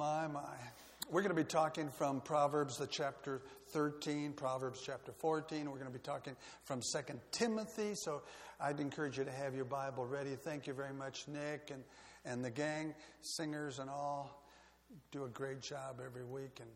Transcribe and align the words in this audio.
My, 0.00 0.26
my. 0.28 0.40
We're 1.10 1.20
going 1.20 1.36
to 1.36 1.42
be 1.42 1.46
talking 1.46 1.90
from 1.90 2.22
Proverbs, 2.22 2.78
the 2.78 2.86
chapter 2.86 3.42
13, 3.72 4.32
Proverbs 4.32 4.80
chapter 4.82 5.12
14. 5.12 5.66
We're 5.66 5.76
going 5.76 5.92
to 5.92 5.98
be 5.98 6.02
talking 6.02 6.36
from 6.64 6.80
2 6.80 7.20
Timothy. 7.32 7.94
So 7.96 8.22
I'd 8.58 8.80
encourage 8.80 9.18
you 9.18 9.24
to 9.24 9.30
have 9.30 9.54
your 9.54 9.66
Bible 9.66 10.06
ready. 10.06 10.36
Thank 10.36 10.66
you 10.66 10.72
very 10.72 10.94
much, 10.94 11.28
Nick 11.28 11.70
and, 11.70 11.84
and 12.24 12.42
the 12.42 12.50
gang, 12.50 12.94
singers 13.20 13.78
and 13.78 13.90
all. 13.90 14.42
Do 15.12 15.24
a 15.24 15.28
great 15.28 15.60
job 15.60 16.00
every 16.02 16.24
week. 16.24 16.60
And 16.62 16.70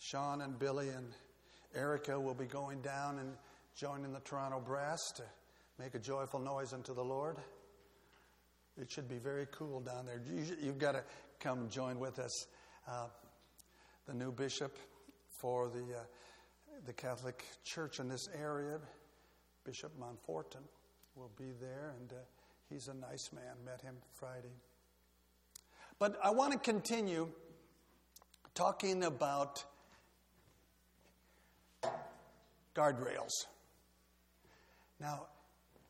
Sean 0.00 0.40
and 0.40 0.58
Billy 0.58 0.88
and 0.88 1.06
Erica 1.76 2.18
will 2.18 2.34
be 2.34 2.46
going 2.46 2.80
down 2.80 3.20
and 3.20 3.34
joining 3.76 4.12
the 4.12 4.18
Toronto 4.18 4.58
Brass 4.58 5.12
to 5.14 5.22
make 5.78 5.94
a 5.94 6.00
joyful 6.00 6.40
noise 6.40 6.72
unto 6.72 6.92
the 6.92 7.04
Lord. 7.04 7.36
It 8.80 8.90
should 8.90 9.08
be 9.08 9.18
very 9.18 9.46
cool 9.52 9.80
down 9.80 10.06
there. 10.06 10.20
You've 10.60 10.78
got 10.78 10.92
to 10.92 11.04
come 11.38 11.68
join 11.68 12.00
with 12.00 12.18
us. 12.18 12.46
Uh, 12.88 13.06
the 14.06 14.14
new 14.14 14.32
bishop 14.32 14.76
for 15.28 15.68
the, 15.68 15.82
uh, 15.82 16.02
the 16.84 16.92
Catholic 16.92 17.44
Church 17.64 18.00
in 18.00 18.08
this 18.08 18.28
area, 18.38 18.78
Bishop 19.64 19.92
Monforton, 19.98 20.62
will 21.14 21.30
be 21.38 21.52
there, 21.60 21.94
and 22.00 22.12
uh, 22.12 22.16
he's 22.68 22.88
a 22.88 22.94
nice 22.94 23.30
man. 23.32 23.54
Met 23.64 23.80
him 23.80 23.94
Friday. 24.12 24.52
But 25.98 26.18
I 26.22 26.30
want 26.30 26.52
to 26.52 26.58
continue 26.58 27.28
talking 28.54 29.04
about 29.04 29.64
guardrails. 32.74 33.30
Now, 35.00 35.26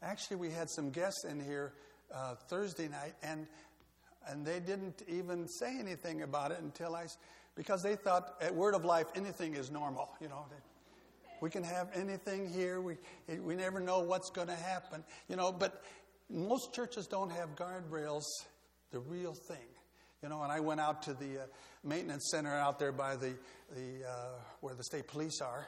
actually, 0.03 0.37
we 0.37 0.51
had 0.51 0.69
some 0.69 0.91
guests 0.91 1.25
in 1.25 1.41
here 1.41 1.73
uh, 2.15 2.35
Thursday 2.49 2.89
night, 2.89 3.15
and 3.23 3.47
and 4.29 4.47
they 4.47 4.61
didn't 4.61 5.03
even 5.07 5.47
say 5.47 5.79
anything 5.79 6.23
about 6.23 6.51
it 6.51 6.59
until 6.61 6.95
I, 6.95 7.07
because 7.57 7.83
they 7.83 7.97
thought 7.97 8.35
at 8.41 8.55
Word 8.55 8.75
of 8.75 8.85
Life 8.85 9.07
anything 9.15 9.55
is 9.55 9.71
normal. 9.71 10.09
You 10.21 10.29
know, 10.29 10.47
we 11.41 11.51
can 11.51 11.63
have 11.63 11.89
anything 11.95 12.49
here. 12.51 12.81
We 12.81 12.97
we 13.41 13.55
never 13.55 13.81
know 13.81 14.01
what's 14.01 14.31
going 14.31 14.49
to 14.49 14.57
happen. 14.57 15.05
You 15.29 15.37
know, 15.37 15.53
but 15.53 15.83
most 16.31 16.73
churches 16.73 17.07
don't 17.07 17.31
have 17.31 17.55
guardrails. 17.55 18.25
The 18.93 19.01
real 19.01 19.35
thing. 19.35 19.67
You 20.23 20.29
know, 20.29 20.43
and 20.43 20.51
I 20.51 20.61
went 20.61 20.81
out 20.81 21.03
to 21.03 21.13
the 21.13 21.43
uh, 21.43 21.47
maintenance 21.83 22.31
center 22.31 22.55
out 22.55 22.79
there 22.79 22.93
by 22.93 23.17
the 23.17 23.35
the 23.75 24.09
uh, 24.09 24.29
where 24.61 24.75
the 24.75 24.85
state 24.85 25.07
police 25.07 25.41
are, 25.43 25.67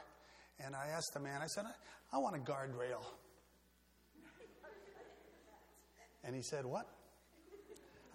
and 0.65 0.75
I 0.75 0.89
asked 0.89 1.11
the 1.13 1.21
man. 1.21 1.43
I 1.43 1.47
said, 1.47 1.65
I, 1.67 2.17
I 2.17 2.19
want 2.19 2.37
a 2.37 2.39
guardrail. 2.39 3.05
And 6.27 6.35
he 6.35 6.43
said, 6.43 6.67
What? 6.67 6.87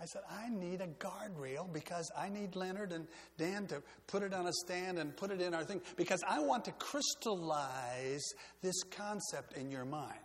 I 0.02 0.06
said, 0.06 0.24
I 0.32 0.50
need 0.50 0.82
a 0.82 0.88
guardrail 0.88 1.72
because 1.72 2.12
I 2.18 2.28
need 2.28 2.56
Leonard 2.56 2.92
and 2.92 3.06
Dan 3.38 3.68
to 3.68 3.84
put 4.08 4.24
it 4.24 4.34
on 4.34 4.48
a 4.48 4.54
stand 4.66 4.98
and 4.98 5.16
put 5.16 5.30
it 5.30 5.40
in 5.40 5.54
our 5.54 5.64
thing 5.64 5.80
because 5.96 6.24
I 6.28 6.40
want 6.40 6.66
to 6.66 6.72
crystallize 6.72 8.34
this 8.64 8.82
concept 8.82 9.56
in 9.58 9.70
your 9.70 9.86
mind. 9.86 10.18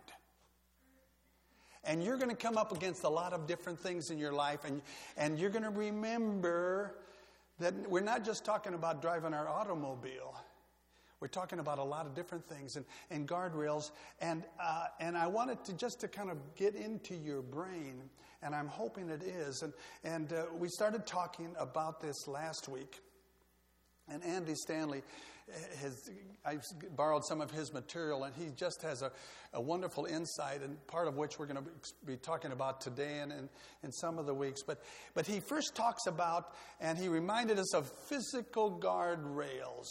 And 1.83 2.03
you're 2.03 2.17
going 2.17 2.31
to 2.31 2.35
come 2.35 2.57
up 2.57 2.75
against 2.75 3.03
a 3.03 3.09
lot 3.09 3.33
of 3.33 3.45
different 3.45 3.79
things 3.79 4.09
in 4.09 4.17
your 4.17 4.33
life, 4.33 4.65
and, 4.65 4.81
and 5.15 5.37
you're 5.37 5.51
going 5.51 5.63
to 5.63 5.69
remember 5.69 6.95
that 7.59 7.73
we're 7.87 8.01
not 8.01 8.25
just 8.25 8.43
talking 8.43 8.73
about 8.73 9.01
driving 9.01 9.33
our 9.33 9.47
automobile. 9.47 10.35
We're 11.19 11.27
talking 11.27 11.59
about 11.59 11.79
a 11.79 11.83
lot 11.83 12.05
of 12.05 12.13
different 12.13 12.45
things 12.45 12.75
and, 12.75 12.85
and 13.09 13.27
guardrails. 13.27 13.91
And, 14.21 14.43
uh, 14.61 14.85
and 14.99 15.17
I 15.17 15.27
wanted 15.27 15.63
to 15.65 15.73
just 15.73 15.99
to 16.01 16.07
kind 16.07 16.29
of 16.29 16.37
get 16.55 16.75
into 16.75 17.15
your 17.15 17.41
brain, 17.41 18.03
and 18.43 18.53
I'm 18.53 18.67
hoping 18.67 19.09
it 19.09 19.23
is. 19.23 19.63
And, 19.63 19.73
and 20.03 20.31
uh, 20.31 20.43
we 20.57 20.67
started 20.69 21.07
talking 21.07 21.55
about 21.59 22.01
this 22.01 22.27
last 22.27 22.69
week. 22.69 23.01
And 24.09 24.23
Andy 24.23 24.53
Stanley 24.55 25.01
has, 25.81 26.09
I've 26.45 26.61
borrowed 26.95 27.25
some 27.25 27.41
of 27.41 27.51
his 27.51 27.73
material, 27.73 28.23
and 28.25 28.35
he 28.35 28.51
just 28.55 28.81
has 28.83 29.01
a, 29.01 29.11
a 29.53 29.61
wonderful 29.61 30.05
insight, 30.05 30.61
and 30.61 30.77
part 30.87 31.07
of 31.07 31.15
which 31.15 31.39
we're 31.39 31.45
going 31.45 31.63
to 31.63 31.69
be 32.05 32.17
talking 32.17 32.51
about 32.51 32.81
today 32.81 33.19
and 33.19 33.31
in, 33.31 33.49
in 33.83 33.91
some 33.91 34.17
of 34.19 34.25
the 34.25 34.33
weeks. 34.33 34.61
But, 34.61 34.83
but 35.13 35.25
he 35.25 35.39
first 35.39 35.75
talks 35.75 36.05
about, 36.05 36.53
and 36.79 36.97
he 36.97 37.07
reminded 37.07 37.59
us 37.59 37.73
of 37.73 37.91
physical 38.07 38.79
guardrails. 38.79 39.87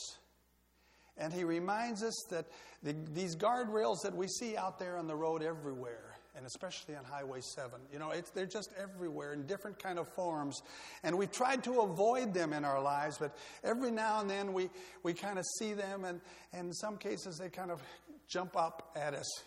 And 1.18 1.32
he 1.32 1.44
reminds 1.44 2.02
us 2.02 2.14
that 2.30 2.46
the, 2.82 2.94
these 3.12 3.36
guardrails 3.36 4.02
that 4.02 4.14
we 4.14 4.28
see 4.28 4.56
out 4.56 4.78
there 4.78 4.98
on 4.98 5.06
the 5.06 5.16
road 5.16 5.42
everywhere, 5.42 6.14
and 6.36 6.44
especially 6.44 6.94
on 6.94 7.04
Highway 7.04 7.40
7, 7.40 7.80
you 7.90 7.98
know, 7.98 8.12
they're 8.34 8.44
just 8.44 8.70
everywhere 8.78 9.32
in 9.32 9.46
different 9.46 9.82
kind 9.82 9.98
of 9.98 10.08
forms. 10.08 10.60
And 11.02 11.16
we've 11.16 11.32
tried 11.32 11.64
to 11.64 11.80
avoid 11.80 12.34
them 12.34 12.52
in 12.52 12.64
our 12.64 12.82
lives, 12.82 13.16
but 13.18 13.36
every 13.64 13.90
now 13.90 14.20
and 14.20 14.28
then 14.28 14.52
we, 14.52 14.68
we 15.02 15.14
kind 15.14 15.38
of 15.38 15.44
see 15.58 15.72
them, 15.72 16.04
and, 16.04 16.20
and 16.52 16.68
in 16.68 16.74
some 16.74 16.98
cases 16.98 17.38
they 17.38 17.48
kind 17.48 17.70
of 17.70 17.82
jump 18.28 18.56
up 18.56 18.92
at 18.94 19.14
us. 19.14 19.42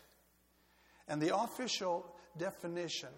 And 1.08 1.22
the 1.22 1.36
official 1.36 2.16
definition, 2.38 3.10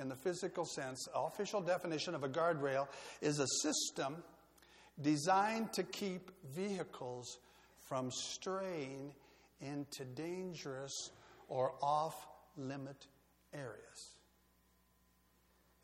in 0.00 0.08
the 0.08 0.16
physical 0.16 0.64
sense, 0.64 1.06
official 1.14 1.60
definition 1.60 2.14
of 2.16 2.24
a 2.24 2.28
guardrail 2.28 2.88
is 3.20 3.38
a 3.38 3.46
system 3.62 4.16
designed 5.00 5.72
to 5.74 5.82
keep 5.84 6.30
vehicles 6.54 7.38
from 7.92 8.10
straying 8.10 9.12
into 9.60 10.06
dangerous 10.14 11.10
or 11.48 11.74
off 11.82 12.26
limit 12.56 13.06
areas. 13.52 14.16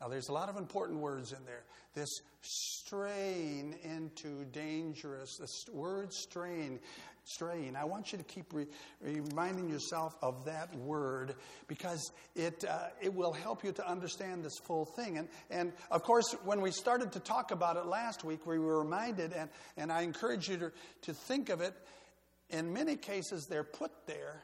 Now, 0.01 0.07
there's 0.07 0.29
a 0.29 0.33
lot 0.33 0.49
of 0.49 0.57
important 0.57 1.01
words 1.01 1.33
in 1.33 1.45
there. 1.45 1.61
This 1.93 2.09
strain 2.41 3.75
into 3.83 4.45
dangerous, 4.45 5.37
this 5.37 5.65
word 5.71 6.11
strain, 6.11 6.79
straying. 7.25 7.75
I 7.75 7.83
want 7.83 8.11
you 8.11 8.17
to 8.17 8.23
keep 8.23 8.53
re- 8.53 8.65
reminding 9.01 9.69
yourself 9.69 10.15
of 10.23 10.45
that 10.45 10.73
word 10.77 11.35
because 11.67 12.11
it, 12.35 12.65
uh, 12.67 12.87
it 12.99 13.13
will 13.13 13.33
help 13.33 13.63
you 13.63 13.71
to 13.73 13.87
understand 13.87 14.43
this 14.43 14.57
full 14.57 14.85
thing. 14.85 15.19
And, 15.19 15.27
and 15.51 15.73
of 15.91 16.01
course, 16.01 16.33
when 16.43 16.59
we 16.61 16.71
started 16.71 17.11
to 17.11 17.19
talk 17.19 17.51
about 17.51 17.77
it 17.77 17.85
last 17.85 18.23
week, 18.23 18.47
we 18.47 18.57
were 18.57 18.81
reminded, 18.81 19.31
and, 19.33 19.49
and 19.77 19.91
I 19.91 20.01
encourage 20.01 20.49
you 20.49 20.57
to, 20.57 20.71
to 21.03 21.13
think 21.13 21.49
of 21.49 21.61
it 21.61 21.75
in 22.49 22.73
many 22.73 22.95
cases, 22.95 23.45
they're 23.49 23.63
put 23.63 23.91
there 24.07 24.43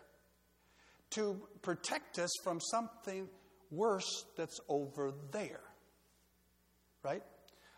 to 1.12 1.42
protect 1.62 2.20
us 2.20 2.32
from 2.44 2.60
something 2.60 3.28
worse 3.72 4.26
that's 4.38 4.60
over 4.70 5.14
there. 5.32 5.62
Right? 7.04 7.24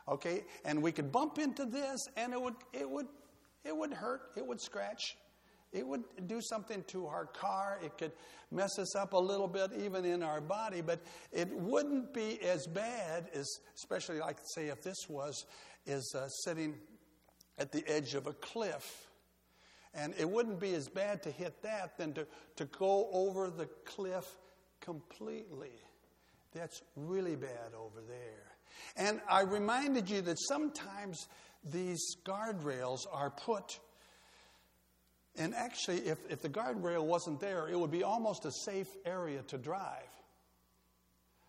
Okay? 0.07 0.43
And 0.65 0.81
we 0.81 0.91
could 0.91 1.11
bump 1.11 1.37
into 1.37 1.65
this 1.65 1.99
and 2.15 2.33
it 2.33 2.41
would 2.41 2.55
it 2.73 2.89
would 2.89 3.07
it 3.65 3.75
would 3.75 3.93
hurt, 3.93 4.31
it 4.37 4.45
would 4.45 4.61
scratch. 4.61 5.17
It 5.73 5.85
would 5.85 6.03
do 6.27 6.39
something 6.41 6.83
to 6.87 7.07
our 7.07 7.25
car. 7.25 7.79
It 7.83 7.97
could 7.97 8.13
mess 8.51 8.79
us 8.79 8.95
up 8.95 9.11
a 9.11 9.17
little 9.17 9.49
bit, 9.49 9.71
even 9.77 10.05
in 10.05 10.23
our 10.23 10.39
body, 10.39 10.79
but 10.79 11.01
it 11.33 11.53
wouldn't 11.53 12.13
be 12.13 12.41
as 12.41 12.65
bad 12.67 13.27
as, 13.33 13.59
especially 13.75 14.19
like, 14.19 14.37
say, 14.55 14.67
if 14.67 14.81
this 14.81 15.09
was, 15.09 15.45
is 15.85 16.15
uh, 16.17 16.29
sitting 16.29 16.75
at 17.57 17.73
the 17.73 17.83
edge 17.85 18.13
of 18.13 18.27
a 18.27 18.33
cliff 18.33 19.06
and 19.93 20.13
it 20.17 20.29
wouldn't 20.29 20.59
be 20.59 20.73
as 20.73 20.87
bad 20.87 21.23
to 21.23 21.31
hit 21.31 21.61
that 21.63 21.97
than 21.97 22.13
to, 22.13 22.27
to 22.57 22.65
go 22.65 23.09
over 23.11 23.49
the 23.49 23.67
cliff 23.85 24.25
completely. 24.81 25.71
That's 26.53 26.81
really 26.95 27.35
bad 27.35 27.73
over 27.77 28.01
there. 28.07 28.51
And 28.95 29.21
I 29.29 29.41
reminded 29.41 30.09
you 30.09 30.21
that 30.21 30.37
sometimes 30.39 31.27
these 31.63 32.15
guardrails 32.25 32.99
are 33.11 33.29
put, 33.29 33.79
and 35.35 35.53
actually, 35.53 35.97
if, 35.99 36.17
if 36.29 36.41
the 36.41 36.49
guardrail 36.49 37.03
wasn't 37.03 37.39
there, 37.39 37.67
it 37.67 37.79
would 37.79 37.91
be 37.91 38.03
almost 38.03 38.45
a 38.45 38.51
safe 38.51 38.87
area 39.05 39.41
to 39.47 39.57
drive. 39.57 40.09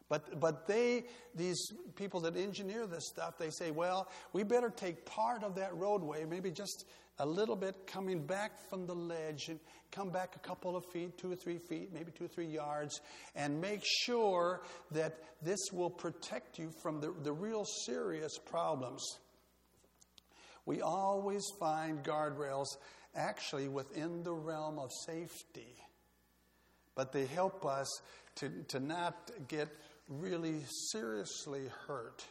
But, 0.09 0.41
but 0.41 0.67
they, 0.67 1.05
these 1.35 1.73
people 1.95 2.21
that 2.21 2.37
engineer 2.37 2.87
this 2.87 3.09
stuff, 3.09 3.37
they 3.39 3.51
say, 3.51 3.71
well, 3.71 4.09
we 4.33 4.43
better 4.43 4.71
take 4.71 5.05
part 5.05 5.45
of 5.45 5.55
that 5.57 5.75
roadway, 5.77 6.25
maybe 6.25 6.51
just 6.51 6.87
a 7.21 7.27
little 7.27 7.57
bit 7.57 7.87
coming 7.87 8.25
back 8.25 8.53
from 8.69 8.87
the 8.87 8.95
ledge 8.95 9.49
and 9.49 9.59
come 9.91 10.11
back 10.11 10.37
a 10.37 10.39
couple 10.39 10.77
of 10.77 10.85
feet, 10.93 11.19
two 11.19 11.33
or 11.33 11.37
three 11.37 11.59
feet, 11.59 11.93
maybe 11.93 12.13
two 12.13 12.25
or 12.25 12.29
three 12.29 12.47
yards, 12.47 13.01
and 13.35 13.61
make 13.61 13.83
sure 13.85 14.63
that 14.93 15.19
this 15.43 15.59
will 15.73 15.91
protect 15.91 16.59
you 16.59 16.71
from 16.83 17.01
the, 17.01 17.13
the 17.23 17.33
real 17.33 17.65
serious 17.87 18.39
problems. 18.39 19.03
We 20.67 20.81
always 20.83 21.45
find 21.59 22.05
guardrails 22.05 22.67
actually 23.17 23.69
within 23.69 24.23
the 24.23 24.35
realm 24.35 24.79
of 24.79 24.91
safety, 25.07 25.75
but 26.95 27.13
they 27.13 27.27
help 27.27 27.65
us 27.65 27.89
to, 28.37 28.51
to 28.69 28.79
not 28.79 29.31
get 29.49 29.69
really 30.09 30.63
seriously 30.91 31.63
hurt. 31.87 32.25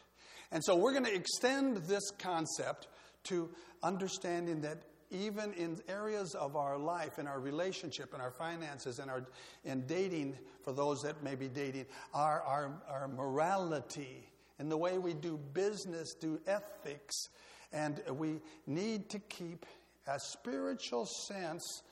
And 0.50 0.64
so 0.64 0.76
we're 0.76 0.92
going 0.92 1.04
to 1.04 1.14
extend 1.14 1.76
this 1.88 2.10
concept 2.18 2.88
to 3.24 3.48
understanding 3.82 4.60
that 4.62 4.78
even 5.10 5.52
in 5.54 5.78
areas 5.88 6.34
of 6.34 6.54
our 6.56 6.76
life, 6.76 7.18
in 7.18 7.26
our 7.26 7.40
relationship, 7.40 8.12
in 8.14 8.20
our 8.20 8.30
finances, 8.30 8.98
in 8.98 9.08
our 9.08 9.24
in 9.64 9.86
dating, 9.86 10.36
for 10.62 10.72
those 10.72 11.02
that 11.02 11.22
may 11.22 11.34
be 11.34 11.48
dating, 11.48 11.86
our, 12.12 12.42
our, 12.42 12.72
our 12.88 13.08
morality 13.08 14.28
in 14.58 14.68
the 14.68 14.76
way 14.76 14.98
we 14.98 15.14
do 15.14 15.38
business, 15.54 16.14
do 16.14 16.40
ethics, 16.46 17.30
and 17.72 18.02
we 18.10 18.40
need 18.66 19.08
to 19.08 19.18
keep 19.18 19.64
a 20.06 20.18
spiritual 20.18 21.06
sense 21.06 21.82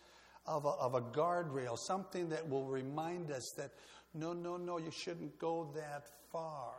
of 0.46 0.64
a, 0.64 0.68
of 0.68 0.94
a 0.94 1.00
guardrail, 1.00 1.78
something 1.78 2.28
that 2.28 2.48
will 2.48 2.66
remind 2.66 3.30
us 3.30 3.52
that 3.56 3.70
no, 4.14 4.32
no, 4.32 4.56
no, 4.56 4.78
you 4.78 4.90
shouldn't 4.90 5.38
go 5.38 5.70
that 5.74 6.06
far. 6.32 6.74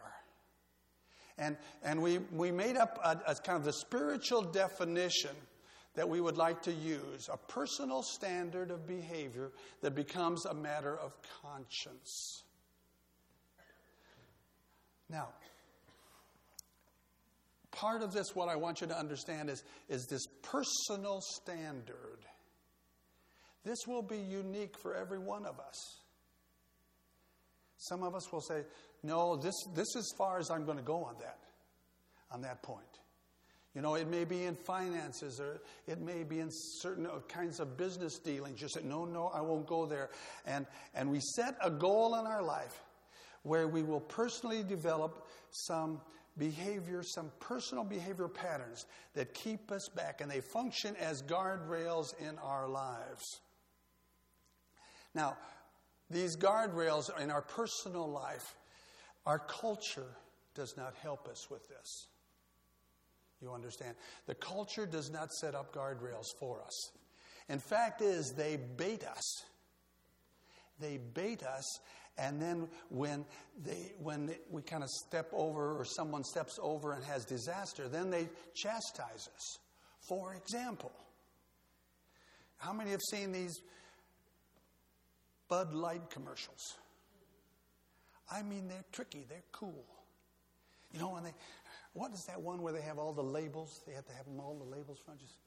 And, 1.37 1.55
and 1.83 2.01
we, 2.01 2.17
we 2.31 2.51
made 2.51 2.77
up 2.77 2.99
a, 3.03 3.31
a 3.31 3.35
kind 3.35 3.57
of 3.57 3.63
the 3.63 3.73
spiritual 3.73 4.41
definition 4.41 5.35
that 5.95 6.07
we 6.07 6.21
would 6.21 6.37
like 6.37 6.61
to 6.63 6.71
use 6.71 7.29
a 7.31 7.37
personal 7.37 8.03
standard 8.03 8.71
of 8.71 8.87
behavior 8.87 9.51
that 9.81 9.95
becomes 9.95 10.45
a 10.45 10.53
matter 10.53 10.95
of 10.97 11.13
conscience. 11.41 12.43
Now, 15.09 15.29
part 17.71 18.01
of 18.01 18.13
this, 18.13 18.35
what 18.35 18.49
I 18.49 18.55
want 18.55 18.81
you 18.81 18.87
to 18.87 18.97
understand 18.97 19.49
is, 19.49 19.63
is 19.89 20.05
this 20.05 20.27
personal 20.43 21.21
standard. 21.21 22.19
This 23.63 23.79
will 23.87 24.01
be 24.01 24.17
unique 24.17 24.77
for 24.77 24.95
every 24.95 25.19
one 25.19 25.45
of 25.45 25.59
us. 25.59 25.99
Some 27.77 28.03
of 28.03 28.15
us 28.15 28.31
will 28.31 28.41
say, 28.41 28.63
No, 29.03 29.35
this, 29.35 29.55
this 29.75 29.87
is 29.89 30.11
as 30.11 30.17
far 30.17 30.39
as 30.39 30.49
I'm 30.49 30.65
going 30.65 30.77
to 30.77 30.83
go 30.83 31.03
on 31.03 31.15
that, 31.19 31.39
on 32.31 32.41
that 32.41 32.63
point. 32.63 32.83
You 33.75 33.81
know, 33.83 33.93
it 33.93 34.07
may 34.07 34.23
be 34.23 34.45
in 34.45 34.55
finances 34.55 35.39
or 35.39 35.61
it 35.85 36.01
may 36.01 36.23
be 36.23 36.39
in 36.39 36.49
certain 36.49 37.05
uh, 37.05 37.19
kinds 37.27 37.59
of 37.59 37.77
business 37.77 38.17
dealings. 38.17 38.59
You 38.59 38.69
say, 38.69 38.81
No, 38.83 39.05
no, 39.05 39.27
I 39.27 39.41
won't 39.41 39.67
go 39.67 39.85
there. 39.85 40.09
And, 40.47 40.65
and 40.95 41.11
we 41.11 41.19
set 41.19 41.55
a 41.61 41.69
goal 41.69 42.15
in 42.15 42.25
our 42.25 42.41
life 42.41 42.81
where 43.43 43.67
we 43.67 43.83
will 43.83 43.99
personally 43.99 44.63
develop 44.63 45.27
some 45.51 46.01
behavior, 46.37 47.03
some 47.03 47.31
personal 47.39 47.83
behavior 47.83 48.27
patterns 48.27 48.85
that 49.13 49.33
keep 49.33 49.71
us 49.71 49.89
back, 49.89 50.21
and 50.21 50.29
they 50.29 50.41
function 50.41 50.95
as 50.95 51.21
guardrails 51.21 52.19
in 52.19 52.37
our 52.39 52.67
lives. 52.67 53.41
Now, 55.13 55.37
these 56.09 56.35
guardrails 56.37 57.09
in 57.19 57.31
our 57.31 57.41
personal 57.41 58.09
life, 58.09 58.55
our 59.27 59.39
culture 59.39 60.15
does 60.55 60.75
not 60.77 60.95
help 61.03 61.27
us 61.27 61.51
with 61.51 61.67
this. 61.67 62.07
You 63.41 63.51
understand? 63.51 63.95
The 64.25 64.33
culture 64.33 64.87
does 64.87 65.11
not 65.11 65.31
set 65.31 65.53
up 65.53 65.75
guardrails 65.75 66.25
for 66.39 66.61
us. 66.65 66.91
In 67.49 67.59
fact, 67.59 68.01
is 68.01 68.33
they 68.35 68.57
bait 68.77 69.03
us. 69.05 69.43
They 70.79 70.97
bait 71.13 71.43
us, 71.43 71.79
and 72.17 72.41
then 72.41 72.69
when 72.89 73.25
they 73.63 73.93
when 73.99 74.33
we 74.49 74.61
kind 74.61 74.83
of 74.83 74.89
step 74.89 75.29
over 75.33 75.77
or 75.77 75.85
someone 75.85 76.23
steps 76.23 76.57
over 76.61 76.93
and 76.93 77.03
has 77.03 77.25
disaster, 77.25 77.87
then 77.87 78.09
they 78.09 78.29
chastise 78.55 79.29
us. 79.35 79.59
For 80.07 80.35
example, 80.35 80.91
how 82.57 82.73
many 82.73 82.91
have 82.91 83.01
seen 83.01 83.31
these 83.31 83.59
Bud 85.49 85.73
Light 85.73 86.09
commercials. 86.09 86.75
I 88.31 88.41
mean, 88.43 88.67
they're 88.67 88.85
tricky, 88.91 89.25
they're 89.27 89.43
cool. 89.51 89.85
You 90.93 90.99
know, 90.99 91.09
when 91.09 91.23
they, 91.23 91.33
what 91.93 92.13
is 92.13 92.25
that 92.25 92.41
one 92.41 92.61
where 92.61 92.73
they 92.73 92.81
have 92.81 92.97
all 92.97 93.13
the 93.13 93.23
labels? 93.23 93.81
They 93.87 93.93
have 93.93 94.05
to 94.05 94.13
have 94.13 94.25
them 94.25 94.39
all 94.39 94.55
the 94.55 94.75
labels 94.75 94.99
front. 95.03 95.19
Just, 95.19 95.37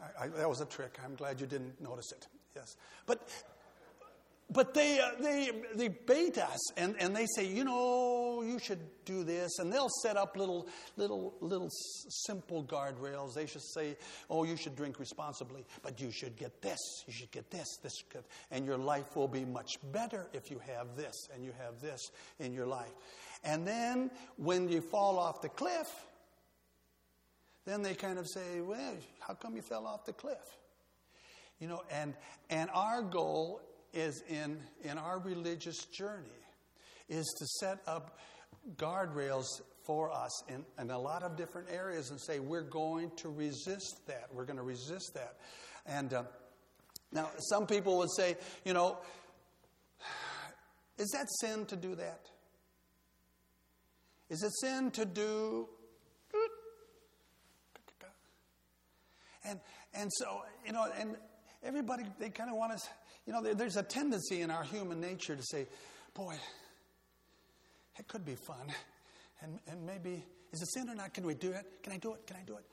I, 0.00 0.24
I, 0.24 0.28
that 0.28 0.48
was 0.48 0.60
a 0.60 0.66
trick. 0.66 0.98
I'm 1.04 1.14
glad 1.14 1.40
you 1.40 1.46
didn't 1.46 1.80
notice 1.80 2.12
it. 2.12 2.26
Yes, 2.54 2.76
but 3.06 3.28
but 4.52 4.74
they, 4.74 5.00
uh, 5.00 5.10
they, 5.20 5.50
they 5.74 5.88
bait 5.88 6.36
us 6.38 6.72
and, 6.76 6.94
and 6.98 7.14
they 7.14 7.26
say, 7.36 7.46
you 7.46 7.64
know, 7.64 8.42
you 8.42 8.58
should 8.58 8.80
do 9.04 9.24
this. 9.24 9.58
And 9.58 9.72
they'll 9.72 9.90
set 10.02 10.16
up 10.16 10.36
little, 10.36 10.68
little, 10.96 11.34
little 11.40 11.68
simple 11.70 12.64
guardrails. 12.64 13.34
They 13.34 13.46
should 13.46 13.62
say, 13.62 13.96
oh, 14.28 14.44
you 14.44 14.56
should 14.56 14.76
drink 14.76 14.98
responsibly, 14.98 15.64
but 15.82 16.00
you 16.00 16.10
should 16.10 16.36
get 16.36 16.60
this. 16.60 16.78
You 17.06 17.12
should 17.12 17.30
get 17.30 17.50
this. 17.50 17.66
This 17.82 17.94
and 18.50 18.66
your 18.66 18.78
life 18.78 19.16
will 19.16 19.28
be 19.28 19.44
much 19.44 19.78
better 19.92 20.26
if 20.32 20.50
you 20.50 20.60
have 20.66 20.96
this 20.96 21.14
and 21.34 21.44
you 21.44 21.52
have 21.58 21.80
this 21.80 22.10
in 22.38 22.52
your 22.52 22.66
life. 22.66 22.92
And 23.44 23.66
then 23.66 24.10
when 24.36 24.68
you 24.68 24.80
fall 24.80 25.18
off 25.18 25.40
the 25.40 25.48
cliff, 25.48 25.88
then 27.64 27.82
they 27.82 27.94
kind 27.94 28.18
of 28.18 28.26
say, 28.28 28.60
well, 28.60 28.96
how 29.20 29.34
come 29.34 29.56
you 29.56 29.62
fell 29.62 29.86
off 29.86 30.04
the 30.04 30.12
cliff? 30.12 30.58
You 31.60 31.68
know, 31.68 31.82
and, 31.92 32.14
and 32.50 32.70
our 32.74 33.02
goal 33.02 33.60
is 33.92 34.22
in, 34.28 34.58
in 34.82 34.98
our 34.98 35.18
religious 35.18 35.84
journey 35.86 36.28
is 37.08 37.26
to 37.38 37.46
set 37.46 37.78
up 37.86 38.18
guardrails 38.76 39.46
for 39.84 40.12
us 40.12 40.44
in, 40.48 40.64
in 40.78 40.90
a 40.90 40.98
lot 40.98 41.22
of 41.22 41.36
different 41.36 41.68
areas 41.70 42.10
and 42.10 42.20
say 42.20 42.38
we're 42.38 42.62
going 42.62 43.10
to 43.16 43.28
resist 43.28 44.00
that. 44.06 44.28
We're 44.32 44.44
going 44.44 44.56
to 44.56 44.62
resist 44.62 45.12
that. 45.14 45.36
And 45.86 46.14
uh, 46.14 46.22
now 47.12 47.28
some 47.50 47.66
people 47.66 47.98
would 47.98 48.12
say 48.16 48.36
you 48.64 48.72
know 48.72 48.98
is 50.98 51.08
that 51.10 51.26
sin 51.40 51.66
to 51.66 51.76
do 51.76 51.94
that? 51.96 52.20
Is 54.30 54.42
it 54.42 54.52
sin 54.60 54.90
to 54.92 55.04
do 55.04 55.68
and 59.44 59.60
and 59.94 60.10
so 60.12 60.42
you 60.64 60.72
know 60.72 60.86
and 60.98 61.16
everybody 61.62 62.04
they 62.18 62.30
kind 62.30 62.50
of 62.50 62.56
want 62.56 62.72
to 62.72 62.78
you 63.26 63.32
know, 63.32 63.54
there's 63.54 63.76
a 63.76 63.82
tendency 63.82 64.40
in 64.40 64.50
our 64.50 64.64
human 64.64 65.00
nature 65.00 65.36
to 65.36 65.42
say, 65.42 65.66
boy, 66.14 66.34
it 67.98 68.08
could 68.08 68.24
be 68.24 68.34
fun. 68.34 68.66
And, 69.42 69.58
and 69.66 69.84
maybe, 69.84 70.24
is 70.52 70.62
it 70.62 70.68
sin 70.72 70.88
or 70.88 70.94
not? 70.94 71.14
Can 71.14 71.26
we 71.26 71.34
do 71.34 71.50
it? 71.52 71.66
Can 71.82 71.92
I 71.92 71.98
do 71.98 72.14
it? 72.14 72.26
Can 72.26 72.36
I 72.36 72.44
do 72.44 72.56
it? 72.56 72.64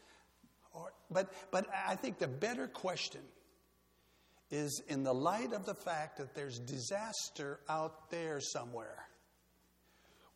Or, 0.74 0.92
but, 1.10 1.34
but 1.51 1.66
I 1.88 1.96
think 1.96 2.19
the 2.19 2.28
better 2.28 2.68
question 2.68 3.22
is 4.51 4.81
in 4.88 5.04
the 5.04 5.13
light 5.13 5.54
of 5.54 5.66
the 5.66 5.74
fact 5.74 6.18
that 6.18 6.34
there's 6.34 6.60
disaster 6.60 7.60
out 7.69 8.10
there 8.10 8.40
somewhere 8.40 9.08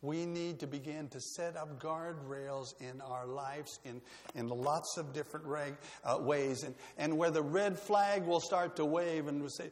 we 0.04 0.26
need 0.26 0.60
to 0.60 0.66
begin 0.66 1.08
to 1.08 1.20
set 1.20 1.56
up 1.56 1.80
guardrails 1.80 2.74
in 2.80 3.00
our 3.00 3.26
lives 3.26 3.80
in, 3.84 4.02
in 4.34 4.48
lots 4.48 4.98
of 4.98 5.14
different 5.14 5.46
reg, 5.46 5.74
uh, 6.04 6.18
ways. 6.20 6.62
And, 6.62 6.74
and 6.98 7.16
where 7.16 7.30
the 7.30 7.42
red 7.42 7.78
flag 7.78 8.24
will 8.26 8.40
start 8.40 8.76
to 8.76 8.84
wave 8.84 9.28
and 9.28 9.40
will 9.40 9.48
say, 9.48 9.70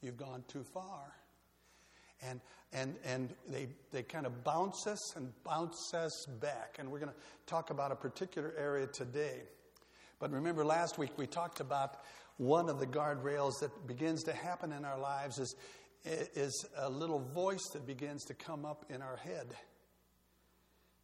You've 0.00 0.16
gone 0.16 0.44
too 0.46 0.62
far. 0.62 1.14
And, 2.22 2.40
and, 2.72 2.94
and 3.04 3.34
they, 3.48 3.68
they 3.90 4.02
kind 4.02 4.24
of 4.24 4.44
bounce 4.44 4.86
us 4.86 5.14
and 5.16 5.32
bounce 5.44 5.92
us 5.92 6.26
back. 6.40 6.76
And 6.78 6.90
we're 6.90 7.00
going 7.00 7.10
to 7.10 7.18
talk 7.46 7.70
about 7.70 7.90
a 7.90 7.96
particular 7.96 8.54
area 8.56 8.86
today. 8.86 9.40
But 10.20 10.30
remember, 10.30 10.64
last 10.64 10.98
week 10.98 11.10
we 11.16 11.26
talked 11.26 11.60
about 11.60 12.02
one 12.36 12.68
of 12.68 12.78
the 12.78 12.86
guardrails 12.86 13.60
that 13.60 13.86
begins 13.86 14.22
to 14.24 14.32
happen 14.32 14.72
in 14.72 14.84
our 14.84 14.98
lives 14.98 15.38
is, 15.38 15.56
is 16.04 16.66
a 16.76 16.88
little 16.88 17.20
voice 17.34 17.66
that 17.72 17.86
begins 17.86 18.24
to 18.24 18.34
come 18.34 18.64
up 18.64 18.84
in 18.90 19.00
our 19.02 19.16
head. 19.16 19.46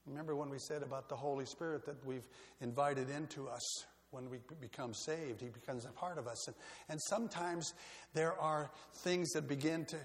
Remember 0.06 0.34
when 0.34 0.50
we 0.50 0.58
said 0.58 0.82
about 0.82 1.08
the 1.08 1.16
Holy 1.16 1.46
Spirit 1.46 1.84
that 1.86 2.04
we've 2.04 2.26
invited 2.60 3.10
into 3.10 3.48
us 3.48 3.84
when 4.10 4.28
we 4.28 4.38
become 4.60 4.92
saved? 4.92 5.40
He 5.40 5.48
becomes 5.48 5.84
a 5.84 5.92
part 5.92 6.18
of 6.18 6.26
us. 6.26 6.46
And, 6.48 6.56
and 6.88 7.00
sometimes 7.02 7.74
there 8.12 8.38
are 8.38 8.70
things 9.02 9.30
that 9.30 9.46
begin 9.48 9.86
to, 9.86 9.96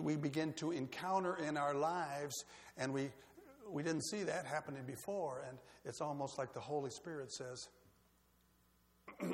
we 0.00 0.16
begin 0.16 0.52
to 0.54 0.72
encounter 0.72 1.36
in 1.36 1.56
our 1.56 1.74
lives, 1.74 2.44
and 2.76 2.92
we, 2.92 3.10
we 3.70 3.82
didn't 3.82 4.04
see 4.04 4.22
that 4.24 4.46
happening 4.46 4.84
before. 4.86 5.44
And 5.48 5.58
it's 5.84 6.00
almost 6.00 6.38
like 6.38 6.52
the 6.52 6.60
Holy 6.60 6.90
Spirit 6.90 7.30
says, 7.32 7.68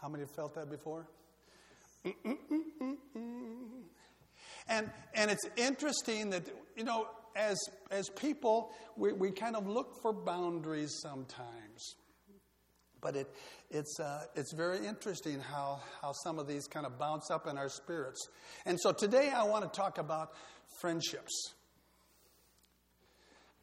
How 0.00 0.08
many 0.08 0.22
have 0.22 0.30
felt 0.30 0.54
that 0.54 0.70
before? 0.70 1.06
and, 4.68 4.90
and 5.14 5.30
it's 5.30 5.46
interesting 5.56 6.30
that, 6.30 6.44
you 6.76 6.84
know, 6.84 7.08
as, 7.36 7.58
as 7.90 8.08
people, 8.08 8.72
we, 8.96 9.12
we 9.12 9.30
kind 9.30 9.56
of 9.56 9.66
look 9.66 10.00
for 10.00 10.12
boundaries 10.12 10.98
sometimes. 11.02 11.96
But 13.00 13.16
it, 13.16 13.34
it's, 13.70 13.98
uh, 14.00 14.26
it's 14.34 14.52
very 14.52 14.86
interesting 14.86 15.40
how, 15.40 15.80
how 16.02 16.12
some 16.24 16.38
of 16.38 16.46
these 16.46 16.66
kind 16.66 16.86
of 16.86 16.98
bounce 16.98 17.30
up 17.30 17.46
in 17.46 17.56
our 17.56 17.68
spirits. 17.68 18.28
And 18.66 18.78
so 18.80 18.92
today 18.92 19.30
I 19.34 19.42
want 19.44 19.70
to 19.70 19.70
talk 19.78 19.98
about 19.98 20.32
friendships. 20.80 21.54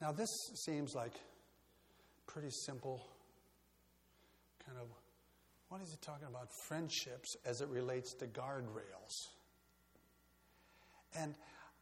Now, 0.01 0.11
this 0.11 0.29
seems 0.65 0.93
like 0.95 1.13
pretty 2.27 2.49
simple 2.65 3.01
kind 4.65 4.77
of 4.79 4.87
what 5.69 5.81
is 5.81 5.91
he 5.91 5.97
talking 6.01 6.27
about? 6.27 6.51
Friendships 6.51 7.35
as 7.45 7.61
it 7.61 7.67
relates 7.67 8.13
to 8.15 8.27
guardrails. 8.27 9.27
And, 11.15 11.35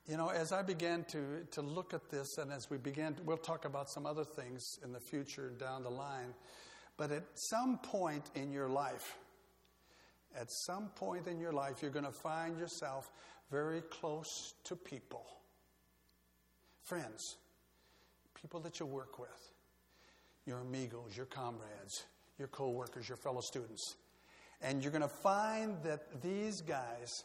you 0.07 0.17
know, 0.17 0.29
as 0.29 0.51
I 0.51 0.61
began 0.61 1.03
to, 1.05 1.45
to 1.51 1.61
look 1.61 1.93
at 1.93 2.09
this, 2.09 2.37
and 2.37 2.51
as 2.51 2.69
we 2.69 2.77
began, 2.77 3.13
to, 3.15 3.23
we'll 3.23 3.37
talk 3.37 3.65
about 3.65 3.89
some 3.89 4.05
other 4.05 4.23
things 4.23 4.79
in 4.83 4.91
the 4.91 4.99
future 4.99 5.51
down 5.59 5.83
the 5.83 5.89
line, 5.89 6.33
but 6.97 7.11
at 7.11 7.23
some 7.33 7.77
point 7.79 8.29
in 8.35 8.51
your 8.51 8.69
life, 8.69 9.17
at 10.39 10.51
some 10.51 10.89
point 10.95 11.27
in 11.27 11.39
your 11.39 11.51
life, 11.51 11.81
you're 11.81 11.91
going 11.91 12.05
to 12.05 12.11
find 12.11 12.57
yourself 12.57 13.11
very 13.51 13.81
close 13.81 14.53
to 14.63 14.75
people. 14.75 15.25
Friends, 16.83 17.37
people 18.39 18.59
that 18.61 18.79
you 18.79 18.85
work 18.85 19.19
with, 19.19 19.51
your 20.45 20.59
amigos, 20.59 21.15
your 21.15 21.25
comrades, 21.25 22.03
your 22.37 22.47
co 22.47 22.69
workers, 22.69 23.07
your 23.07 23.17
fellow 23.17 23.41
students. 23.41 23.95
And 24.61 24.81
you're 24.81 24.91
going 24.91 25.01
to 25.01 25.07
find 25.07 25.77
that 25.83 26.21
these 26.21 26.61
guys 26.61 27.23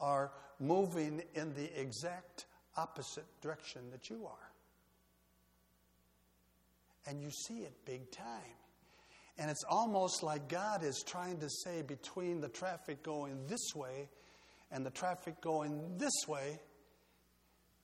are 0.00 0.30
moving 0.60 1.22
in 1.34 1.54
the 1.54 1.80
exact 1.80 2.46
opposite 2.76 3.24
direction 3.40 3.90
that 3.90 4.10
you 4.10 4.26
are. 4.26 4.50
And 7.06 7.20
you 7.20 7.30
see 7.30 7.58
it 7.60 7.72
big 7.84 8.10
time. 8.10 8.56
And 9.36 9.50
it's 9.50 9.64
almost 9.68 10.22
like 10.22 10.48
God 10.48 10.84
is 10.84 11.02
trying 11.06 11.38
to 11.40 11.48
say 11.50 11.82
between 11.82 12.40
the 12.40 12.48
traffic 12.48 13.02
going 13.02 13.46
this 13.46 13.74
way 13.74 14.08
and 14.70 14.86
the 14.86 14.90
traffic 14.90 15.40
going 15.40 15.98
this 15.98 16.28
way, 16.28 16.60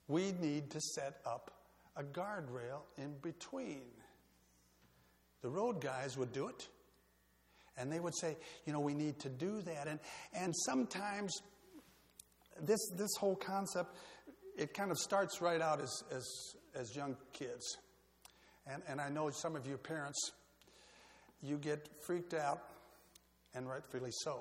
we 0.07 0.33
need 0.33 0.71
to 0.71 0.81
set 0.81 1.21
up 1.27 1.51
a 1.97 2.03
guardrail 2.03 2.83
in 2.97 3.15
between. 3.21 3.83
The 5.43 5.49
road 5.49 5.81
guys 5.81 6.17
would 6.17 6.33
do 6.33 6.49
it. 6.49 6.69
And 7.77 7.91
they 7.91 8.01
would 8.01 8.15
say, 8.15 8.37
you 8.67 8.73
know, 8.73 8.81
we 8.81 8.95
need 8.95 9.19
to 9.21 9.29
do 9.29 9.63
that. 9.63 9.87
And, 9.89 10.01
and 10.35 10.55
sometimes 10.67 11.41
this, 12.61 12.81
this 12.97 13.11
whole 13.19 13.37
concept, 13.37 13.97
it 14.59 14.75
kind 14.75 14.91
of 14.91 14.99
starts 14.99 15.41
right 15.41 15.61
out 15.61 15.81
as, 15.81 16.05
as, 16.15 16.27
as 16.75 16.95
young 16.95 17.17
kids. 17.33 17.79
And, 18.67 18.83
and 18.87 19.01
I 19.01 19.09
know 19.09 19.31
some 19.31 19.57
of 19.57 19.67
you 19.67 19.79
parents, 19.79 20.33
you 21.43 21.57
get 21.57 21.89
freaked 22.05 22.35
out, 22.35 22.63
and 23.55 23.69
rightfully 23.69 24.11
so. 24.13 24.41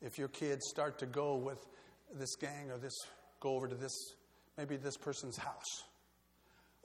If 0.00 0.18
your 0.18 0.28
kids 0.28 0.62
start 0.68 0.98
to 0.98 1.06
go 1.06 1.36
with 1.36 1.64
this 2.14 2.34
gang 2.36 2.70
or 2.70 2.78
this, 2.78 2.96
go 3.40 3.50
over 3.50 3.68
to 3.68 3.74
this, 3.74 3.94
maybe 4.56 4.76
this 4.76 4.96
person's 4.96 5.36
house. 5.36 5.84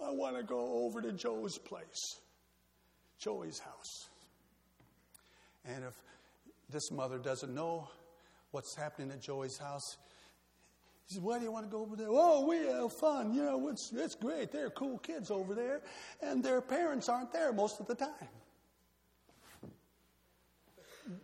I 0.03 0.11
want 0.11 0.37
to 0.37 0.43
go 0.43 0.85
over 0.85 1.01
to 1.01 1.11
Joe's 1.11 1.57
place, 1.57 2.19
Joey's 3.19 3.59
house. 3.59 4.09
And 5.65 5.83
if 5.83 5.95
this 6.69 6.91
mother 6.91 7.17
doesn't 7.17 7.53
know 7.53 7.89
what's 8.51 8.75
happening 8.75 9.11
at 9.11 9.21
Joey's 9.21 9.57
house, 9.57 9.97
he 11.07 11.15
says, 11.15 11.23
Why 11.23 11.37
do 11.37 11.45
you 11.45 11.51
want 11.51 11.65
to 11.65 11.71
go 11.71 11.81
over 11.81 11.95
there? 11.95 12.07
Oh, 12.09 12.45
we 12.47 12.57
have 12.67 12.93
fun. 12.93 13.33
You 13.33 13.43
know, 13.43 13.67
it's, 13.69 13.91
it's 13.93 14.15
great. 14.15 14.51
They're 14.51 14.69
cool 14.69 14.97
kids 14.99 15.31
over 15.31 15.53
there, 15.55 15.81
and 16.21 16.43
their 16.43 16.61
parents 16.61 17.09
aren't 17.09 17.31
there 17.31 17.53
most 17.53 17.79
of 17.79 17.87
the 17.87 17.95
time. 17.95 18.11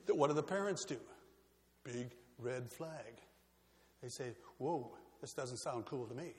What 0.08 0.28
do 0.28 0.34
the 0.34 0.44
parents 0.44 0.86
do? 0.86 0.98
Big 1.84 2.12
red 2.38 2.70
flag. 2.70 3.20
They 4.02 4.10
say, 4.10 4.36
Whoa, 4.58 4.92
this 5.22 5.34
doesn't 5.34 5.58
sound 5.58 5.86
cool 5.86 6.06
to 6.06 6.14
me. 6.14 6.34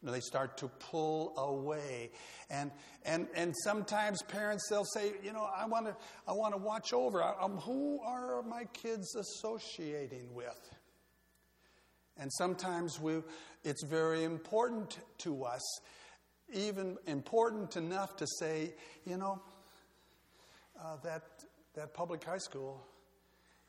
You 0.00 0.06
know, 0.06 0.12
they 0.12 0.20
start 0.20 0.56
to 0.58 0.68
pull 0.68 1.36
away. 1.36 2.10
And, 2.50 2.70
and, 3.04 3.26
and 3.34 3.54
sometimes 3.64 4.22
parents, 4.22 4.68
they'll 4.70 4.84
say, 4.84 5.12
you 5.24 5.32
know, 5.32 5.48
I 5.56 5.66
want 5.66 5.86
to 5.86 5.96
I 6.26 6.32
wanna 6.32 6.56
watch 6.56 6.92
over. 6.92 7.22
I, 7.22 7.34
um, 7.40 7.56
who 7.58 8.00
are 8.02 8.42
my 8.42 8.64
kids 8.72 9.16
associating 9.16 10.32
with? 10.32 10.58
And 12.16 12.32
sometimes 12.32 13.00
we, 13.00 13.22
it's 13.64 13.84
very 13.84 14.24
important 14.24 14.98
to 15.18 15.44
us, 15.44 15.62
even 16.52 16.96
important 17.06 17.76
enough 17.76 18.16
to 18.16 18.26
say, 18.38 18.74
you 19.04 19.16
know, 19.16 19.40
uh, 20.80 20.96
that, 21.02 21.22
that 21.74 21.94
public 21.94 22.22
high 22.24 22.38
school 22.38 22.84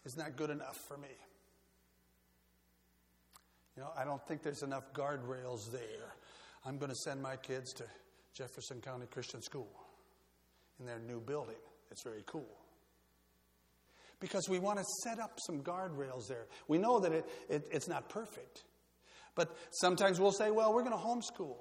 is 0.05 0.15
not 0.15 0.35
good 0.35 0.49
enough 0.49 0.77
for 0.87 0.97
me. 0.97 1.09
You 3.75 3.83
know, 3.83 3.91
I 3.97 4.03
don't 4.03 4.25
think 4.27 4.43
there's 4.43 4.63
enough 4.63 4.93
guardrails 4.93 5.71
there. 5.71 6.13
I'm 6.65 6.77
going 6.77 6.89
to 6.89 6.97
send 6.97 7.21
my 7.21 7.35
kids 7.35 7.73
to 7.73 7.83
Jefferson 8.33 8.81
County 8.81 9.05
Christian 9.07 9.41
School 9.41 9.69
in 10.79 10.85
their 10.85 10.99
new 10.99 11.19
building. 11.19 11.55
It's 11.91 12.03
very 12.03 12.23
cool. 12.25 12.57
Because 14.19 14.49
we 14.49 14.59
want 14.59 14.79
to 14.79 14.85
set 15.03 15.19
up 15.19 15.39
some 15.45 15.61
guardrails 15.61 16.27
there. 16.27 16.47
We 16.67 16.77
know 16.77 16.99
that 16.99 17.11
it, 17.11 17.25
it, 17.47 17.67
it's 17.71 17.87
not 17.87 18.09
perfect. 18.09 18.63
But 19.35 19.55
sometimes 19.71 20.19
we'll 20.19 20.33
say, 20.33 20.51
well, 20.51 20.73
we're 20.73 20.83
going 20.83 20.97
to 20.97 20.97
homeschool 20.97 21.55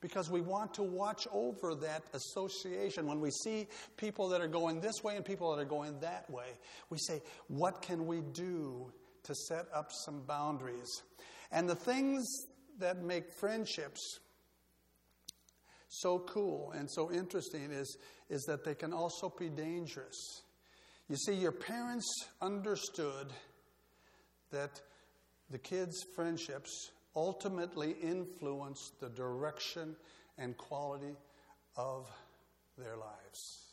because 0.00 0.28
we 0.28 0.40
want 0.40 0.74
to 0.74 0.82
watch 0.82 1.26
over 1.32 1.74
that 1.76 2.02
association. 2.12 3.06
When 3.06 3.20
we 3.20 3.30
see 3.30 3.68
people 3.96 4.28
that 4.30 4.40
are 4.40 4.48
going 4.48 4.80
this 4.80 5.02
way 5.02 5.16
and 5.16 5.24
people 5.24 5.54
that 5.54 5.62
are 5.62 5.66
going 5.66 5.98
that 6.00 6.28
way, 6.28 6.48
we 6.90 6.98
say, 6.98 7.22
what 7.48 7.80
can 7.80 8.06
we 8.06 8.20
do 8.32 8.92
to 9.22 9.34
set 9.34 9.66
up 9.72 9.90
some 10.04 10.22
boundaries? 10.26 11.02
And 11.52 11.68
the 11.68 11.76
things 11.76 12.26
that 12.80 13.02
make 13.02 13.32
friendships 13.32 14.18
so 16.00 16.18
cool 16.20 16.72
and 16.76 16.90
so 16.90 17.10
interesting 17.12 17.70
is, 17.70 17.96
is 18.28 18.42
that 18.44 18.64
they 18.64 18.74
can 18.74 18.92
also 18.92 19.32
be 19.38 19.48
dangerous. 19.48 20.42
You 21.08 21.16
see, 21.16 21.34
your 21.34 21.52
parents 21.52 22.10
understood 22.40 23.32
that 24.50 24.80
the 25.50 25.58
kids' 25.58 26.04
friendships 26.14 26.90
ultimately 27.14 27.94
influence 28.02 28.92
the 29.00 29.08
direction 29.10 29.96
and 30.38 30.56
quality 30.56 31.14
of 31.76 32.10
their 32.78 32.96
lives. 32.96 33.64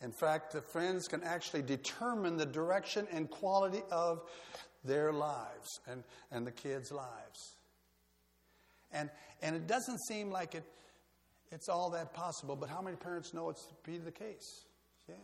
In 0.00 0.12
fact, 0.12 0.52
the 0.52 0.60
friends 0.60 1.08
can 1.08 1.22
actually 1.22 1.62
determine 1.62 2.36
the 2.36 2.46
direction 2.46 3.06
and 3.10 3.30
quality 3.30 3.82
of 3.90 4.22
their 4.84 5.12
lives 5.12 5.80
and, 5.88 6.04
and 6.30 6.46
the 6.46 6.52
kids' 6.52 6.92
lives. 6.92 7.56
And, 8.92 9.10
and 9.42 9.56
it 9.56 9.66
doesn't 9.66 9.98
seem 10.06 10.30
like 10.30 10.54
it, 10.54 10.64
it's 11.52 11.68
all 11.68 11.90
that 11.90 12.12
possible, 12.12 12.56
but 12.56 12.68
how 12.68 12.82
many 12.82 12.96
parents 12.96 13.32
know 13.32 13.50
it's 13.50 13.64
to 13.66 13.74
be 13.84 13.98
the 13.98 14.10
case? 14.10 14.66
Yeah. 15.08 15.14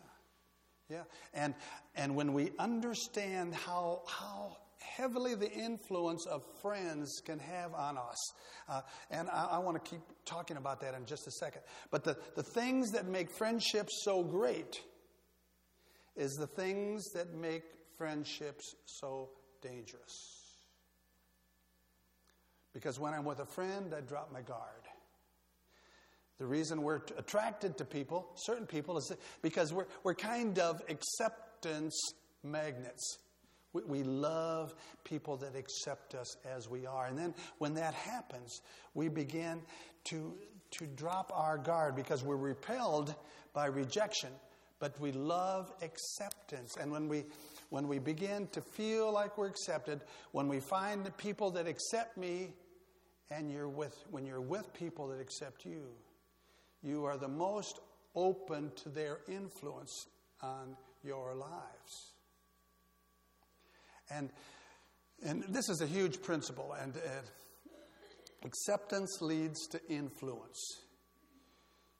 Yeah. 0.88 1.02
And, 1.32 1.54
and 1.94 2.14
when 2.14 2.32
we 2.32 2.52
understand 2.58 3.54
how, 3.54 4.02
how 4.06 4.58
heavily 4.78 5.34
the 5.34 5.50
influence 5.50 6.26
of 6.26 6.42
friends 6.60 7.20
can 7.24 7.38
have 7.38 7.74
on 7.74 7.96
us, 7.96 8.32
uh, 8.68 8.82
and 9.10 9.28
I, 9.30 9.50
I 9.52 9.58
want 9.58 9.82
to 9.82 9.90
keep 9.90 10.02
talking 10.24 10.56
about 10.56 10.80
that 10.80 10.94
in 10.94 11.06
just 11.06 11.26
a 11.26 11.30
second, 11.30 11.62
but 11.90 12.04
the, 12.04 12.16
the 12.36 12.42
things 12.42 12.90
that 12.92 13.06
make 13.06 13.30
friendships 13.30 14.02
so 14.04 14.22
great 14.22 14.80
is 16.14 16.32
the 16.32 16.46
things 16.46 17.10
that 17.14 17.34
make 17.34 17.62
friendships 17.96 18.74
so 18.84 19.30
dangerous. 19.62 20.38
Because 22.74 22.98
when 22.98 23.14
I'm 23.14 23.24
with 23.24 23.40
a 23.40 23.46
friend, 23.46 23.94
I 23.96 24.00
drop 24.00 24.32
my 24.32 24.42
guard. 24.42 24.81
The 26.42 26.48
reason 26.48 26.82
we're 26.82 27.02
attracted 27.16 27.78
to 27.78 27.84
people, 27.84 28.26
certain 28.34 28.66
people, 28.66 28.98
is 28.98 29.12
because 29.42 29.72
we're, 29.72 29.86
we're 30.02 30.16
kind 30.16 30.58
of 30.58 30.82
acceptance 30.88 31.96
magnets. 32.42 33.18
We, 33.72 33.82
we 33.84 34.02
love 34.02 34.74
people 35.04 35.36
that 35.36 35.54
accept 35.54 36.16
us 36.16 36.36
as 36.44 36.68
we 36.68 36.84
are. 36.84 37.06
And 37.06 37.16
then 37.16 37.32
when 37.58 37.74
that 37.74 37.94
happens, 37.94 38.60
we 38.92 39.08
begin 39.08 39.62
to, 40.06 40.34
to 40.72 40.86
drop 40.96 41.30
our 41.32 41.58
guard 41.58 41.94
because 41.94 42.24
we're 42.24 42.34
repelled 42.34 43.14
by 43.54 43.66
rejection, 43.66 44.30
but 44.80 44.98
we 44.98 45.12
love 45.12 45.72
acceptance. 45.80 46.76
And 46.76 46.90
when 46.90 47.06
we, 47.06 47.22
when 47.70 47.86
we 47.86 48.00
begin 48.00 48.48
to 48.48 48.60
feel 48.60 49.12
like 49.12 49.38
we're 49.38 49.46
accepted, 49.46 50.00
when 50.32 50.48
we 50.48 50.58
find 50.58 51.06
the 51.06 51.12
people 51.12 51.52
that 51.52 51.68
accept 51.68 52.16
me, 52.16 52.48
and 53.30 53.48
you're 53.48 53.68
with, 53.68 53.96
when 54.10 54.26
you're 54.26 54.40
with 54.40 54.74
people 54.74 55.06
that 55.06 55.20
accept 55.20 55.64
you, 55.64 55.84
you 56.82 57.04
are 57.04 57.16
the 57.16 57.28
most 57.28 57.80
open 58.14 58.72
to 58.76 58.88
their 58.88 59.18
influence 59.28 60.06
on 60.40 60.76
your 61.02 61.34
lives. 61.34 62.12
And, 64.10 64.30
and 65.24 65.44
this 65.48 65.68
is 65.68 65.80
a 65.80 65.86
huge 65.86 66.22
principle, 66.22 66.74
and 66.80 66.94
acceptance 68.44 69.20
leads 69.20 69.66
to 69.68 69.80
influence. 69.88 70.58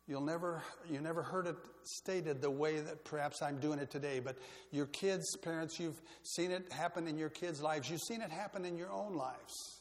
You'll 0.09 0.21
never, 0.21 0.63
you 0.91 1.01
never 1.01 1.23
heard 1.23 1.47
it 1.47 1.57
stated 1.85 2.43
the 2.43 2.51
way 2.51 2.81
that 2.81 3.05
perhaps 3.05 3.41
I'm 3.41 3.59
doing 3.59 3.79
it 3.79 3.91
today, 3.91 4.21
but 4.21 4.37
your 4.73 4.87
kids' 4.87 5.37
parents, 5.37 5.79
you've 5.79 6.03
seen 6.25 6.51
it 6.51 6.71
happen 6.73 7.07
in 7.07 7.17
your 7.17 7.31
kids' 7.31 7.63
lives. 7.63 7.89
You've 7.89 8.01
seen 8.01 8.21
it 8.21 8.31
happen 8.31 8.65
in 8.65 8.77
your 8.77 8.91
own 8.91 9.15
lives. 9.15 9.81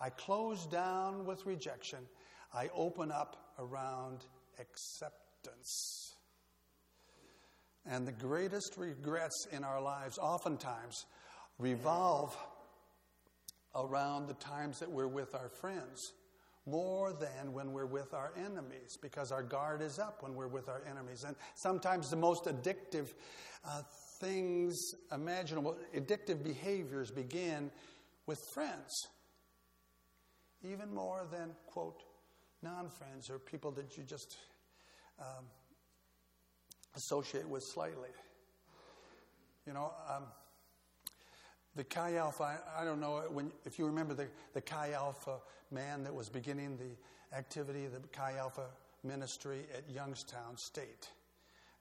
I 0.00 0.10
close 0.10 0.66
down 0.66 1.26
with 1.26 1.44
rejection. 1.46 1.98
I 2.54 2.70
open 2.74 3.10
up 3.10 3.54
around 3.58 4.24
acceptance. 4.58 6.14
And 7.84 8.06
the 8.06 8.12
greatest 8.12 8.74
regrets 8.76 9.46
in 9.52 9.62
our 9.62 9.80
lives 9.80 10.18
oftentimes 10.18 11.04
revolve 11.58 12.36
around 13.74 14.26
the 14.26 14.34
times 14.34 14.80
that 14.80 14.90
we're 14.90 15.06
with 15.06 15.34
our 15.34 15.48
friends 15.48 16.12
more 16.66 17.12
than 17.12 17.52
when 17.52 17.72
we're 17.72 17.86
with 17.86 18.12
our 18.12 18.32
enemies 18.36 18.98
because 19.00 19.30
our 19.30 19.42
guard 19.42 19.80
is 19.80 19.98
up 19.98 20.22
when 20.22 20.34
we're 20.34 20.48
with 20.48 20.68
our 20.68 20.82
enemies. 20.90 21.24
And 21.24 21.36
sometimes 21.54 22.10
the 22.10 22.16
most 22.16 22.46
addictive 22.46 23.14
uh, 23.64 23.82
things 24.20 24.76
imaginable, 25.12 25.76
addictive 25.94 26.42
behaviors 26.42 27.10
begin 27.10 27.70
with 28.26 28.40
friends, 28.52 28.92
even 30.64 30.92
more 30.92 31.26
than, 31.30 31.50
quote, 31.68 32.02
non 32.66 32.88
friends 32.88 33.30
or 33.30 33.38
people 33.38 33.70
that 33.70 33.96
you 33.96 34.02
just 34.02 34.38
um, 35.20 35.44
associate 36.96 37.48
with 37.48 37.62
slightly. 37.62 38.08
You 39.66 39.72
know, 39.72 39.92
um, 40.08 40.24
the 41.76 41.84
Chi 41.84 42.16
Alpha, 42.16 42.42
I, 42.42 42.82
I, 42.82 42.84
don't 42.84 43.00
know 43.00 43.22
when, 43.30 43.52
if 43.64 43.78
you 43.78 43.86
remember 43.86 44.14
the, 44.14 44.26
the 44.52 44.60
Chi 44.60 44.92
Alpha 44.92 45.38
man 45.70 46.02
that 46.02 46.12
was 46.12 46.28
beginning 46.28 46.76
the 46.76 47.36
activity, 47.36 47.86
the 47.86 48.00
Chi 48.08 48.34
Alpha 48.36 48.66
ministry 49.04 49.60
at 49.72 49.88
Youngstown 49.88 50.56
State. 50.56 51.08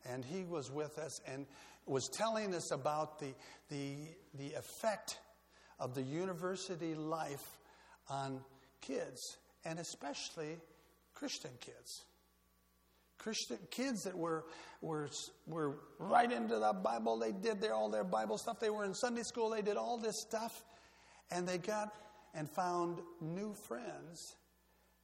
And 0.07 0.23
he 0.23 0.43
was 0.43 0.69
with 0.69 0.99
us 0.99 1.19
and 1.27 1.47
was 1.87 2.09
telling 2.09 2.53
us 2.53 2.69
about 2.71 3.19
the, 3.19 3.33
the, 3.69 3.95
the 4.37 4.53
effect 4.53 5.17
of 5.79 5.95
the 5.95 6.03
university 6.03 6.93
life 6.93 7.57
on 8.07 8.39
kids, 8.81 9.37
and 9.63 9.79
especially 9.79 10.57
Christian 11.15 11.51
kids. 11.59 12.03
Christian 13.17 13.57
kids 13.71 14.03
that 14.03 14.15
were, 14.15 14.45
were, 14.81 15.09
were 15.47 15.77
right 15.97 16.31
into 16.31 16.59
the 16.59 16.73
Bible. 16.73 17.17
They 17.17 17.31
did 17.31 17.59
their, 17.59 17.73
all 17.73 17.89
their 17.89 18.03
Bible 18.03 18.37
stuff. 18.37 18.59
They 18.59 18.69
were 18.69 18.85
in 18.85 18.93
Sunday 18.93 19.23
school. 19.23 19.49
They 19.49 19.63
did 19.63 19.77
all 19.77 19.97
this 19.97 20.21
stuff. 20.21 20.63
And 21.31 21.47
they 21.47 21.57
got 21.57 21.95
and 22.35 22.49
found 22.49 22.99
new 23.21 23.53
friends 23.53 24.35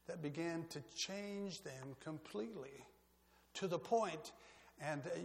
that 0.08 0.22
began 0.22 0.66
to 0.70 0.82
change 0.96 1.64
them 1.64 1.96
completely 2.04 2.86
to 3.56 3.68
the 3.68 3.80
point. 3.80 4.12
point, 4.12 4.32
and 4.82 5.02
uh, 5.06 5.20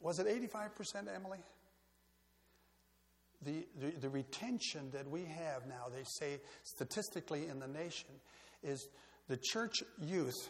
was 0.00 0.18
it 0.18 0.26
85%, 0.26 1.06
Emily? 1.14 1.38
The, 3.44 3.66
the, 3.80 3.90
the 4.00 4.08
retention 4.08 4.90
that 4.92 5.08
we 5.08 5.24
have 5.24 5.66
now, 5.66 5.86
they 5.94 6.04
say 6.04 6.40
statistically 6.64 7.46
in 7.46 7.58
the 7.58 7.68
nation, 7.68 8.10
is 8.62 8.88
the 9.28 9.36
church 9.36 9.82
youth, 10.00 10.48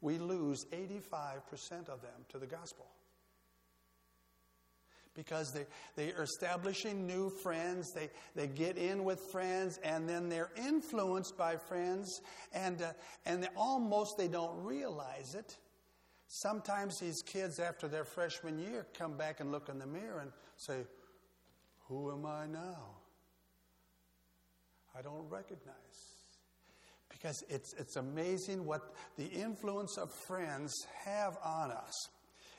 we 0.00 0.18
lose 0.18 0.66
85% 0.72 1.88
of 1.88 2.02
them 2.02 2.26
to 2.30 2.38
the 2.38 2.46
gospel. 2.46 2.86
Because 5.14 5.52
they, 5.52 5.66
they 5.94 6.12
are 6.14 6.22
establishing 6.22 7.06
new 7.06 7.30
friends, 7.42 7.92
they, 7.92 8.08
they 8.34 8.46
get 8.46 8.78
in 8.78 9.04
with 9.04 9.20
friends, 9.30 9.78
and 9.84 10.08
then 10.08 10.30
they're 10.30 10.50
influenced 10.56 11.36
by 11.36 11.56
friends, 11.56 12.20
and, 12.54 12.80
uh, 12.80 12.92
and 13.26 13.42
they, 13.42 13.48
almost 13.54 14.16
they 14.16 14.28
don't 14.28 14.62
realize 14.64 15.34
it. 15.34 15.56
Sometimes 16.28 16.98
these 16.98 17.20
kids, 17.26 17.58
after 17.58 17.88
their 17.88 18.04
freshman 18.04 18.58
year, 18.58 18.86
come 18.96 19.18
back 19.18 19.40
and 19.40 19.52
look 19.52 19.68
in 19.68 19.78
the 19.78 19.86
mirror 19.86 20.20
and 20.20 20.32
say, 20.56 20.78
Who 21.88 22.10
am 22.10 22.24
I 22.24 22.46
now? 22.46 22.96
I 24.96 25.02
don't 25.02 25.28
recognize. 25.28 26.11
Because 27.22 27.44
it's, 27.48 27.72
it's 27.74 27.94
amazing 27.94 28.64
what 28.64 28.94
the 29.16 29.26
influence 29.26 29.96
of 29.96 30.10
friends 30.26 30.74
have 31.04 31.38
on 31.44 31.70
us. 31.70 32.08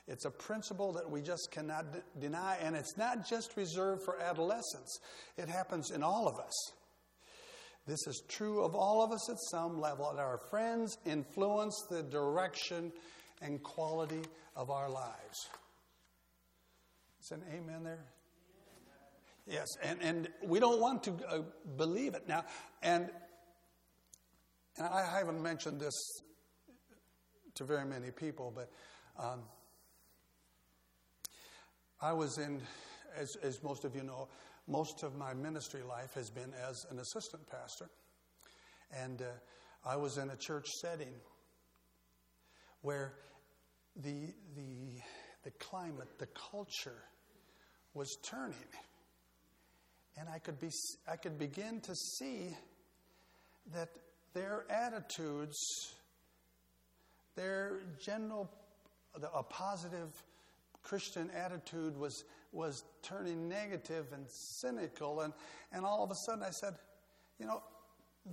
It's 0.08 0.24
a 0.24 0.30
principle 0.30 0.92
that 0.94 1.10
we 1.10 1.20
just 1.20 1.50
cannot 1.50 1.92
d- 1.92 1.98
deny, 2.18 2.56
and 2.62 2.74
it's 2.74 2.96
not 2.96 3.28
just 3.28 3.58
reserved 3.58 4.02
for 4.04 4.18
adolescents, 4.20 5.00
it 5.36 5.48
happens 5.48 5.90
in 5.90 6.02
all 6.02 6.26
of 6.26 6.38
us. 6.38 6.72
This 7.86 8.06
is 8.06 8.22
true 8.26 8.64
of 8.64 8.74
all 8.74 9.02
of 9.02 9.12
us 9.12 9.28
at 9.28 9.36
some 9.50 9.78
level, 9.78 10.10
that 10.14 10.20
our 10.20 10.40
friends 10.48 10.96
influence 11.04 11.86
the 11.90 12.02
direction 12.02 12.90
and 13.42 13.62
quality 13.62 14.22
of 14.56 14.70
our 14.70 14.88
lives. 14.88 15.50
Is 17.20 17.32
an 17.32 17.42
amen 17.54 17.84
there? 17.84 18.04
Yes, 19.46 19.66
and, 19.82 20.00
and 20.00 20.28
we 20.42 20.58
don't 20.58 20.80
want 20.80 21.02
to 21.04 21.12
uh, 21.28 21.42
believe 21.76 22.14
it. 22.14 22.26
Now, 22.26 22.46
and, 22.82 23.10
and 24.78 24.86
I 24.86 25.18
haven't 25.18 25.42
mentioned 25.42 25.80
this 25.80 25.94
to 27.54 27.64
very 27.64 27.84
many 27.84 28.10
people, 28.10 28.52
but 28.54 28.70
um, 29.22 29.42
I 32.00 32.12
was 32.12 32.38
in, 32.38 32.60
as, 33.16 33.36
as 33.42 33.62
most 33.62 33.84
of 33.84 33.94
you 33.94 34.02
know, 34.02 34.28
most 34.66 35.02
of 35.02 35.14
my 35.14 35.32
ministry 35.34 35.82
life 35.82 36.14
has 36.14 36.30
been 36.30 36.52
as 36.68 36.86
an 36.90 36.98
assistant 36.98 37.46
pastor. 37.48 37.88
And 38.92 39.22
uh, 39.22 39.88
I 39.88 39.96
was 39.96 40.18
in 40.18 40.30
a 40.30 40.36
church 40.36 40.68
setting 40.80 41.14
where 42.82 43.14
the, 43.96 44.34
the, 44.56 45.00
the 45.44 45.50
climate, 45.58 46.08
the 46.18 46.28
culture 46.50 47.02
was 47.94 48.16
turning. 48.22 48.56
And 50.18 50.28
I 50.28 50.38
could, 50.38 50.60
be, 50.60 50.70
I 51.10 51.16
could 51.16 51.38
begin 51.38 51.80
to 51.82 51.94
see 51.94 52.48
that 53.72 53.88
their 54.34 54.64
attitudes, 54.68 55.56
their 57.36 57.80
general, 58.00 58.50
a 59.34 59.42
positive 59.42 60.10
Christian 60.82 61.30
attitude 61.30 61.96
was, 61.96 62.24
was 62.52 62.84
turning 63.02 63.48
negative 63.48 64.06
and 64.12 64.26
cynical. 64.28 65.20
And, 65.20 65.32
and 65.72 65.84
all 65.84 66.04
of 66.04 66.10
a 66.10 66.14
sudden 66.14 66.42
I 66.42 66.50
said, 66.50 66.74
you 67.38 67.46
know, 67.46 67.62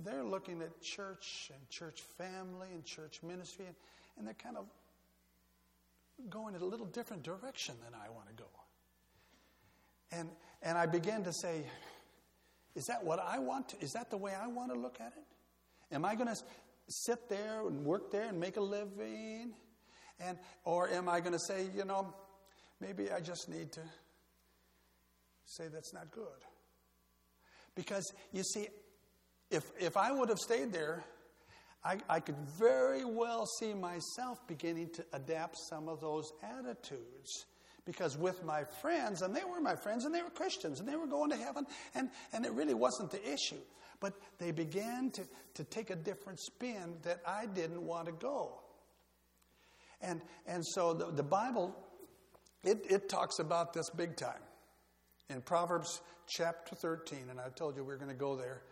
they're 0.04 0.24
looking 0.24 0.62
at 0.62 0.80
church 0.80 1.50
and 1.52 1.68
church 1.68 2.02
family 2.18 2.68
and 2.72 2.84
church 2.84 3.20
ministry, 3.22 3.66
and, 3.66 3.74
and 4.18 4.26
they're 4.26 4.34
kind 4.34 4.56
of 4.56 4.66
going 6.30 6.54
in 6.54 6.62
a 6.62 6.64
little 6.64 6.86
different 6.86 7.22
direction 7.22 7.74
than 7.84 7.94
I 7.94 8.10
want 8.10 8.28
to 8.28 8.34
go. 8.34 8.48
And, 10.12 10.28
and 10.62 10.78
I 10.78 10.86
began 10.86 11.24
to 11.24 11.32
say, 11.32 11.64
is 12.74 12.86
that 12.86 13.04
what 13.04 13.18
I 13.18 13.38
want 13.38 13.70
to, 13.70 13.80
is 13.80 13.92
that 13.92 14.10
the 14.10 14.16
way 14.16 14.32
I 14.34 14.46
want 14.46 14.72
to 14.72 14.78
look 14.78 14.96
at 15.00 15.12
it? 15.16 15.24
Am 15.92 16.04
I 16.04 16.14
going 16.14 16.28
to 16.28 16.36
sit 16.88 17.28
there 17.28 17.66
and 17.66 17.84
work 17.84 18.10
there 18.10 18.28
and 18.28 18.40
make 18.40 18.56
a 18.56 18.60
living? 18.60 19.52
And, 20.20 20.38
or 20.64 20.88
am 20.88 21.08
I 21.08 21.20
going 21.20 21.32
to 21.32 21.38
say, 21.38 21.66
you 21.74 21.84
know, 21.84 22.14
maybe 22.80 23.10
I 23.10 23.20
just 23.20 23.48
need 23.48 23.72
to 23.72 23.80
say 25.46 25.68
that's 25.68 25.92
not 25.92 26.10
good? 26.10 26.26
Because 27.74 28.12
you 28.32 28.42
see, 28.42 28.68
if, 29.50 29.64
if 29.80 29.96
I 29.96 30.12
would 30.12 30.28
have 30.28 30.38
stayed 30.38 30.72
there, 30.72 31.04
I, 31.84 31.98
I 32.08 32.20
could 32.20 32.36
very 32.58 33.04
well 33.04 33.46
see 33.58 33.74
myself 33.74 34.46
beginning 34.46 34.90
to 34.90 35.04
adapt 35.12 35.56
some 35.68 35.88
of 35.88 36.00
those 36.00 36.32
attitudes. 36.42 37.46
Because 37.84 38.16
with 38.16 38.44
my 38.44 38.62
friends, 38.80 39.22
and 39.22 39.34
they 39.34 39.42
were 39.42 39.60
my 39.60 39.74
friends, 39.74 40.04
and 40.04 40.14
they 40.14 40.22
were 40.22 40.30
Christians, 40.30 40.78
and 40.78 40.88
they 40.88 40.94
were 40.94 41.08
going 41.08 41.30
to 41.30 41.36
heaven, 41.36 41.66
and, 41.94 42.10
and 42.32 42.46
it 42.46 42.52
really 42.52 42.74
wasn't 42.74 43.10
the 43.10 43.20
issue. 43.22 43.60
But 44.02 44.14
they 44.38 44.50
began 44.50 45.10
to, 45.12 45.22
to 45.54 45.64
take 45.64 45.90
a 45.90 45.96
different 45.96 46.40
spin 46.40 46.96
that 47.02 47.20
I 47.24 47.46
didn't 47.46 47.86
want 47.86 48.06
to 48.06 48.12
go. 48.12 48.58
And, 50.02 50.20
and 50.44 50.66
so 50.66 50.92
the, 50.92 51.12
the 51.12 51.22
Bible, 51.22 51.72
it, 52.64 52.84
it 52.90 53.08
talks 53.08 53.38
about 53.38 53.72
this 53.72 53.88
big 53.90 54.16
time. 54.16 54.42
In 55.30 55.40
Proverbs 55.40 56.00
chapter 56.26 56.74
13, 56.74 57.26
and 57.30 57.38
I 57.38 57.48
told 57.50 57.76
you 57.76 57.84
we 57.84 57.94
are 57.94 57.96
going 57.96 58.10
to 58.10 58.16
go 58.16 58.34
there. 58.34 58.62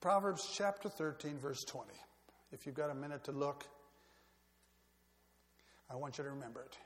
Proverbs 0.00 0.48
chapter 0.56 0.88
13, 0.88 1.38
verse 1.38 1.64
20. 1.64 1.90
If 2.52 2.64
you've 2.64 2.76
got 2.76 2.90
a 2.90 2.94
minute 2.94 3.24
to 3.24 3.32
look, 3.32 3.66
I 5.90 5.96
want 5.96 6.16
you 6.16 6.24
to 6.24 6.30
remember 6.30 6.62
it. 6.62 6.76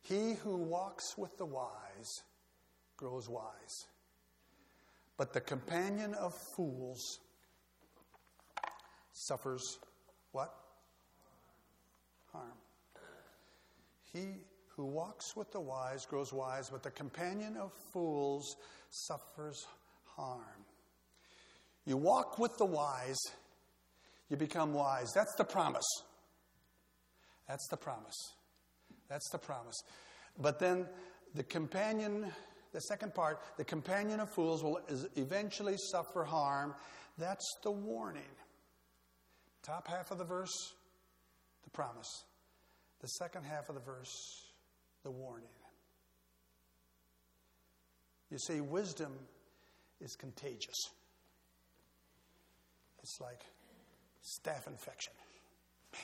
He 0.00 0.34
who 0.42 0.56
walks 0.56 1.18
with 1.18 1.36
the 1.36 1.44
wise 1.44 2.22
grows 2.96 3.28
wise, 3.28 3.86
but 5.16 5.32
the 5.32 5.40
companion 5.40 6.14
of 6.14 6.34
fools 6.56 7.20
suffers 9.12 9.78
what? 10.32 10.54
Harm. 12.32 12.52
He 14.12 14.44
who 14.76 14.86
walks 14.86 15.36
with 15.36 15.52
the 15.52 15.60
wise 15.60 16.06
grows 16.06 16.32
wise, 16.32 16.70
but 16.70 16.82
the 16.82 16.90
companion 16.90 17.56
of 17.56 17.72
fools 17.92 18.56
suffers 18.90 19.66
harm. 20.16 20.64
You 21.84 21.96
walk 21.96 22.38
with 22.38 22.56
the 22.58 22.64
wise, 22.64 23.20
you 24.30 24.36
become 24.36 24.72
wise. 24.72 25.12
That's 25.14 25.34
the 25.36 25.44
promise. 25.44 25.88
That's 27.48 27.66
the 27.68 27.76
promise. 27.76 28.16
That's 29.08 29.28
the 29.30 29.38
promise. 29.38 29.82
But 30.38 30.58
then 30.58 30.88
the 31.34 31.42
companion, 31.42 32.32
the 32.72 32.80
second 32.80 33.14
part, 33.14 33.40
the 33.56 33.64
companion 33.64 34.20
of 34.20 34.30
fools 34.30 34.62
will 34.62 34.80
eventually 35.16 35.76
suffer 35.76 36.24
harm. 36.24 36.74
That's 37.18 37.56
the 37.62 37.70
warning. 37.70 38.22
Top 39.62 39.86
half 39.86 40.10
of 40.10 40.18
the 40.18 40.24
verse, 40.24 40.72
the 41.64 41.70
promise. 41.70 42.24
The 43.00 43.08
second 43.08 43.44
half 43.44 43.68
of 43.68 43.74
the 43.74 43.80
verse, 43.80 44.46
the 45.02 45.10
warning. 45.10 45.48
You 48.30 48.38
see, 48.38 48.60
wisdom 48.60 49.12
is 50.00 50.16
contagious. 50.16 50.90
It's 53.02 53.20
like 53.20 53.44
staph 54.22 54.66
infection. 54.66 55.12
Man, 55.92 56.02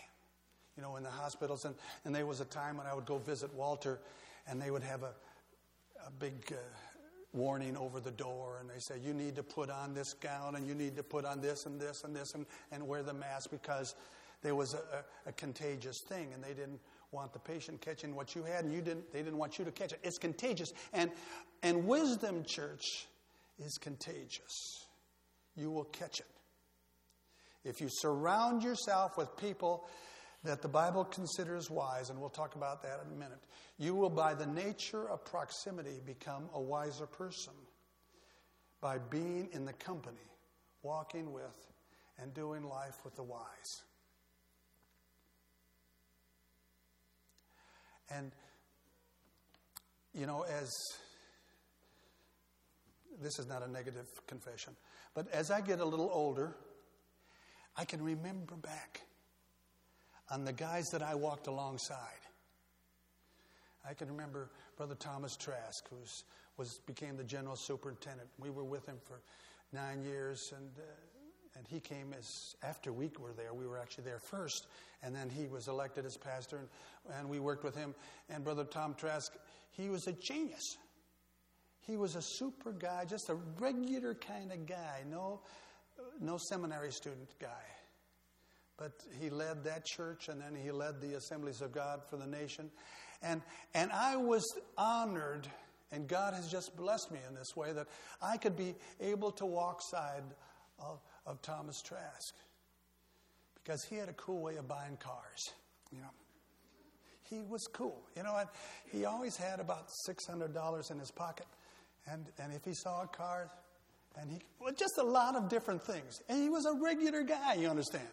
you 0.77 0.83
know, 0.83 0.97
in 0.97 1.03
the 1.03 1.11
hospitals. 1.11 1.65
And, 1.65 1.75
and 2.05 2.15
there 2.15 2.27
was 2.27 2.41
a 2.41 2.45
time 2.45 2.77
when 2.77 2.87
I 2.87 2.95
would 2.95 3.07
go 3.07 3.19
visit 3.19 3.55
Walter, 3.55 4.01
and 4.47 4.61
they 4.61 4.71
would 4.71 4.83
have 4.83 5.05
a, 5.05 5.13
a 6.07 6.11
big 6.11 6.53
uh, 6.53 6.57
warning 7.33 7.77
over 7.77 8.01
the 8.01 8.11
door, 8.11 8.59
and 8.61 8.69
they 8.69 8.79
say, 8.79 8.95
You 9.03 9.15
need 9.15 9.37
to 9.37 9.43
put 9.43 9.71
on 9.71 9.95
this 9.95 10.15
gown, 10.15 10.57
and 10.57 10.67
you 10.67 10.75
need 10.75 10.97
to 10.97 11.03
put 11.03 11.25
on 11.25 11.41
this 11.41 11.67
and 11.67 11.81
this 11.81 12.05
and 12.05 12.15
this, 12.15 12.35
and, 12.35 12.47
and 12.73 12.87
wear 12.87 13.03
the 13.03 13.15
mask 13.15 13.51
because 13.51 13.95
there 14.43 14.55
was 14.55 14.75
a, 14.75 15.29
a, 15.29 15.33
contagious 15.33 16.01
thing, 16.09 16.33
and 16.33 16.43
they 16.43 16.55
didn't 16.55 16.81
want 17.11 17.33
the 17.33 17.39
patient 17.39 17.81
catching 17.81 18.15
what 18.15 18.35
you 18.35 18.43
had, 18.45 18.65
and 18.65 18.73
you 18.73 18.81
didn't, 18.81 19.13
they 19.13 19.23
didn't 19.23 19.39
want 19.39 19.59
you 19.59 19.65
to 19.65 19.73
catch 19.73 19.93
it. 19.93 19.99
It's 20.03 20.19
contagious. 20.19 20.73
And, 20.93 21.11
and 21.63 21.87
Wisdom 21.87 22.45
Church 22.45 23.07
is 23.59 23.79
contagious. 23.79 24.87
You 25.57 25.71
will 25.71 25.85
catch 25.85 26.21
it. 26.21 26.27
If 27.65 27.81
you 27.81 27.89
surround 27.91 28.63
yourself 28.63 29.19
with 29.19 29.37
people 29.37 29.89
that 30.49 30.63
the 30.63 30.69
Bible 30.69 31.05
considers 31.05 31.71
wise, 31.71 32.09
and 32.09 32.19
we'll 32.19 32.31
talk 32.31 32.55
about 32.55 32.83
that 32.83 33.01
in 33.05 33.15
a 33.15 33.19
minute, 33.19 33.39
you 33.77 33.95
will, 33.95 34.09
by 34.09 34.33
the 34.33 34.47
nature 34.47 35.07
of 35.07 35.23
proximity, 35.23 36.01
become 36.07 36.45
a 36.55 36.61
wiser 36.61 37.05
person 37.07 37.53
by 38.81 38.97
being 38.97 39.51
in 39.53 39.67
the 39.67 39.75
company, 39.75 40.17
walking 40.83 41.35
with, 41.35 41.67
and 42.19 42.33
doing 42.33 42.63
life 42.65 43.05
with 43.05 43.15
the 43.15 43.23
wise. 43.23 43.83
And, 48.09 48.33
you 50.15 50.25
know, 50.25 50.47
as 50.49 50.75
this 53.21 53.39
is 53.39 53.47
not 53.47 53.63
a 53.63 53.71
negative 53.71 54.07
confession, 54.27 54.75
but 55.15 55.31
as 55.31 55.51
I 55.51 55.61
get 55.61 55.81
a 55.81 55.85
little 55.85 56.11
older, 56.11 56.57
I 57.77 57.85
can 57.85 58.03
remember 58.03 58.55
back 58.57 59.03
on 60.31 60.45
the 60.45 60.53
guys 60.53 60.91
that 60.91 61.03
I 61.03 61.15
walked 61.15 61.47
alongside. 61.47 61.99
I 63.89 63.95
can 63.95 64.09
remember 64.09 64.51
Brother 64.77 64.95
Thomas 64.95 65.37
Trask, 65.37 65.89
who 65.89 65.97
was 66.57 66.81
became 66.87 67.17
the 67.17 67.25
general 67.25 67.57
superintendent. 67.57 68.29
We 68.39 68.51
were 68.51 68.65
with 68.65 68.87
him 68.87 68.97
for 69.03 69.21
nine 69.73 70.03
years, 70.03 70.53
and 70.57 70.71
uh, 70.79 70.83
and 71.57 71.67
he 71.67 71.81
came 71.81 72.15
as 72.17 72.55
after 72.63 72.93
we 72.93 73.11
were 73.19 73.33
there. 73.33 73.53
We 73.53 73.67
were 73.67 73.79
actually 73.79 74.05
there 74.05 74.19
first, 74.19 74.67
and 75.03 75.15
then 75.15 75.29
he 75.29 75.47
was 75.49 75.69
elected 75.69 76.05
as 76.05 76.17
pastor, 76.17 76.59
and, 76.59 76.69
and 77.19 77.29
we 77.29 77.41
worked 77.41 77.65
with 77.65 77.77
him. 77.77 77.95
And 78.29 78.45
Brother 78.45 78.65
Tom 78.65 78.95
Trask, 78.95 79.33
he 79.71 79.89
was 79.89 80.07
a 80.07 80.13
genius. 80.13 80.77
He 81.81 81.97
was 81.97 82.17
a 82.17 82.23
super 82.23 82.73
guy, 82.73 83.07
just 83.07 83.31
a 83.31 83.37
regular 83.59 84.15
kind 84.15 84.53
of 84.53 84.67
guy, 84.67 85.05
no, 85.11 85.41
no 86.21 86.37
seminary 86.37 86.93
student 86.93 87.31
guy. 87.41 87.65
But 88.79 88.93
he 89.21 89.29
led 89.29 89.65
that 89.65 89.85
church, 89.85 90.29
and 90.29 90.41
then 90.41 90.55
he 90.55 90.71
led 90.71 91.01
the 91.01 91.17
Assemblies 91.17 91.61
of 91.61 91.73
God 91.73 92.01
for 92.09 92.17
the 92.17 92.27
nation. 92.27 92.71
And, 93.23 93.43
and 93.75 93.91
I 93.93 94.17
was 94.17 94.45
honored, 94.77 95.49
and 95.91 96.07
God 96.07 96.33
has 96.35 96.49
just 96.49 96.77
blessed 96.77 97.11
me 97.11 97.19
in 97.29 97.35
this 97.35 97.57
way 97.57 97.73
that 97.73 97.89
I 98.23 98.37
could 98.37 98.57
be 98.57 98.77
able 99.01 99.33
to 99.33 99.47
walk 99.47 99.81
side 99.83 100.23
of, 100.79 101.01
of 101.27 101.43
Thomas 101.43 101.83
Trask 101.83 102.35
because 103.55 103.85
he 103.85 103.97
had 103.97 104.09
a 104.09 104.15
cool 104.15 104.41
way 104.41 104.57
of 104.57 104.69
buying 104.69 104.97
cars, 104.97 105.51
you 105.93 106.01
know. 106.01 106.11
He 107.29 107.41
was 107.41 107.67
cool. 107.75 108.01
You 108.17 108.23
know, 108.23 108.43
he 108.91 109.05
always 109.05 109.37
had 109.37 109.61
about 109.61 109.89
$600 110.09 110.91
in 110.91 110.99
his 110.99 111.11
pocket. 111.11 111.47
And, 112.11 112.25
and 112.43 112.55
if 112.55 112.65
he 112.65 112.73
saw 112.73 113.03
a 113.03 113.07
car, 113.07 113.51
and 114.19 114.31
he, 114.31 114.39
well, 114.59 114.73
just 114.73 114.97
a 114.99 115.03
lot 115.03 115.37
of 115.37 115.51
different 115.51 115.83
things. 115.83 116.23
And 116.29 116.43
he 116.43 116.49
was 116.49 116.65
a 116.65 116.73
regular 116.83 117.23
guy, 117.23 117.55
you 117.55 117.69
understand. 117.69 118.09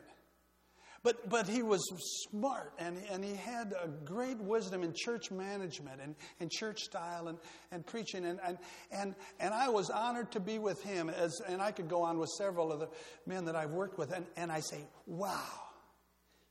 But, 1.06 1.30
but 1.30 1.48
he 1.48 1.62
was 1.62 1.88
smart 2.32 2.74
and, 2.80 2.98
and 3.12 3.24
he 3.24 3.36
had 3.36 3.76
a 3.80 3.88
great 3.88 4.39
wisdom 4.39 4.82
in 4.82 4.91
church 4.91 5.30
management 5.30 6.02
and, 6.02 6.15
and 6.39 6.50
church 6.50 6.80
style 6.80 7.28
and, 7.28 7.38
and 7.72 7.86
preaching. 7.86 8.26
And, 8.26 8.39
and, 8.44 8.58
and, 8.91 9.13
and 9.39 9.54
I 9.54 9.70
was 9.70 9.91
honored 9.91 10.32
to 10.32 10.39
be 10.39 10.58
with 10.58 10.82
him. 10.82 11.12
As, 11.12 11.39
and 11.48 11.62
I 11.62 11.70
could 11.70 11.88
go 11.89 12.02
on 12.02 12.18
with 12.18 12.32
several 12.39 12.72
of 12.72 12.80
the 12.80 12.89
men 13.28 13.46
that 13.46 13.56
I've 13.56 13.70
worked 13.70 14.00
with. 14.00 14.13
And, 14.13 14.26
and 14.36 14.52
I 14.52 14.62
say, 14.62 14.80
wow, 15.06 15.44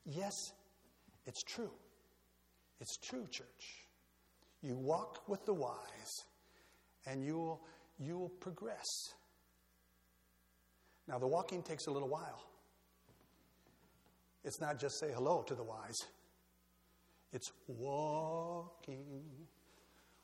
yes, 0.05 0.33
it's 1.25 1.43
true. 1.43 1.71
It's 2.79 2.95
true, 2.95 3.27
church. 3.29 3.83
You 4.61 4.77
walk 4.77 5.27
with 5.27 5.45
the 5.45 5.53
wise 5.53 6.23
and 7.05 7.25
you'll, 7.25 7.59
you'll 7.99 8.29
progress. 8.39 8.87
Now, 11.09 11.19
the 11.19 11.27
walking 11.27 11.61
takes 11.61 11.87
a 11.87 11.91
little 11.91 12.07
while. 12.07 12.54
It's 14.45 14.61
not 14.61 14.79
just 14.79 14.99
say 14.99 15.11
hello 15.11 15.41
to 15.47 15.55
the 15.55 15.63
wise, 15.63 15.97
it's 17.33 17.51
walking. 17.67 19.23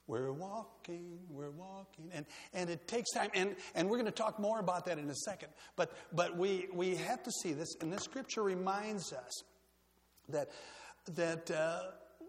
We're 0.07 0.33
walking, 0.33 1.19
we're 1.29 1.51
walking. 1.51 2.09
And, 2.13 2.25
and 2.53 2.69
it 2.69 2.85
takes 2.85 3.11
time. 3.11 3.29
And, 3.33 3.55
and 3.75 3.89
we're 3.89 3.95
going 3.95 4.07
to 4.07 4.11
talk 4.11 4.39
more 4.39 4.59
about 4.59 4.85
that 4.87 4.97
in 4.97 5.09
a 5.09 5.15
second. 5.15 5.49
But, 5.77 5.93
but 6.11 6.37
we, 6.37 6.67
we 6.73 6.97
have 6.97 7.23
to 7.23 7.31
see 7.31 7.53
this. 7.53 7.75
And 7.79 7.93
this 7.93 8.01
scripture 8.01 8.43
reminds 8.43 9.13
us 9.13 9.43
that, 10.27 10.49
that 11.15 11.49
uh, 11.51 11.83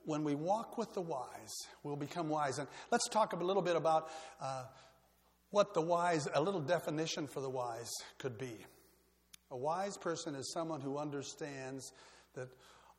when 0.05 0.22
we 0.22 0.37
walk 0.37 0.78
with 0.78 0.92
the 0.94 1.00
wise, 1.00 1.55
we'll 1.83 1.96
become 1.96 2.28
wise. 2.28 2.59
And 2.59 2.68
let's 2.92 3.09
talk 3.09 3.33
a 3.33 3.37
little 3.37 3.62
bit 3.62 3.74
about 3.74 4.11
uh, 4.40 4.64
what 5.50 5.74
the 5.74 5.81
wise, 5.81 6.28
a 6.35 6.40
little 6.40 6.61
definition 6.61 7.26
for 7.26 7.40
the 7.40 7.50
wise 7.50 7.90
could 8.18 8.38
be. 8.38 8.59
A 9.53 9.57
wise 9.57 9.99
person 9.99 10.35
is 10.35 10.51
someone 10.51 10.81
who 10.81 10.97
understands 10.97 11.93
that 12.35 12.49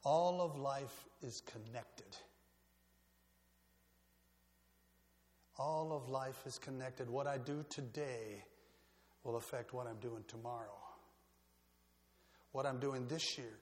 all 0.05 0.39
of 0.39 0.55
life 0.57 1.05
is 1.23 1.41
connected. 1.41 2.15
All 5.57 5.91
of 5.91 6.09
life 6.09 6.45
is 6.45 6.59
connected. 6.59 7.09
What 7.09 7.25
I 7.25 7.39
do 7.39 7.65
today 7.71 8.43
will 9.23 9.37
affect 9.37 9.73
what 9.73 9.87
I'm 9.87 9.97
doing 9.97 10.23
tomorrow. 10.27 10.77
What 12.51 12.67
I'm 12.67 12.79
doing 12.79 13.07
this 13.07 13.35
year 13.37 13.57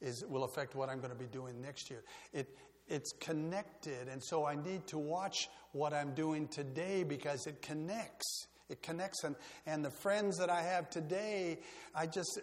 is 0.00 0.24
will 0.28 0.44
affect 0.44 0.76
what 0.76 0.88
I'm 0.88 0.98
going 0.98 1.12
to 1.12 1.18
be 1.18 1.26
doing 1.26 1.60
next 1.60 1.90
year. 1.90 2.04
It 2.32 2.48
it's 2.88 3.10
connected, 3.18 4.06
and 4.06 4.22
so 4.22 4.46
I 4.46 4.54
need 4.54 4.86
to 4.88 4.98
watch 4.98 5.48
what 5.72 5.92
I'm 5.92 6.14
doing 6.14 6.46
today 6.46 7.02
because 7.02 7.48
it 7.48 7.60
connects. 7.60 8.46
It 8.68 8.82
connects, 8.82 9.24
and, 9.24 9.36
and 9.66 9.84
the 9.84 9.90
friends 9.90 10.38
that 10.38 10.50
I 10.50 10.62
have 10.62 10.90
today, 10.90 11.58
I 11.94 12.06
just, 12.06 12.40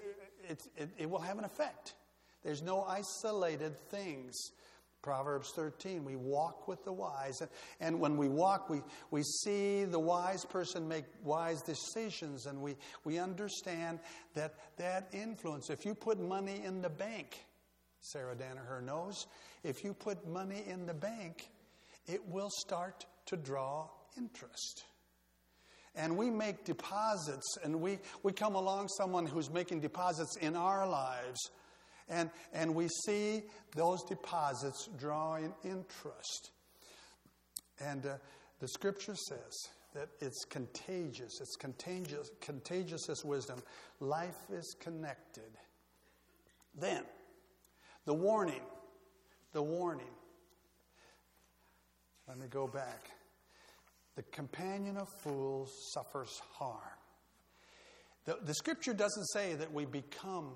it, 0.50 0.62
it, 0.78 0.90
it 0.98 1.10
will 1.10 1.20
have 1.20 1.38
an 1.38 1.44
effect. 1.44 1.96
There's 2.44 2.62
no 2.62 2.84
isolated 2.84 3.78
things. 3.90 4.34
Proverbs 5.02 5.52
13, 5.54 6.06
we 6.06 6.16
walk 6.16 6.70
with 6.70 6.86
the 6.86 6.94
wise. 6.94 7.42
And, 7.42 7.50
and 7.82 8.00
when 8.00 8.16
we 8.16 8.30
walk, 8.30 8.70
we, 8.70 8.82
we 9.12 9.22
see 9.22 9.84
the 9.84 10.00
wise 10.00 10.46
person 10.46 10.88
make 10.88 11.04
wise 11.24 11.62
decisions, 11.62 12.46
and 12.46 12.62
we, 12.62 12.78
we 13.04 13.20
understand 13.20 14.00
that 14.34 14.56
that 14.78 15.10
influence. 15.12 15.70
If 15.70 15.86
you 15.86 15.94
put 15.94 16.22
money 16.22 16.62
in 16.64 16.82
the 16.82 16.90
bank, 16.90 17.46
Sarah 18.00 18.36
Danaher 18.36 18.82
knows, 18.82 19.28
if 19.64 19.84
you 19.84 19.94
put 19.94 20.26
money 20.26 20.64
in 20.66 20.86
the 20.86 20.94
bank, 20.94 21.50
it 22.08 22.26
will 22.30 22.50
start 22.50 23.06
to 23.26 23.36
draw 23.36 23.90
interest 24.18 24.86
and 25.96 26.18
we 26.18 26.30
make 26.30 26.66
deposits 26.66 27.58
and 27.64 27.80
we, 27.80 28.00
we 28.24 28.32
come 28.32 28.56
along 28.56 28.88
someone 28.90 29.26
who's 29.26 29.50
making 29.50 29.80
deposits 29.80 30.36
in 30.38 30.56
our 30.56 30.88
lives 30.88 31.52
and, 32.10 32.30
and 32.54 32.74
we 32.74 32.88
see 33.06 33.44
those 33.76 34.04
deposits 34.04 34.90
drawing 34.98 35.54
interest. 35.64 36.52
And 37.80 38.06
uh, 38.06 38.18
the 38.60 38.68
scripture 38.68 39.16
says 39.16 39.54
that 39.94 40.10
it's 40.20 40.44
contagious. 40.46 41.40
It's 41.40 41.56
contagious, 41.56 42.30
contagious 42.42 43.10
as 43.10 43.24
wisdom. 43.24 43.62
Life 44.00 44.50
is 44.52 44.76
connected. 44.80 45.52
Then, 46.76 47.04
the 48.06 48.14
warning. 48.14 48.62
The 49.54 49.62
warning. 49.62 50.06
Let 52.28 52.38
me 52.38 52.48
go 52.48 52.68
back. 52.68 53.10
The 54.16 54.24
companion 54.24 54.98
of 54.98 55.10
fools 55.10 55.72
suffers 55.92 56.42
harm. 56.54 56.80
The, 58.26 58.38
the 58.44 58.54
scripture 58.54 58.94
doesn't 58.94 59.26
say 59.26 59.56
that 59.56 59.74
we 59.74 59.86
become 59.86 60.52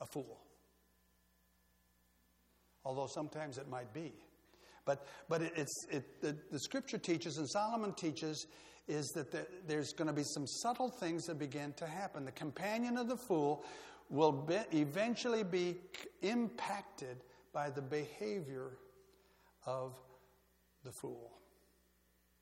a 0.00 0.06
fool, 0.06 0.38
although 2.84 3.06
sometimes 3.06 3.58
it 3.58 3.68
might 3.68 3.92
be. 3.92 4.12
But, 4.84 5.06
but 5.28 5.42
it, 5.42 5.52
it's, 5.56 5.86
it, 5.90 6.20
the, 6.20 6.36
the 6.50 6.60
scripture 6.60 6.98
teaches, 6.98 7.36
and 7.38 7.48
Solomon 7.48 7.92
teaches, 7.92 8.46
is 8.88 9.06
that 9.14 9.32
the, 9.32 9.46
there's 9.66 9.92
going 9.92 10.08
to 10.08 10.14
be 10.14 10.22
some 10.24 10.46
subtle 10.46 10.90
things 10.90 11.24
that 11.26 11.38
begin 11.38 11.72
to 11.74 11.86
happen. 11.86 12.24
The 12.24 12.32
companion 12.32 12.96
of 12.96 13.08
the 13.08 13.16
fool 13.16 13.64
will 14.08 14.32
be, 14.32 14.58
eventually 14.72 15.42
be 15.42 15.76
impacted 16.22 17.18
by 17.52 17.70
the 17.70 17.82
behavior 17.82 18.78
of 19.66 19.94
the 20.84 20.92
fool. 20.92 21.32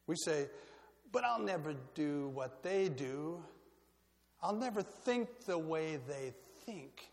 We 0.07 0.17
say, 0.17 0.49
but 1.12 1.25
I'll 1.25 1.40
never 1.43 1.75
do 1.95 2.29
what 2.35 2.62
they 2.62 2.88
do. 2.88 3.43
I'll 4.43 4.57
never 4.57 4.83
think 4.83 5.45
the 5.47 5.59
way 5.59 5.99
they 6.09 6.33
think. 6.67 7.09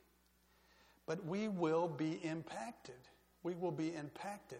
But 1.05 1.25
we 1.25 1.47
will 1.47 1.87
be 1.87 2.19
impacted. 2.23 2.95
We 3.43 3.55
will 3.55 3.71
be 3.71 3.93
impacted 3.95 4.59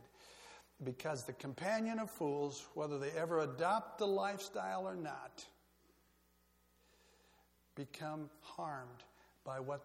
because 0.84 1.26
the 1.26 1.34
companion 1.34 2.00
of 2.00 2.10
fools, 2.10 2.66
whether 2.74 2.98
they 2.98 3.12
ever 3.12 3.40
adopt 3.40 4.00
the 4.00 4.08
lifestyle 4.08 4.88
or 4.88 4.96
not, 4.96 5.46
become 7.76 8.30
harmed 8.42 9.04
by 9.44 9.60
what, 9.60 9.82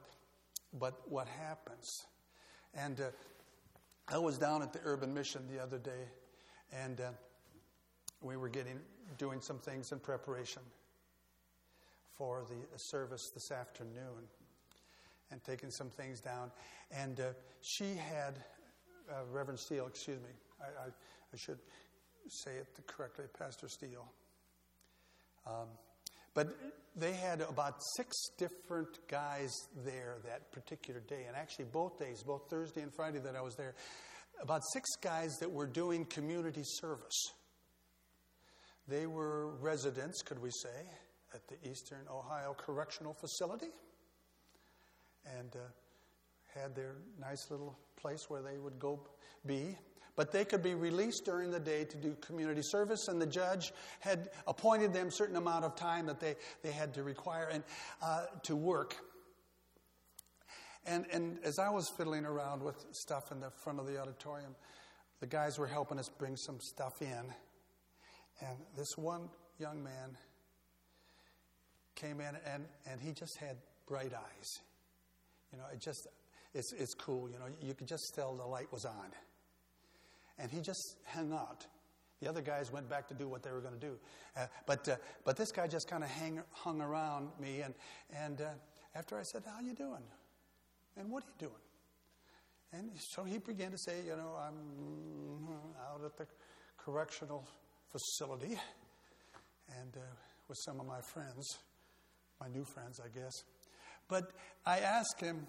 but 0.78 1.00
what 1.08 1.28
happens. 1.28 2.04
And 2.74 3.00
uh, 3.00 3.04
I 4.08 4.18
was 4.18 4.38
down 4.38 4.62
at 4.62 4.72
the 4.72 4.80
urban 4.84 5.12
mission 5.12 5.42
the 5.50 5.62
other 5.62 5.78
day, 5.78 6.08
and 6.72 7.00
uh, 7.00 7.10
we 8.20 8.36
were 8.36 8.48
getting 8.48 8.80
doing 9.18 9.40
some 9.40 9.58
things 9.58 9.92
in 9.92 9.98
preparation 9.98 10.62
for 12.16 12.44
the 12.48 12.78
service 12.78 13.30
this 13.34 13.50
afternoon, 13.50 14.24
and 15.30 15.42
taking 15.44 15.70
some 15.70 15.90
things 15.90 16.20
down. 16.20 16.50
And 16.90 17.20
uh, 17.20 17.24
she 17.60 17.94
had 17.94 18.38
uh, 19.10 19.22
Reverend 19.30 19.58
Steele, 19.58 19.86
excuse 19.86 20.18
me, 20.20 20.30
I, 20.60 20.64
I, 20.64 20.86
I, 20.86 21.36
should 21.36 21.58
say 22.28 22.52
it 22.52 22.66
correctly, 22.86 23.26
Pastor 23.38 23.68
Steele. 23.68 24.06
Um, 25.46 25.68
but 26.34 26.56
they 26.96 27.12
had 27.12 27.40
about 27.42 27.76
six 27.96 28.14
different 28.38 28.88
guys 29.08 29.52
there 29.84 30.16
that 30.24 30.50
particular 30.52 31.00
day, 31.00 31.24
and 31.26 31.36
actually 31.36 31.66
both 31.66 31.98
days, 31.98 32.22
both 32.22 32.48
Thursday 32.48 32.82
and 32.82 32.92
Friday 32.94 33.18
that 33.18 33.36
I 33.36 33.42
was 33.42 33.54
there, 33.56 33.74
about 34.42 34.62
six 34.72 34.90
guys 35.02 35.36
that 35.40 35.50
were 35.50 35.66
doing 35.66 36.04
community 36.04 36.62
service. 36.64 37.32
They 38.88 39.06
were 39.06 39.56
residents, 39.56 40.22
could 40.22 40.40
we 40.40 40.50
say, 40.50 40.88
at 41.34 41.40
the 41.48 41.56
Eastern 41.68 42.06
Ohio 42.10 42.54
Correctional 42.56 43.14
Facility, 43.14 43.72
and 45.38 45.54
uh, 45.56 46.60
had 46.60 46.74
their 46.74 46.96
nice 47.20 47.50
little 47.50 47.78
place 47.96 48.26
where 48.28 48.42
they 48.42 48.58
would 48.58 48.78
go 48.78 49.00
be 49.44 49.76
but 50.16 50.32
they 50.32 50.44
could 50.44 50.62
be 50.62 50.74
released 50.74 51.24
during 51.24 51.50
the 51.50 51.60
day 51.60 51.84
to 51.84 51.96
do 51.96 52.16
community 52.22 52.62
service, 52.62 53.08
and 53.08 53.20
the 53.20 53.26
judge 53.26 53.72
had 54.00 54.30
appointed 54.48 54.92
them 54.92 55.10
certain 55.10 55.36
amount 55.36 55.64
of 55.64 55.76
time 55.76 56.06
that 56.06 56.18
they, 56.18 56.34
they 56.62 56.72
had 56.72 56.94
to 56.94 57.02
require 57.02 57.48
and 57.52 57.62
uh, 58.02 58.24
to 58.42 58.56
work. 58.56 58.96
And, 60.86 61.04
and 61.12 61.38
as 61.44 61.58
I 61.58 61.68
was 61.68 61.90
fiddling 61.96 62.24
around 62.24 62.62
with 62.62 62.82
stuff 62.92 63.30
in 63.30 63.40
the 63.40 63.50
front 63.50 63.78
of 63.78 63.86
the 63.86 64.00
auditorium, 64.00 64.54
the 65.20 65.26
guys 65.26 65.58
were 65.58 65.66
helping 65.66 65.98
us 65.98 66.08
bring 66.08 66.36
some 66.36 66.60
stuff 66.60 67.02
in. 67.02 67.34
And 68.40 68.58
this 68.76 68.98
one 68.98 69.28
young 69.58 69.82
man 69.82 70.16
came 71.94 72.20
in, 72.20 72.36
and, 72.46 72.66
and 72.90 73.00
he 73.00 73.12
just 73.12 73.38
had 73.38 73.56
bright 73.86 74.12
eyes. 74.12 74.60
You 75.52 75.58
know, 75.58 75.64
it 75.72 75.80
just, 75.80 76.06
it's, 76.54 76.72
it's 76.72 76.94
cool. 76.94 77.30
You 77.30 77.38
know, 77.38 77.46
you 77.62 77.74
could 77.74 77.88
just 77.88 78.14
tell 78.14 78.34
the 78.34 78.44
light 78.46 78.70
was 78.72 78.84
on 78.84 79.12
and 80.38 80.50
he 80.50 80.60
just 80.60 80.96
hung 81.06 81.32
out. 81.32 81.66
The 82.20 82.28
other 82.28 82.40
guys 82.40 82.72
went 82.72 82.88
back 82.88 83.08
to 83.08 83.14
do 83.14 83.28
what 83.28 83.42
they 83.42 83.50
were 83.50 83.60
going 83.60 83.74
to 83.74 83.80
do. 83.80 83.98
Uh, 84.36 84.46
but, 84.66 84.88
uh, 84.88 84.96
but 85.24 85.36
this 85.36 85.52
guy 85.52 85.66
just 85.66 85.88
kind 85.88 86.02
of 86.02 86.10
hung 86.52 86.80
around 86.80 87.28
me. 87.40 87.60
And, 87.60 87.74
and 88.14 88.40
uh, 88.40 88.48
after 88.94 89.18
I 89.18 89.22
said, 89.22 89.42
How 89.46 89.60
you 89.60 89.74
doing? 89.74 90.02
And 90.96 91.10
what 91.10 91.24
are 91.24 91.26
you 91.26 91.48
doing? 91.48 91.60
And 92.72 92.90
so 92.98 93.22
he 93.22 93.38
began 93.38 93.70
to 93.70 93.78
say, 93.78 93.98
You 94.06 94.16
know, 94.16 94.34
I'm 94.40 95.48
out 95.92 96.02
at 96.04 96.16
the 96.16 96.26
correctional 96.78 97.46
facility 97.90 98.58
and 99.80 99.96
uh, 99.96 100.00
with 100.48 100.58
some 100.64 100.80
of 100.80 100.86
my 100.86 101.00
friends, 101.00 101.58
my 102.40 102.48
new 102.48 102.64
friends, 102.64 103.00
I 103.04 103.08
guess. 103.08 103.32
But 104.08 104.30
I 104.64 104.78
asked 104.78 105.20
him, 105.20 105.46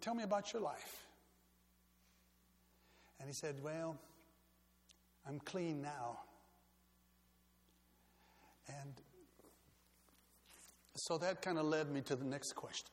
Tell 0.00 0.14
me 0.14 0.24
about 0.24 0.52
your 0.52 0.60
life. 0.60 1.06
And 3.18 3.28
he 3.28 3.34
said, 3.34 3.56
Well, 3.62 3.96
I'm 5.26 5.40
clean 5.40 5.80
now. 5.80 6.18
And 8.68 8.92
so 10.96 11.18
that 11.18 11.42
kind 11.42 11.58
of 11.58 11.64
led 11.66 11.90
me 11.90 12.00
to 12.02 12.16
the 12.16 12.24
next 12.24 12.52
question. 12.52 12.90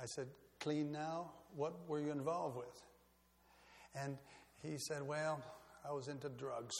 I 0.00 0.06
said, 0.06 0.28
Clean 0.60 0.90
now? 0.90 1.30
What 1.54 1.88
were 1.88 2.00
you 2.00 2.10
involved 2.10 2.56
with? 2.56 2.82
And 3.94 4.16
he 4.62 4.78
said, 4.78 5.02
Well, 5.06 5.42
I 5.86 5.92
was 5.92 6.08
into 6.08 6.28
drugs. 6.30 6.74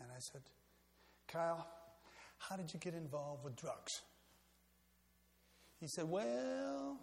And 0.00 0.08
I 0.10 0.18
said, 0.18 0.42
Kyle, 1.28 1.66
how 2.38 2.56
did 2.56 2.72
you 2.72 2.80
get 2.80 2.94
involved 2.94 3.44
with 3.44 3.56
drugs? 3.56 4.02
He 5.80 5.86
said, 5.88 6.04
Well, 6.08 6.98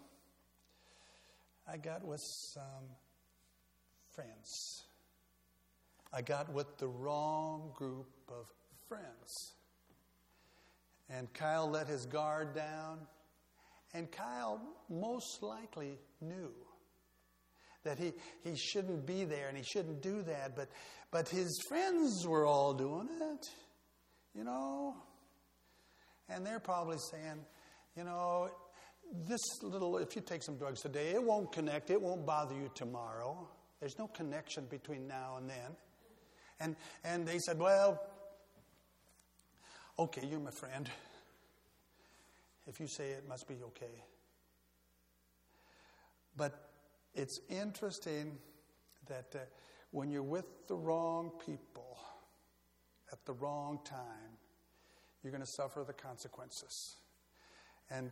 I 1.67 1.77
got 1.77 2.06
with 2.06 2.21
some 2.21 2.89
friends. 4.13 4.84
I 6.13 6.21
got 6.21 6.51
with 6.53 6.77
the 6.77 6.88
wrong 6.88 7.71
group 7.75 8.08
of 8.30 8.45
friends. 8.88 9.53
And 11.10 11.32
Kyle 11.34 11.69
let 11.69 11.88
his 11.88 12.06
guard 12.06 12.53
down. 12.53 12.99
And 13.93 14.12
Kyle 14.12 14.62
most 14.89 15.41
likely 15.41 15.97
knew 16.21 16.51
that 17.88 17.97
he, 17.97 18.12
he 18.43 18.56
shouldn't 18.56 19.06
be 19.06 19.23
there 19.23 19.47
and 19.47 19.58
he 19.58 19.63
shouldn't 19.63 20.02
do 20.02 20.21
that. 20.23 20.56
But, 20.56 20.69
but 21.10 21.30
his 21.30 21.60
friends 21.67 22.26
were 22.28 22.45
all 22.45 22.73
doing 22.73 23.08
it, 23.10 23.45
you 24.36 24.43
know. 24.43 24.95
And 26.30 26.45
they're 26.45 26.60
probably 26.60 26.97
saying, 27.12 27.45
you 27.95 28.04
know, 28.04 28.50
this 29.28 29.41
little, 29.63 29.97
if 29.97 30.15
you 30.15 30.21
take 30.21 30.43
some 30.43 30.58
drugs 30.58 30.82
today, 30.82 31.12
it 31.12 31.23
won't 31.23 31.52
connect, 31.54 31.89
it 31.89 32.02
won't 32.02 32.26
bother 32.26 32.54
you 32.54 32.69
tomorrow. 32.76 33.47
There's 33.80 33.97
no 33.97 34.08
connection 34.08 34.65
between 34.65 35.08
now 35.08 35.38
and 35.38 35.50
then. 35.50 35.76
And, 36.60 36.76
and 37.06 37.26
they 37.26 37.39
said, 37.39 37.58
well, 37.58 38.02
okay, 39.97 40.28
you're 40.30 40.39
my 40.39 40.52
friend. 40.52 40.89
If 42.67 42.82
you 42.82 42.88
say 42.88 43.12
it, 43.12 43.23
must 43.30 43.47
be 43.47 43.56
okay. 43.67 44.04
But 46.36 46.66
it's 47.17 47.41
interesting 47.49 48.38
that 49.08 49.36
uh, 49.36 49.39
when 49.91 50.12
you're 50.12 50.21
with 50.21 50.67
the 50.67 50.75
wrong 50.75 51.32
people 51.45 51.97
at 53.12 53.25
the 53.25 53.34
wrong 53.34 53.80
time, 53.84 54.38
you're 55.23 55.32
going 55.32 55.43
to 55.43 55.49
suffer 55.49 55.84
the 55.86 55.93
consequences. 55.93 56.97
And 57.89 58.12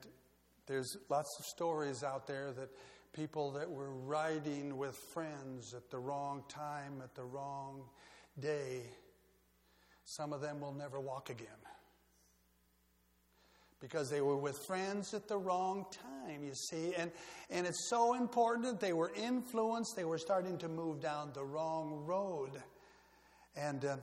there's 0.65 0.97
lots 1.09 1.37
of 1.37 1.45
stories 1.45 2.03
out 2.03 2.25
there 2.25 2.51
that 2.53 2.69
people 3.13 3.51
that 3.51 3.69
were 3.69 3.91
riding 3.91 4.77
with 4.77 4.95
friends 4.95 5.73
at 5.73 5.91
the 5.91 5.99
wrong 5.99 6.43
time, 6.49 7.01
at 7.03 7.13
the 7.13 7.23
wrong 7.23 7.83
day, 8.39 8.81
some 10.03 10.33
of 10.33 10.41
them 10.41 10.59
will 10.59 10.73
never 10.73 10.99
walk 10.99 11.29
again. 11.29 11.47
Because 13.81 14.09
they 14.09 14.21
were 14.21 14.37
with 14.37 14.57
friends 14.65 15.13
at 15.13 15.27
the 15.27 15.37
wrong 15.37 15.85
time, 15.91 16.43
you 16.43 16.53
see. 16.53 16.93
And, 16.95 17.11
and 17.49 17.67
it's 17.67 17.89
so 17.89 18.15
important 18.15 18.65
that 18.65 18.79
they 18.79 18.93
were 18.93 19.11
influenced, 19.15 19.95
they 19.95 20.05
were 20.05 20.17
starting 20.17 20.57
to 20.59 20.69
move 20.69 21.01
down 21.01 21.31
the 21.33 21.43
wrong 21.43 22.03
road. 22.05 22.51
And 23.55 23.85
uh, 23.85 23.97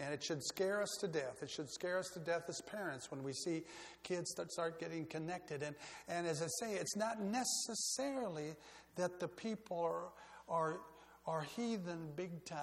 and 0.00 0.14
it 0.14 0.22
should 0.22 0.44
scare 0.44 0.80
us 0.80 0.96
to 1.00 1.08
death. 1.08 1.42
It 1.42 1.50
should 1.50 1.68
scare 1.68 1.98
us 1.98 2.08
to 2.14 2.20
death 2.20 2.44
as 2.48 2.60
parents 2.60 3.10
when 3.10 3.22
we 3.24 3.32
see 3.32 3.62
kids 4.04 4.32
that 4.34 4.52
start 4.52 4.78
getting 4.78 5.04
connected. 5.06 5.62
And, 5.62 5.74
and 6.08 6.26
as 6.26 6.40
I 6.40 6.46
say, 6.60 6.74
it's 6.74 6.96
not 6.96 7.20
necessarily 7.20 8.54
that 8.94 9.18
the 9.18 9.26
people 9.26 9.80
are, 9.80 10.12
are, 10.48 10.80
are 11.26 11.42
heathen 11.56 12.10
big 12.14 12.44
time. 12.44 12.62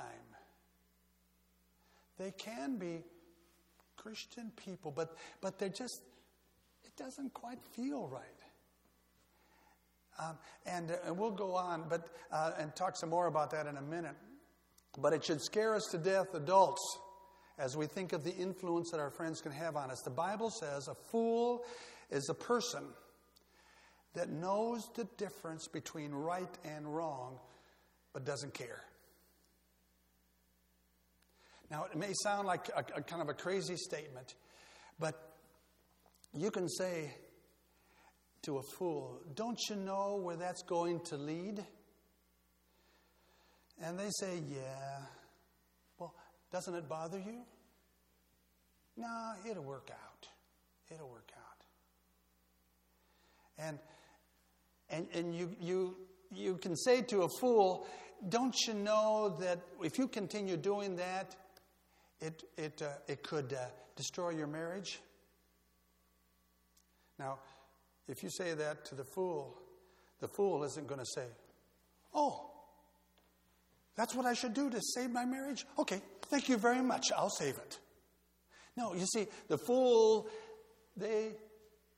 They 2.17 2.31
can 2.31 2.77
be 2.77 3.03
Christian 3.97 4.51
people, 4.55 4.91
but, 4.91 5.17
but 5.41 5.59
they're 5.59 5.67
just, 5.67 6.01
doesn't 6.97 7.33
quite 7.33 7.59
feel 7.75 8.07
right. 8.07 8.21
Um, 10.17 10.37
and, 10.65 10.91
uh, 10.91 10.95
and 11.07 11.17
we'll 11.17 11.31
go 11.31 11.55
on 11.55 11.85
but, 11.89 12.07
uh, 12.31 12.51
and 12.57 12.75
talk 12.75 12.95
some 12.95 13.09
more 13.09 13.27
about 13.27 13.51
that 13.51 13.67
in 13.67 13.77
a 13.77 13.81
minute. 13.81 14.15
But 14.97 15.13
it 15.13 15.25
should 15.25 15.41
scare 15.41 15.75
us 15.75 15.83
to 15.91 15.97
death, 15.97 16.33
adults 16.33 16.81
as 17.57 17.75
we 17.75 17.85
think 17.85 18.13
of 18.13 18.23
the 18.23 18.33
influence 18.33 18.91
that 18.91 18.99
our 18.99 19.09
friends 19.09 19.41
can 19.41 19.51
have 19.51 19.75
on 19.75 19.91
us. 19.91 20.01
The 20.01 20.11
Bible 20.11 20.49
says 20.49 20.87
a 20.87 20.95
fool 21.11 21.63
is 22.09 22.29
a 22.29 22.33
person 22.33 22.83
that 24.13 24.29
knows 24.29 24.89
the 24.95 25.05
difference 25.17 25.67
between 25.67 26.11
right 26.11 26.57
and 26.63 26.93
wrong, 26.93 27.37
but 28.13 28.25
doesn't 28.25 28.53
care. 28.53 28.81
Now, 31.69 31.85
it 31.91 31.97
may 31.97 32.11
sound 32.23 32.47
like 32.47 32.69
a, 32.69 32.79
a 32.95 33.01
kind 33.01 33.21
of 33.21 33.29
a 33.29 33.33
crazy 33.33 33.75
statement, 33.75 34.35
but 34.99 35.34
you 36.35 36.51
can 36.51 36.67
say 36.67 37.13
to 38.43 38.57
a 38.57 38.61
fool, 38.77 39.21
Don't 39.35 39.59
you 39.69 39.75
know 39.75 40.19
where 40.21 40.35
that's 40.35 40.63
going 40.63 40.99
to 41.05 41.17
lead? 41.17 41.65
And 43.81 43.97
they 43.97 44.09
say, 44.19 44.41
Yeah. 44.47 44.99
Well, 45.97 46.13
doesn't 46.51 46.75
it 46.75 46.87
bother 46.87 47.17
you? 47.17 47.41
No, 48.97 49.33
it'll 49.49 49.63
work 49.63 49.89
out. 49.91 50.27
It'll 50.93 51.09
work 51.09 51.31
out. 51.35 51.65
And, 53.67 53.79
and, 54.89 55.07
and 55.13 55.35
you, 55.35 55.55
you, 55.59 55.95
you 56.31 56.57
can 56.57 56.75
say 56.75 57.01
to 57.03 57.23
a 57.23 57.29
fool, 57.39 57.87
Don't 58.29 58.55
you 58.67 58.73
know 58.73 59.35
that 59.39 59.59
if 59.81 59.97
you 59.97 60.07
continue 60.07 60.57
doing 60.57 60.95
that, 60.97 61.35
it, 62.21 62.43
it, 62.57 62.81
uh, 62.81 62.89
it 63.07 63.23
could 63.23 63.53
uh, 63.53 63.65
destroy 63.95 64.29
your 64.29 64.47
marriage? 64.47 64.99
Now, 67.17 67.39
if 68.07 68.23
you 68.23 68.29
say 68.29 68.53
that 68.53 68.85
to 68.85 68.95
the 68.95 69.03
fool, 69.03 69.57
the 70.19 70.27
fool 70.27 70.63
isn't 70.63 70.87
going 70.87 70.99
to 70.99 71.05
say, 71.05 71.25
Oh, 72.13 72.49
that's 73.95 74.15
what 74.15 74.25
I 74.25 74.33
should 74.33 74.53
do 74.53 74.69
to 74.69 74.79
save 74.81 75.09
my 75.09 75.25
marriage? 75.25 75.65
Okay, 75.77 76.01
thank 76.23 76.49
you 76.49 76.57
very 76.57 76.81
much. 76.81 77.11
I'll 77.15 77.29
save 77.29 77.57
it. 77.57 77.79
No, 78.77 78.93
you 78.93 79.05
see, 79.05 79.27
the 79.47 79.57
fool, 79.57 80.27
they 80.97 81.31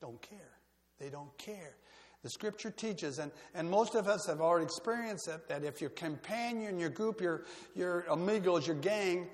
don't 0.00 0.20
care. 0.22 0.58
They 1.00 1.08
don't 1.08 1.36
care. 1.38 1.76
The 2.22 2.30
scripture 2.30 2.70
teaches, 2.70 3.18
and, 3.18 3.30
and 3.54 3.70
most 3.70 3.94
of 3.94 4.08
us 4.08 4.26
have 4.26 4.40
already 4.40 4.64
experienced 4.64 5.28
it, 5.28 5.48
that 5.48 5.64
if 5.64 5.80
your 5.80 5.90
companion, 5.90 6.78
your 6.78 6.90
group, 6.90 7.20
your, 7.20 7.44
your 7.74 8.00
amigos, 8.10 8.66
your 8.66 8.76
gang 8.76 9.28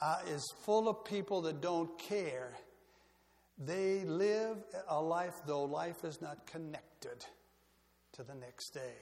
uh, 0.00 0.18
is 0.28 0.42
full 0.64 0.88
of 0.88 1.04
people 1.04 1.42
that 1.42 1.60
don't 1.60 1.98
care, 1.98 2.52
they 3.58 4.04
live 4.04 4.58
a 4.88 5.00
life, 5.00 5.40
though 5.46 5.64
life 5.64 6.04
is 6.04 6.22
not 6.22 6.46
connected 6.46 7.24
to 8.12 8.22
the 8.22 8.34
next 8.34 8.70
day. 8.70 8.94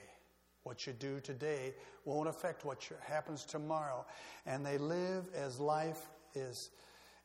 What 0.62 0.86
you 0.86 0.92
do 0.92 1.20
today 1.20 1.74
won't 2.04 2.28
affect 2.28 2.64
what 2.64 2.88
happens 3.06 3.44
tomorrow. 3.44 4.04
And 4.46 4.64
they 4.64 4.78
live 4.78 5.26
as 5.34 5.60
life 5.60 6.00
is, 6.34 6.70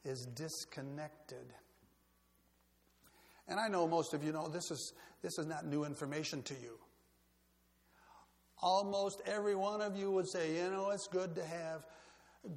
is 0.03 0.25
disconnected. 0.27 1.53
And 3.47 3.59
I 3.59 3.67
know 3.67 3.87
most 3.87 4.13
of 4.13 4.23
you 4.23 4.31
know 4.31 4.47
this 4.47 4.69
is, 4.69 4.93
this 5.21 5.39
is 5.39 5.45
not 5.45 5.65
new 5.65 5.85
information 5.85 6.43
to 6.43 6.53
you. 6.53 6.77
Almost 8.61 9.21
every 9.25 9.55
one 9.55 9.81
of 9.81 9.97
you 9.97 10.11
would 10.11 10.27
say, 10.27 10.55
you 10.55 10.69
know, 10.69 10.91
it's 10.91 11.07
good 11.07 11.33
to 11.35 11.43
have 11.43 11.85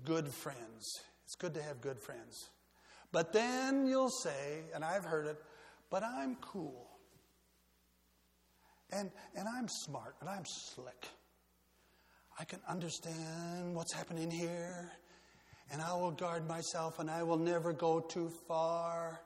good 0.05 0.29
friends. 0.29 1.01
It's 1.25 1.35
good 1.35 1.55
to 1.55 1.63
have 1.63 1.81
good 1.81 1.99
friends. 1.99 2.51
But 3.15 3.33
then 3.33 3.87
you'll 3.87 4.11
say, 4.11 4.65
and 4.75 4.85
I've 4.85 5.05
heard 5.05 5.27
it, 5.27 5.41
but 5.89 6.03
I'm 6.03 6.35
cool. 6.41 6.91
And, 8.91 9.13
and 9.37 9.47
I'm 9.47 9.69
smart 9.69 10.17
and 10.21 10.29
I'm 10.29 10.45
slick. 10.45 11.07
I 12.41 12.43
can 12.43 12.59
understand 12.69 13.73
what's 13.73 13.93
happening 13.93 14.33
here, 14.33 14.91
and 15.71 15.81
I 15.81 15.95
will 15.95 16.11
guard 16.11 16.49
myself 16.49 16.99
and 16.99 17.09
I 17.09 17.23
will 17.23 17.39
never 17.39 17.73
go 17.73 18.01
too 18.01 18.33
far. 18.49 19.21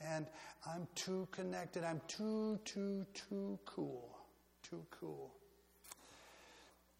And 0.00 0.28
I'm 0.72 0.86
too 0.94 1.26
connected. 1.32 1.82
I'm 1.82 2.00
too, 2.06 2.60
too, 2.64 3.04
too 3.12 3.58
cool. 3.64 4.16
Too 4.62 4.86
cool. 5.00 5.34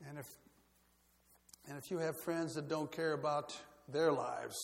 And 0.08 0.18
if, 0.18 0.26
and 1.68 1.78
if 1.78 1.88
you 1.88 1.98
have 1.98 2.16
friends 2.18 2.54
that 2.54 2.68
don't 2.68 2.90
care 2.90 3.12
about 3.12 3.56
their 3.88 4.10
lives, 4.10 4.56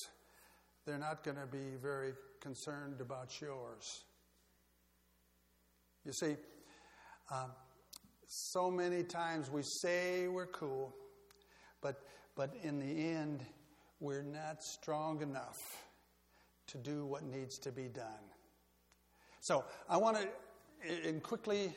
they're 0.86 0.98
not 0.98 1.24
going 1.24 1.36
to 1.36 1.46
be 1.46 1.76
very 1.80 2.12
concerned 2.40 3.00
about 3.00 3.40
yours. 3.40 4.04
You 6.04 6.12
see, 6.12 6.36
um, 7.30 7.50
so 8.26 8.70
many 8.70 9.02
times 9.02 9.50
we 9.50 9.62
say 9.62 10.28
we're 10.28 10.46
cool, 10.46 10.94
but, 11.80 12.02
but 12.36 12.54
in 12.62 12.78
the 12.78 13.14
end, 13.14 13.44
we're 14.00 14.22
not 14.22 14.62
strong 14.62 15.22
enough 15.22 15.84
to 16.66 16.78
do 16.78 17.06
what 17.06 17.22
needs 17.22 17.58
to 17.58 17.72
be 17.72 17.84
done. 17.84 18.04
So 19.40 19.64
I 19.88 19.96
want 19.96 20.18
to, 20.18 21.08
in 21.08 21.20
quickly, 21.20 21.74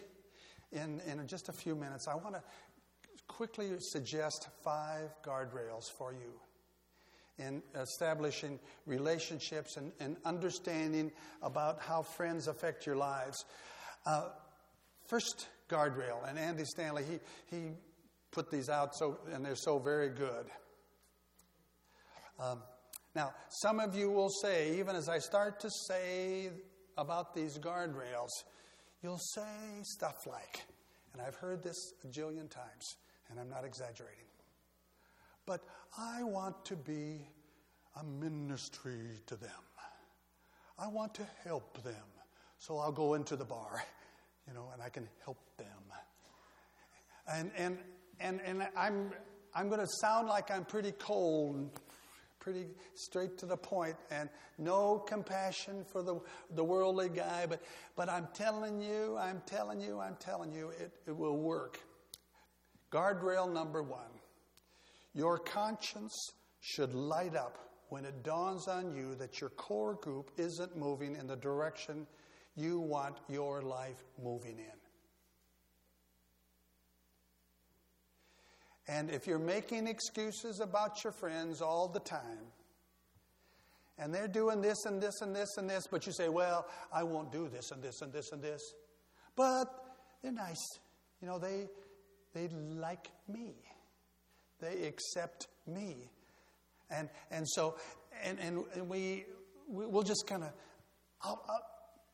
in, 0.72 1.02
in 1.08 1.26
just 1.28 1.48
a 1.48 1.54
few 1.54 1.76
minutes, 1.76 2.08
I 2.08 2.16
want 2.16 2.36
to 2.36 2.44
quickly 3.28 3.80
suggest 3.80 4.50
five 4.64 5.10
guardrails 5.24 5.90
for 5.92 6.12
you 6.12 6.34
in 7.40 7.62
establishing 7.76 8.60
relationships 8.86 9.78
and, 9.78 9.92
and 10.00 10.18
understanding 10.26 11.12
about 11.42 11.80
how 11.82 12.02
friends 12.02 12.48
affect 12.48 12.86
your 12.86 12.96
lives. 12.96 13.46
Uh, 14.06 14.30
first 15.08 15.48
guardrail, 15.70 16.28
and 16.28 16.40
Andy 16.40 16.64
Stanley, 16.66 17.04
he, 17.04 17.56
he 17.56 17.72
put 18.32 18.50
these 18.50 18.70
out, 18.70 18.96
so, 18.96 19.20
and 19.34 19.46
they're 19.46 19.56
so 19.56 19.80
very 19.80 20.10
good. 20.10 20.46
Um, 22.40 22.62
now, 23.16 23.34
some 23.50 23.80
of 23.80 23.96
you 23.96 24.12
will 24.12 24.30
say, 24.30 24.78
even 24.78 24.96
as 24.96 25.10
I 25.10 25.20
start 25.20 25.60
to 25.62 25.70
say 25.88 26.52
about 26.98 27.34
these 27.34 27.58
guardrails, 27.58 28.30
you'll 29.02 29.20
say 29.20 29.82
stuff 29.84 30.26
like, 30.26 30.66
and 31.14 31.22
I've 31.22 31.36
heard 31.36 31.64
this 31.64 31.94
a 32.04 32.08
jillion 32.08 32.50
times, 32.50 32.96
and 33.30 33.40
I'm 33.40 33.50
not 33.50 33.66
exaggerating. 33.66 34.26
But 35.48 35.62
I 35.98 36.22
want 36.22 36.64
to 36.66 36.76
be 36.76 37.26
a 38.00 38.04
ministry 38.04 39.22
to 39.26 39.36
them. 39.36 39.50
I 40.78 40.88
want 40.88 41.16
to 41.16 41.26
help 41.44 41.82
them. 41.84 41.96
So 42.60 42.78
I'll 42.78 42.92
go 42.92 43.16
into 43.16 43.36
the 43.36 43.46
bar, 43.46 43.84
you 44.48 44.54
know, 44.54 44.70
and 44.74 44.82
I 44.82 44.90
can 44.90 45.08
help 45.24 45.40
them. 45.58 45.68
And, 47.34 47.50
and, 47.58 47.78
and, 48.20 48.42
and 48.46 48.68
I'm, 48.76 49.12
I'm 49.56 49.70
going 49.70 49.80
to 49.80 49.88
sound 50.02 50.28
like 50.28 50.52
I'm 50.52 50.66
pretty 50.66 50.92
cold, 50.92 51.80
pretty 52.40 52.66
straight 52.94 53.38
to 53.40 53.46
the 53.46 53.58
point, 53.58 53.96
and 54.12 54.30
no 54.58 55.00
compassion 55.00 55.86
for 55.92 56.04
the, 56.04 56.20
the 56.56 56.64
worldly 56.64 57.10
guy, 57.10 57.46
but, 57.48 57.64
but 57.96 58.10
I'm 58.10 58.28
telling 58.34 58.82
you, 58.82 59.18
I'm 59.18 59.42
telling 59.46 59.80
you, 59.80 60.00
I'm 60.00 60.16
telling 60.20 60.52
you, 60.52 60.70
it, 60.70 60.92
it 61.08 61.16
will 61.16 61.38
work. 61.38 61.80
Guardrail 62.92 63.52
number 63.52 63.82
one 63.82 64.17
your 65.14 65.38
conscience 65.38 66.32
should 66.60 66.94
light 66.94 67.36
up 67.36 67.58
when 67.90 68.06
it 68.06 68.24
dawns 68.24 68.68
on 68.68 68.94
you 68.94 69.16
that 69.16 69.40
your 69.40 69.50
core 69.52 69.96
group 69.96 70.32
isn't 70.38 70.76
moving 70.76 71.16
in 71.16 71.28
the 71.28 71.36
direction 71.36 72.06
you 72.56 72.80
want 72.80 73.18
your 73.30 73.62
life 73.62 74.04
moving 74.22 74.58
in. 74.60 74.78
And 78.88 79.10
if 79.10 79.28
you're 79.28 79.40
making 79.40 79.88
excuses 79.88 80.60
about 80.60 81.04
your 81.04 81.12
friends 81.14 81.62
all 81.62 81.88
the 81.88 82.00
time, 82.00 82.52
and 84.00 84.14
they're 84.14 84.28
doing 84.28 84.62
this 84.62 84.86
and 84.86 85.02
this 85.02 85.22
and 85.22 85.36
this 85.36 85.58
and 85.58 85.70
this, 85.70 85.88
but 85.90 86.06
you 86.06 86.14
say, 86.14 86.30
well, 86.30 86.68
I 86.94 87.04
won't 87.04 87.32
do 87.32 87.50
this 87.50 87.72
and 87.72 87.82
this 87.82 88.02
and 88.02 88.14
this 88.14 88.32
and 88.32 88.42
this. 88.42 88.62
But 89.36 89.66
they're 90.22 90.32
nice. 90.32 90.80
You 91.22 91.28
know, 91.28 91.40
they, 91.40 91.68
they 92.34 92.48
like 92.48 93.10
me, 93.28 93.56
they 94.60 94.86
accept 94.86 95.48
me. 95.66 96.10
And, 96.90 97.10
and 97.32 97.48
so, 97.48 97.76
and, 98.24 98.40
and, 98.40 98.64
and 98.74 98.90
we, 98.90 99.26
we'll 99.68 100.04
just 100.04 100.26
kind 100.28 100.44
of, 100.44 101.38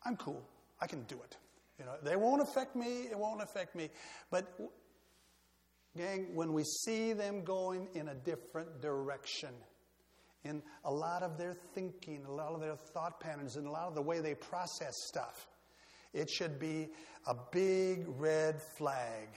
I'm 0.05 0.17
cool. 0.17 0.43
I 0.81 0.87
can 0.87 1.03
do 1.03 1.15
it. 1.23 1.37
You 1.79 1.85
know, 1.85 1.95
they 2.03 2.15
won't 2.15 2.41
affect 2.41 2.75
me. 2.75 3.03
It 3.09 3.17
won't 3.17 3.41
affect 3.41 3.75
me. 3.75 3.89
But, 4.29 4.47
gang, 5.97 6.35
when 6.35 6.53
we 6.53 6.63
see 6.63 7.13
them 7.13 7.43
going 7.43 7.87
in 7.93 8.09
a 8.09 8.15
different 8.15 8.81
direction, 8.81 9.49
in 10.43 10.61
a 10.83 10.91
lot 10.91 11.23
of 11.23 11.37
their 11.37 11.53
thinking, 11.73 12.25
a 12.27 12.31
lot 12.31 12.53
of 12.53 12.61
their 12.61 12.75
thought 12.75 13.19
patterns, 13.19 13.55
and 13.55 13.65
a 13.67 13.71
lot 13.71 13.87
of 13.87 13.95
the 13.95 14.01
way 14.01 14.19
they 14.19 14.35
process 14.35 14.93
stuff, 15.07 15.47
it 16.13 16.29
should 16.29 16.59
be 16.59 16.89
a 17.27 17.35
big 17.51 18.05
red 18.19 18.61
flag. 18.77 19.29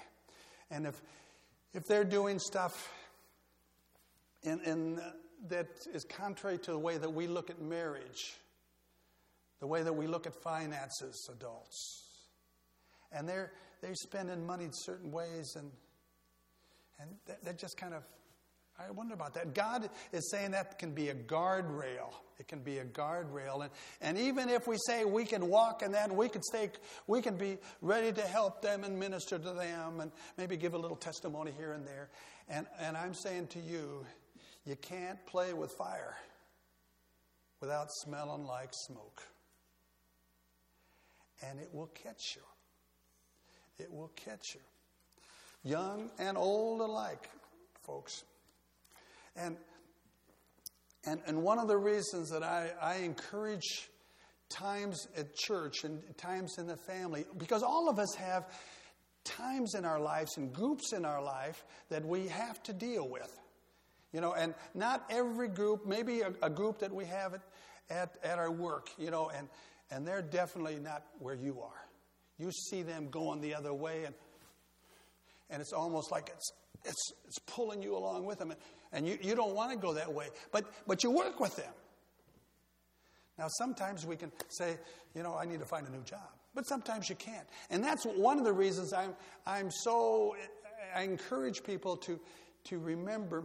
And 0.70 0.86
if, 0.86 1.00
if 1.76 1.86
they're 1.86 2.04
doing 2.04 2.38
stuff 2.38 2.90
in, 4.42 4.58
in, 4.60 5.00
that 5.48 5.68
is 5.92 6.04
contrary 6.04 6.56
to 6.56 6.70
the 6.70 6.78
way 6.78 6.96
that 6.96 7.12
we 7.12 7.26
look 7.26 7.50
at 7.50 7.60
marriage, 7.60 8.34
the 9.60 9.66
way 9.66 9.82
that 9.82 9.92
we 9.92 10.06
look 10.06 10.26
at 10.26 10.34
finances, 10.34 11.28
adults. 11.30 12.02
And 13.12 13.28
they're, 13.28 13.52
they're 13.82 13.94
spending 13.94 14.46
money 14.46 14.64
in 14.64 14.72
certain 14.72 15.12
ways, 15.12 15.54
and, 15.56 15.70
and 16.98 17.10
that, 17.26 17.44
that 17.44 17.58
just 17.58 17.76
kind 17.76 17.92
of, 17.92 18.02
I 18.78 18.90
wonder 18.90 19.14
about 19.14 19.34
that. 19.34 19.54
God 19.54 19.88
is 20.12 20.30
saying 20.30 20.50
that 20.50 20.78
can 20.78 20.92
be 20.92 21.08
a 21.08 21.14
guardrail. 21.14 22.12
It 22.38 22.46
can 22.48 22.58
be 22.58 22.78
a 22.78 22.84
guardrail. 22.84 23.62
And, 23.62 23.70
and 24.02 24.18
even 24.18 24.50
if 24.50 24.68
we 24.68 24.76
say 24.86 25.04
we 25.04 25.24
can 25.24 25.48
walk 25.48 25.82
in 25.82 25.92
that, 25.92 26.14
we 26.14 26.28
can 26.28 26.42
stay, 26.42 26.70
we 27.06 27.22
can 27.22 27.36
be 27.36 27.56
ready 27.80 28.12
to 28.12 28.22
help 28.22 28.60
them 28.60 28.84
and 28.84 28.98
minister 28.98 29.38
to 29.38 29.52
them 29.52 30.00
and 30.00 30.12
maybe 30.36 30.56
give 30.56 30.74
a 30.74 30.78
little 30.78 30.96
testimony 30.96 31.52
here 31.56 31.72
and 31.72 31.86
there. 31.86 32.10
And, 32.48 32.66
and 32.78 32.96
I'm 32.96 33.14
saying 33.14 33.46
to 33.48 33.60
you, 33.60 34.04
you 34.66 34.76
can't 34.76 35.24
play 35.26 35.54
with 35.54 35.72
fire 35.72 36.16
without 37.60 37.90
smelling 37.90 38.44
like 38.44 38.70
smoke 38.72 39.22
and 41.42 41.58
it 41.60 41.68
will 41.72 41.88
catch 41.88 42.36
you. 42.36 42.42
It 43.78 43.92
will 43.92 44.10
catch 44.16 44.54
you. 44.54 44.60
Young 45.64 46.10
and 46.18 46.36
old 46.36 46.80
alike, 46.80 47.28
folks. 47.82 48.24
And, 49.36 49.56
and, 51.04 51.20
and 51.26 51.42
one 51.42 51.58
of 51.58 51.68
the 51.68 51.76
reasons 51.76 52.30
that 52.30 52.42
I, 52.42 52.70
I 52.80 52.96
encourage 52.96 53.88
times 54.48 55.08
at 55.16 55.34
church 55.34 55.84
and 55.84 56.00
times 56.16 56.58
in 56.58 56.66
the 56.66 56.76
family, 56.76 57.24
because 57.36 57.62
all 57.62 57.88
of 57.88 57.98
us 57.98 58.14
have 58.14 58.48
times 59.24 59.74
in 59.74 59.84
our 59.84 60.00
lives 60.00 60.36
and 60.36 60.52
groups 60.52 60.92
in 60.92 61.04
our 61.04 61.22
life 61.22 61.64
that 61.90 62.04
we 62.04 62.28
have 62.28 62.62
to 62.62 62.72
deal 62.72 63.08
with. 63.08 63.32
You 64.12 64.20
know, 64.20 64.32
and 64.32 64.54
not 64.74 65.04
every 65.10 65.48
group, 65.48 65.84
maybe 65.84 66.20
a, 66.20 66.32
a 66.42 66.48
group 66.48 66.78
that 66.78 66.94
we 66.94 67.04
have 67.06 67.34
at, 67.34 67.42
at, 67.90 68.14
at 68.22 68.38
our 68.38 68.50
work, 68.50 68.88
you 68.96 69.10
know, 69.10 69.30
and, 69.36 69.48
and 69.90 70.06
they're 70.06 70.22
definitely 70.22 70.78
not 70.78 71.04
where 71.18 71.34
you 71.34 71.60
are. 71.60 71.86
You 72.38 72.50
see 72.52 72.82
them 72.82 73.08
going 73.10 73.40
the 73.40 73.54
other 73.54 73.74
way, 73.74 74.04
and, 74.04 74.14
and 75.50 75.60
it's 75.60 75.72
almost 75.72 76.10
like 76.10 76.30
it's, 76.34 76.52
it's, 76.84 77.12
it's 77.26 77.38
pulling 77.40 77.82
you 77.82 77.96
along 77.96 78.24
with 78.24 78.38
them. 78.38 78.52
And 78.52 78.60
you, 79.06 79.18
you 79.20 79.34
don't 79.34 79.54
want 79.54 79.72
to 79.72 79.76
go 79.76 79.92
that 79.94 80.12
way, 80.12 80.28
but, 80.52 80.64
but 80.86 81.02
you 81.02 81.10
work 81.10 81.40
with 81.40 81.56
them. 81.56 81.72
Now, 83.38 83.48
sometimes 83.48 84.06
we 84.06 84.16
can 84.16 84.32
say, 84.48 84.78
you 85.14 85.22
know, 85.22 85.34
I 85.34 85.44
need 85.44 85.60
to 85.60 85.66
find 85.66 85.86
a 85.86 85.90
new 85.90 86.02
job. 86.02 86.28
But 86.54 86.66
sometimes 86.66 87.10
you 87.10 87.16
can't. 87.16 87.46
And 87.68 87.84
that's 87.84 88.04
one 88.04 88.38
of 88.38 88.44
the 88.44 88.52
reasons 88.52 88.94
I'm, 88.94 89.14
I'm 89.46 89.70
so, 89.70 90.34
I 90.94 91.02
encourage 91.02 91.62
people 91.62 91.96
to, 91.98 92.18
to 92.64 92.78
remember 92.78 93.44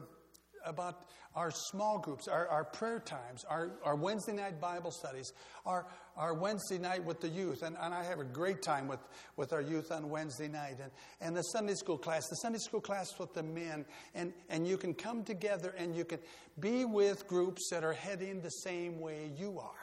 about 0.66 1.06
our 1.36 1.52
small 1.52 1.98
groups, 1.98 2.28
our, 2.28 2.48
our 2.50 2.64
prayer 2.64 3.00
times, 3.00 3.46
our, 3.50 3.72
our 3.84 3.96
Wednesday 3.96 4.34
night 4.34 4.60
Bible 4.60 4.92
studies, 4.92 5.32
our, 5.66 5.86
our 6.18 6.34
Wednesday 6.34 6.78
night 6.78 7.04
with 7.04 7.22
the 7.22 7.30
youth. 7.30 7.64
And, 7.64 7.78
and 7.80 7.94
I 7.94 8.04
have 8.04 8.20
a 8.20 8.26
great 8.26 8.62
time 8.62 8.88
with, 8.88 9.00
with 9.38 9.54
our 9.54 9.62
youth 9.62 9.92
on 9.92 10.10
Wednesday 10.10 10.50
night. 10.50 10.78
And, 10.82 10.92
and 11.22 11.36
the 11.36 11.44
Sunday 11.44 11.76
school 11.76 11.98
class, 11.98 12.28
the 12.28 12.36
Sunday 12.38 12.60
school 12.60 12.82
class 12.82 13.18
with 13.18 13.34
the 13.34 13.44
men. 13.44 13.86
And, 14.14 14.34
and 14.50 14.68
you 14.68 14.78
can 14.78 14.94
come 14.94 15.24
together 15.24 15.74
and 15.78 15.96
you 15.96 16.04
can 16.04 16.20
be 16.60 16.84
with 16.84 17.28
groups 17.28 17.70
that 17.72 17.84
are 17.84 17.94
heading 17.94 18.42
the 18.42 18.50
same 18.50 19.00
way 19.00 19.32
you 19.38 19.60
are. 19.60 19.81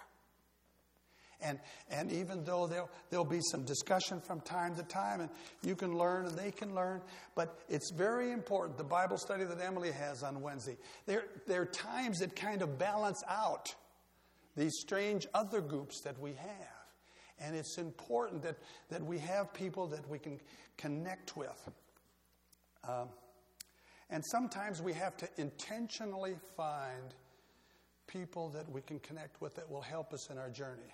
And, 1.40 1.60
and 1.88 2.10
even 2.10 2.44
though 2.44 2.66
there'll, 2.66 2.90
there'll 3.10 3.24
be 3.24 3.40
some 3.52 3.64
discussion 3.64 4.20
from 4.20 4.40
time 4.40 4.74
to 4.74 4.82
time, 4.82 5.20
and 5.20 5.30
you 5.62 5.76
can 5.76 5.96
learn 5.96 6.26
and 6.26 6.36
they 6.36 6.50
can 6.50 6.74
learn, 6.74 7.00
but 7.36 7.60
it's 7.68 7.92
very 7.92 8.32
important. 8.32 8.76
The 8.76 8.84
Bible 8.84 9.18
study 9.18 9.44
that 9.44 9.60
Emily 9.60 9.92
has 9.92 10.22
on 10.22 10.40
Wednesday, 10.40 10.76
there, 11.06 11.26
there 11.46 11.62
are 11.62 11.66
times 11.66 12.18
that 12.18 12.34
kind 12.34 12.60
of 12.60 12.78
balance 12.78 13.22
out 13.28 13.74
these 14.56 14.74
strange 14.80 15.26
other 15.32 15.60
groups 15.60 16.00
that 16.02 16.18
we 16.20 16.32
have. 16.32 16.78
And 17.40 17.54
it's 17.54 17.78
important 17.78 18.42
that, 18.42 18.56
that 18.90 19.04
we 19.04 19.18
have 19.18 19.54
people 19.54 19.86
that 19.88 20.08
we 20.08 20.18
can 20.18 20.40
connect 20.76 21.36
with. 21.36 21.68
Um, 22.88 23.08
and 24.10 24.24
sometimes 24.32 24.82
we 24.82 24.92
have 24.94 25.16
to 25.18 25.28
intentionally 25.36 26.34
find 26.56 27.14
people 28.08 28.48
that 28.50 28.68
we 28.70 28.80
can 28.80 28.98
connect 29.00 29.40
with 29.40 29.54
that 29.54 29.70
will 29.70 29.82
help 29.82 30.12
us 30.12 30.30
in 30.30 30.38
our 30.38 30.50
journey. 30.50 30.92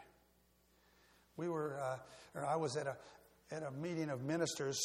We 1.37 1.49
were, 1.49 1.78
uh, 1.80 2.39
or 2.39 2.47
I 2.47 2.57
was 2.57 2.76
at 2.76 2.87
a, 2.87 2.97
at 3.51 3.62
a 3.62 3.70
meeting 3.70 4.11
of 4.11 4.22
ministers 4.22 4.80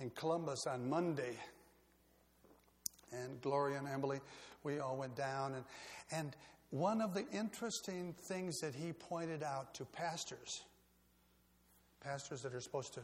in 0.00 0.10
Columbus 0.10 0.66
on 0.66 0.88
Monday. 0.88 1.36
And 3.12 3.40
Gloria 3.40 3.78
and 3.78 3.88
Emily, 3.88 4.20
we 4.64 4.78
all 4.78 4.96
went 4.96 5.16
down. 5.16 5.54
And, 5.54 5.64
and 6.10 6.36
one 6.70 7.00
of 7.00 7.14
the 7.14 7.24
interesting 7.32 8.14
things 8.28 8.58
that 8.60 8.74
he 8.74 8.92
pointed 8.92 9.42
out 9.42 9.74
to 9.74 9.84
pastors, 9.84 10.62
pastors 12.00 12.42
that 12.42 12.54
are 12.54 12.60
supposed 12.60 12.94
to, 12.94 13.00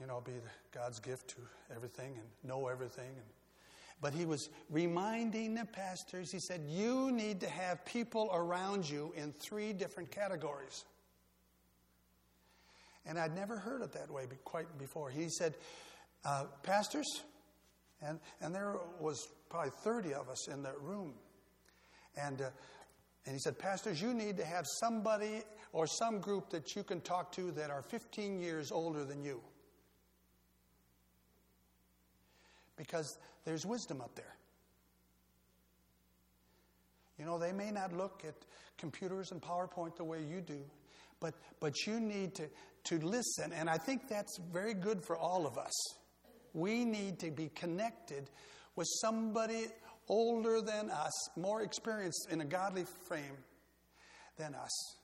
you 0.00 0.06
know, 0.06 0.22
be 0.24 0.32
God's 0.72 1.00
gift 1.00 1.28
to 1.30 1.36
everything 1.74 2.12
and 2.14 2.48
know 2.48 2.68
everything. 2.68 3.08
And, 3.08 3.26
but 4.00 4.12
he 4.12 4.24
was 4.24 4.48
reminding 4.70 5.54
the 5.54 5.64
pastors, 5.64 6.30
he 6.30 6.38
said, 6.38 6.60
You 6.68 7.10
need 7.10 7.40
to 7.40 7.48
have 7.48 7.84
people 7.84 8.30
around 8.32 8.88
you 8.88 9.12
in 9.16 9.32
three 9.32 9.72
different 9.72 10.10
categories. 10.10 10.84
And 13.06 13.18
I'd 13.18 13.34
never 13.34 13.58
heard 13.58 13.82
it 13.82 13.92
that 13.92 14.10
way 14.10 14.26
quite 14.44 14.78
before. 14.78 15.10
He 15.10 15.28
said, 15.28 15.54
uh, 16.24 16.44
Pastors, 16.62 17.06
and, 18.00 18.18
and 18.40 18.54
there 18.54 18.76
was 18.98 19.28
probably 19.50 19.72
30 19.82 20.14
of 20.14 20.28
us 20.28 20.48
in 20.48 20.62
that 20.62 20.80
room. 20.80 21.14
And, 22.16 22.40
uh, 22.40 22.50
and 23.26 23.34
he 23.34 23.38
said, 23.38 23.58
Pastors, 23.58 24.00
you 24.00 24.14
need 24.14 24.36
to 24.38 24.44
have 24.44 24.66
somebody 24.80 25.42
or 25.72 25.86
some 25.86 26.20
group 26.20 26.50
that 26.50 26.76
you 26.76 26.82
can 26.82 27.00
talk 27.00 27.32
to 27.32 27.50
that 27.52 27.70
are 27.70 27.82
15 27.82 28.40
years 28.40 28.70
older 28.70 29.04
than 29.04 29.22
you. 29.22 29.40
Because 32.76 33.18
there's 33.44 33.66
wisdom 33.66 34.00
up 34.00 34.14
there. 34.14 34.34
You 37.18 37.24
know, 37.24 37.38
they 37.38 37.52
may 37.52 37.70
not 37.70 37.92
look 37.92 38.22
at 38.26 38.34
computers 38.78 39.30
and 39.30 39.40
PowerPoint 39.40 39.96
the 39.96 40.04
way 40.04 40.18
you 40.22 40.40
do, 40.40 40.60
but, 41.20 41.34
but 41.60 41.86
you 41.86 42.00
need 42.00 42.34
to, 42.36 42.48
to 42.84 42.98
listen. 42.98 43.52
And 43.52 43.68
I 43.68 43.78
think 43.78 44.08
that's 44.08 44.38
very 44.52 44.74
good 44.74 45.02
for 45.02 45.16
all 45.16 45.46
of 45.46 45.58
us. 45.58 45.72
We 46.52 46.84
need 46.84 47.18
to 47.20 47.30
be 47.30 47.48
connected 47.48 48.30
with 48.76 48.86
somebody 49.00 49.66
older 50.08 50.60
than 50.60 50.90
us, 50.90 51.12
more 51.36 51.62
experienced 51.62 52.28
in 52.30 52.40
a 52.40 52.44
godly 52.44 52.84
frame 53.08 53.38
than 54.36 54.54
us. 54.54 54.96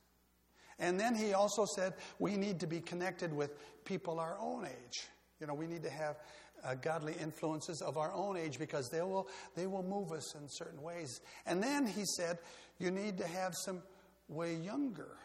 And 0.79 0.99
then 0.99 1.15
he 1.15 1.35
also 1.35 1.67
said 1.67 1.95
we 2.19 2.37
need 2.37 2.61
to 2.61 2.67
be 2.67 2.81
connected 2.81 3.33
with 3.33 3.55
people 3.85 4.19
our 4.19 4.39
own 4.41 4.67
age. 4.67 5.09
You 5.41 5.47
know, 5.47 5.55
we 5.55 5.67
need 5.67 5.83
to 5.83 5.91
have 5.91 6.17
uh, 6.65 6.75
godly 6.75 7.15
influences 7.21 7.81
of 7.83 7.97
our 7.97 8.13
own 8.13 8.37
age 8.37 8.59
because 8.59 8.89
they 8.89 9.03
will, 9.03 9.29
they 9.57 9.67
will 9.67 9.83
move 9.83 10.13
us 10.13 10.35
in 10.35 10.49
certain 10.49 10.83
ways. 10.83 11.21
And 11.47 11.63
then 11.63 11.87
he 11.87 12.05
said 12.05 12.39
you 12.79 12.91
need 12.91 13.19
to 13.19 13.27
have 13.27 13.55
some 13.55 13.83
way 14.29 14.55
younger 14.55 15.17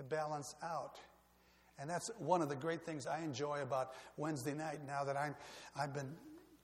to 0.00 0.04
balance 0.04 0.54
out 0.62 0.98
and 1.80 1.88
that's 1.88 2.10
one 2.18 2.42
of 2.42 2.50
the 2.50 2.56
great 2.56 2.84
things 2.84 3.06
I 3.06 3.20
enjoy 3.20 3.62
about 3.62 3.92
Wednesday 4.18 4.52
night 4.52 4.80
now 4.86 5.02
that 5.02 5.16
I'm, 5.16 5.34
I've 5.74 5.94
been 5.94 6.14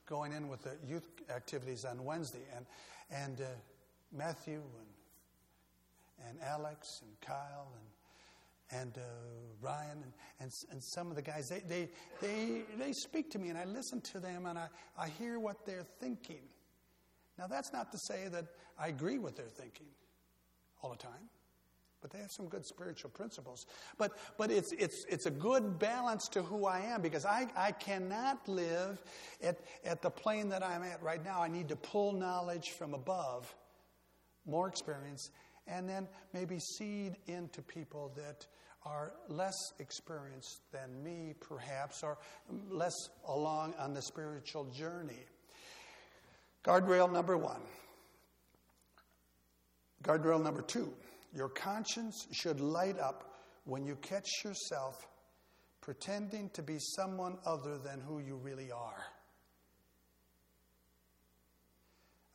going 0.05 0.33
in 0.33 0.49
with 0.49 0.63
the 0.63 0.77
youth 0.87 1.09
activities 1.35 1.87
on 1.87 2.05
Wednesday. 2.05 2.45
And, 2.55 2.67
and 3.11 3.41
uh, 3.41 3.45
Matthew 4.13 4.61
and, 4.61 6.29
and 6.29 6.39
Alex 6.43 7.01
and 7.03 7.11
Kyle 7.23 7.73
and, 7.81 8.83
and 8.83 8.99
uh, 8.99 9.01
Ryan 9.63 10.03
and, 10.03 10.13
and, 10.41 10.51
and 10.71 10.85
some 10.85 11.09
of 11.09 11.17
the 11.17 11.23
guys, 11.23 11.49
they, 11.49 11.63
they, 11.67 11.89
they, 12.21 12.63
they 12.79 12.93
speak 12.93 13.31
to 13.31 13.39
me 13.39 13.49
and 13.49 13.57
I 13.57 13.65
listen 13.65 14.03
to 14.13 14.21
them 14.21 14.45
and 14.45 14.59
I, 14.59 14.67
I 14.99 15.09
hear 15.09 15.41
what 15.41 15.65
they're 15.65 15.87
thinking. 15.99 16.43
Now, 17.39 17.47
that's 17.47 17.73
not 17.73 17.91
to 17.93 17.99
say 17.99 18.29
that 18.29 18.45
I 18.79 18.89
agree 18.89 19.19
with 19.19 19.35
their 19.37 19.49
thinking 19.49 19.89
all 20.83 20.91
the 20.91 20.97
time 20.97 21.31
but 22.07 22.13
they 22.13 22.23
have 22.23 22.31
some 22.31 22.47
good 22.47 22.65
spiritual 22.65 23.11
principles. 23.11 23.67
But, 23.99 24.13
but 24.39 24.53
it's, 24.53 24.71
it's, 24.71 25.05
it's 25.09 25.27
a 25.27 25.31
good 25.31 25.77
balance 25.77 26.29
to 26.29 26.43
who 26.43 26.65
I 26.65 26.79
am 26.79 27.03
because 27.03 27.27
I, 27.27 27.49
I 27.57 27.73
cannot 27.73 28.47
live 28.49 29.03
at, 29.43 29.59
at 29.85 30.03
the 30.03 30.11
plane 30.11 30.49
that 30.51 30.63
I'm 30.63 30.85
at 30.85 31.03
right 31.03 31.25
now. 31.25 31.43
I 31.43 31.49
need 31.49 31.69
to 31.71 31.75
pull 31.75 32.13
knowledge 32.13 32.71
from 32.79 32.95
above, 32.95 33.53
more 34.47 34.69
experience, 34.69 35.33
and 35.67 35.89
then 35.89 36.07
maybe 36.33 36.61
seed 36.61 37.17
into 37.27 37.61
people 37.61 38.13
that 38.15 38.47
are 38.85 39.13
less 39.29 39.57
experienced 39.81 40.61
than 40.71 41.03
me, 41.03 41.35
perhaps, 41.41 42.05
or 42.05 42.19
less 42.71 42.95
along 43.27 43.75
on 43.81 43.95
the 43.95 44.03
spiritual 44.03 44.67
journey. 44.67 45.25
Guardrail 46.63 47.11
number 47.11 47.37
one. 47.37 47.63
Guardrail 50.05 50.41
number 50.41 50.63
two 50.63 50.95
your 51.37 51.51
conscience 51.51 52.27
should 52.33 52.61
light 52.61 52.99
up 52.99 53.35
when 53.65 53.85
you 53.85 53.97
catch 53.97 54.29
yourself 54.43 55.07
pretending 55.83 56.49
to 56.55 56.63
be 56.63 56.79
someone 56.79 57.37
other 57.45 57.79
than 57.79 58.01
who 58.01 58.21
you 58.21 58.37
really 58.37 58.73
are. 58.73 59.05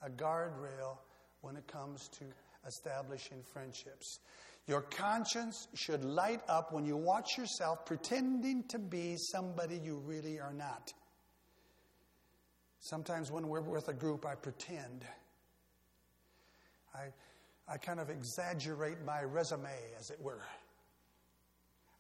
A 0.04 0.10
guardrail 0.10 0.98
when 1.42 1.56
it 1.58 1.68
comes 1.68 2.10
to 2.10 2.26
establishing 2.68 3.42
friendships. 3.52 4.20
Your 4.68 4.82
conscience 4.82 5.68
should 5.74 6.06
light 6.06 6.42
up 6.48 6.72
when 6.72 6.86
you 6.86 6.96
watch 6.96 7.38
yourself 7.38 7.86
pretending 7.86 8.64
to 8.70 8.78
be 8.78 9.16
somebody 9.18 9.80
you 9.84 9.98
really 10.06 10.40
are 10.40 10.54
not. 10.54 10.94
Sometimes 12.80 13.32
when 13.32 13.48
we're 13.48 13.62
with 13.62 13.88
a 13.88 13.94
group, 13.94 14.26
I 14.26 14.36
pretend. 14.36 15.06
I 16.94 17.08
I 17.72 17.78
kind 17.78 18.02
of 18.02 18.10
exaggerate 18.10 18.98
my 19.06 19.24
resume, 19.24 19.72
as 19.98 20.10
it 20.10 20.20
were. 20.22 20.42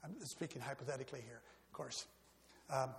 I'm 0.03 0.13
speaking 0.23 0.61
hypothetically 0.61 1.21
here, 1.21 1.41
of 1.69 1.73
course. 1.73 2.07
Um, 2.69 2.89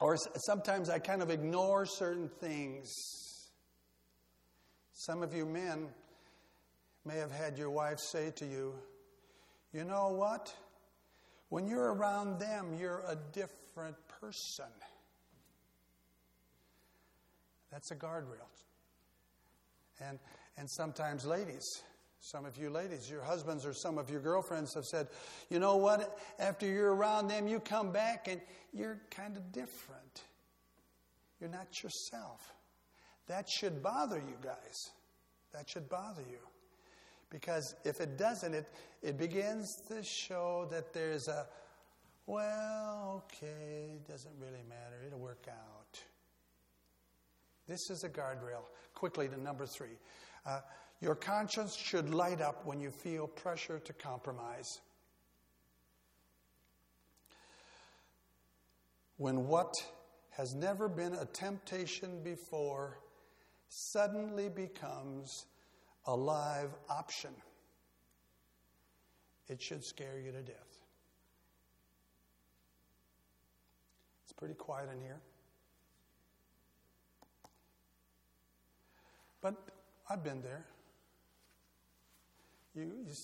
or 0.00 0.16
sometimes 0.46 0.88
I 0.88 0.98
kind 0.98 1.20
of 1.20 1.28
ignore 1.28 1.84
certain 1.84 2.30
things. 2.40 2.90
Some 4.94 5.22
of 5.22 5.34
you 5.34 5.44
men 5.44 5.88
may 7.04 7.16
have 7.16 7.30
had 7.30 7.58
your 7.58 7.70
wife 7.70 7.98
say 7.98 8.30
to 8.36 8.46
you, 8.46 8.74
You 9.74 9.84
know 9.84 10.08
what? 10.08 10.54
When 11.50 11.66
you're 11.66 11.92
around 11.92 12.40
them, 12.40 12.72
you're 12.80 13.04
a 13.06 13.18
different 13.34 13.96
person. 14.20 14.72
That's 17.70 17.90
a 17.90 17.96
guardrail. 17.96 18.48
And 20.00 20.18
and 20.56 20.70
sometimes 20.70 21.24
ladies 21.24 21.82
Some 22.24 22.46
of 22.46 22.56
you 22.56 22.70
ladies, 22.70 23.10
your 23.10 23.22
husbands 23.22 23.66
or 23.66 23.74
some 23.74 23.98
of 23.98 24.08
your 24.08 24.20
girlfriends 24.20 24.72
have 24.76 24.86
said, 24.86 25.08
you 25.50 25.58
know 25.58 25.76
what? 25.76 26.18
After 26.38 26.66
you're 26.66 26.94
around 26.94 27.28
them, 27.28 27.46
you 27.46 27.60
come 27.60 27.92
back 27.92 28.28
and 28.28 28.40
you're 28.72 28.98
kind 29.10 29.36
of 29.36 29.52
different. 29.52 30.22
You're 31.38 31.50
not 31.50 31.82
yourself. 31.82 32.54
That 33.26 33.46
should 33.50 33.82
bother 33.82 34.16
you 34.16 34.36
guys. 34.42 34.90
That 35.52 35.68
should 35.68 35.86
bother 35.90 36.22
you. 36.30 36.38
Because 37.28 37.74
if 37.84 38.00
it 38.00 38.16
doesn't, 38.16 38.54
it, 38.54 38.72
it 39.02 39.18
begins 39.18 39.82
to 39.88 40.02
show 40.02 40.66
that 40.70 40.94
there's 40.94 41.28
a, 41.28 41.46
well, 42.26 43.22
okay, 43.26 43.96
it 43.96 44.08
doesn't 44.08 44.34
really 44.40 44.64
matter. 44.66 44.96
It'll 45.06 45.18
work 45.18 45.46
out. 45.46 46.00
This 47.68 47.90
is 47.90 48.02
a 48.02 48.08
guardrail. 48.08 48.62
Quickly 48.94 49.28
to 49.28 49.38
number 49.38 49.66
three. 49.66 49.98
Uh, 50.46 50.60
your 51.00 51.14
conscience 51.14 51.74
should 51.76 52.14
light 52.14 52.40
up 52.40 52.64
when 52.64 52.80
you 52.80 52.90
feel 52.90 53.26
pressure 53.26 53.78
to 53.78 53.92
compromise. 53.92 54.80
When 59.16 59.46
what 59.46 59.72
has 60.30 60.54
never 60.54 60.88
been 60.88 61.14
a 61.14 61.24
temptation 61.26 62.22
before 62.22 62.98
suddenly 63.68 64.48
becomes 64.48 65.46
a 66.06 66.14
live 66.14 66.70
option, 66.88 67.30
it 69.48 69.62
should 69.62 69.84
scare 69.84 70.18
you 70.18 70.32
to 70.32 70.42
death. 70.42 70.78
It's 74.24 74.32
pretty 74.32 74.54
quiet 74.54 74.88
in 74.92 75.00
here. 75.00 75.20
But 79.40 79.54
I've 80.08 80.22
been 80.22 80.42
there. 80.42 80.64
You, 82.74 82.82
you, 82.82 83.14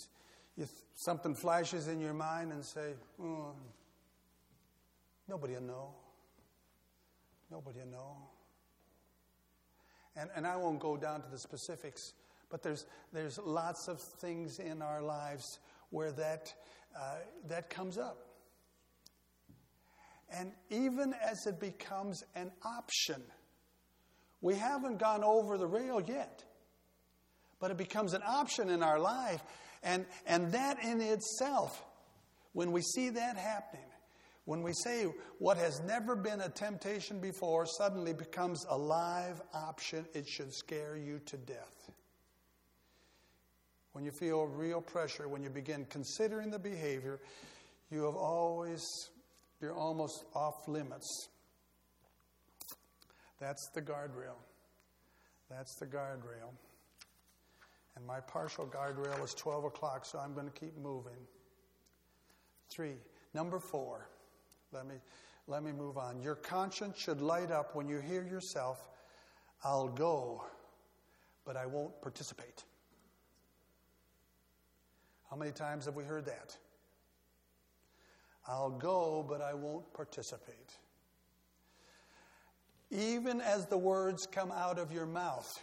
you, 0.57 0.69
something 0.95 1.35
flashes 1.35 1.89
in 1.89 2.01
your 2.01 2.15
mind 2.15 2.53
and 2.53 2.65
say, 2.65 2.93
oh, 3.21 3.53
nobody 5.29 5.55
will 5.55 5.63
know. 5.63 5.95
Nobody 7.51 7.81
will 7.81 7.91
know. 7.91 8.17
And, 10.17 10.31
and 10.35 10.47
I 10.47 10.57
won't 10.57 10.81
go 10.81 10.97
down 10.97 11.23
to 11.23 11.29
the 11.31 11.39
specifics, 11.39 12.15
but 12.51 12.63
there's, 12.63 12.87
there's 13.13 13.39
lots 13.39 13.89
of 13.89 14.01
things 14.01 14.59
in 14.59 14.83
our 14.83 15.03
lives 15.03 15.59
where 15.91 16.13
that, 16.13 16.53
uh, 16.97 17.17
that 17.49 17.69
comes 17.69 17.99
up. 17.99 18.27
And 20.33 20.53
even 20.71 21.15
as 21.29 21.47
it 21.47 21.59
becomes 21.61 22.23
an 22.37 22.53
option, 22.65 23.21
we 24.41 24.55
haven't 24.55 24.99
gone 24.99 25.25
over 25.25 25.59
the 25.59 25.67
rail 25.67 26.01
yet 26.01 26.45
but 27.61 27.71
it 27.71 27.77
becomes 27.77 28.15
an 28.15 28.23
option 28.27 28.71
in 28.71 28.83
our 28.83 28.99
life. 28.99 29.43
And, 29.83 30.07
and 30.27 30.53
that 30.53 30.83
in 30.83 31.01
itself, 31.01 31.85
when 32.53 32.73
we 32.73 32.83
see 32.83 33.11
that 33.11 33.37
happening, 33.37 33.85
when 34.47 34.63
we 34.63 34.73
say 34.73 35.07
what 35.39 35.57
has 35.59 35.81
never 35.81 36.17
been 36.17 36.41
a 36.41 36.49
temptation 36.49 37.21
before 37.21 37.67
suddenly 37.67 38.13
becomes 38.13 38.65
a 38.69 38.77
live 38.77 39.41
option, 39.55 40.07
it 40.15 40.27
should 40.27 40.53
scare 40.53 40.97
you 40.97 41.21
to 41.27 41.37
death. 41.37 41.91
When 43.93 44.05
you 44.05 44.11
feel 44.11 44.47
real 44.47 44.81
pressure, 44.81 45.29
when 45.29 45.43
you 45.43 45.51
begin 45.51 45.85
considering 45.85 46.51
the 46.51 46.59
behavior, 46.59 47.21
you 47.91 48.05
have 48.05 48.15
always, 48.15 48.85
you're 49.61 49.75
almost 49.75 50.25
off 50.35 50.67
limits. 50.69 51.29
That's 53.41 53.69
the 53.75 53.83
guardrail. 53.83 54.37
That's 55.51 55.75
the 55.77 55.87
guardrail. 55.87 56.53
And 58.01 58.07
my 58.07 58.21
partial 58.21 58.67
guardrail 58.67 59.23
is 59.23 59.35
12 59.35 59.65
o'clock, 59.65 60.07
so 60.07 60.19
I'm 60.19 60.33
going 60.33 60.47
to 60.47 60.59
keep 60.59 60.75
moving. 60.79 61.19
Three. 62.71 62.95
Number 63.35 63.59
four. 63.59 64.09
Let 64.73 64.87
me, 64.87 64.95
let 65.47 65.63
me 65.63 65.71
move 65.73 65.99
on. 65.99 66.19
Your 66.23 66.35
conscience 66.35 66.97
should 66.97 67.21
light 67.21 67.51
up 67.51 67.75
when 67.75 67.91
you 67.91 67.99
hear 67.99 68.25
yourself, 68.25 68.89
I'll 69.63 69.89
go, 69.89 70.43
but 71.45 71.59
I 71.59 71.67
won't 71.67 72.01
participate. 72.01 72.65
How 75.29 75.37
many 75.37 75.53
times 75.53 75.85
have 75.85 75.95
we 75.95 76.05
heard 76.05 76.25
that? 76.25 76.57
I'll 78.49 78.71
go, 78.71 79.27
but 79.29 79.43
I 79.43 79.53
won't 79.53 79.93
participate. 79.93 80.79
Even 82.91 83.43
as 83.43 83.67
the 83.67 83.77
words 83.77 84.27
come 84.27 84.51
out 84.51 84.79
of 84.79 84.91
your 84.91 85.07
mouth, 85.07 85.61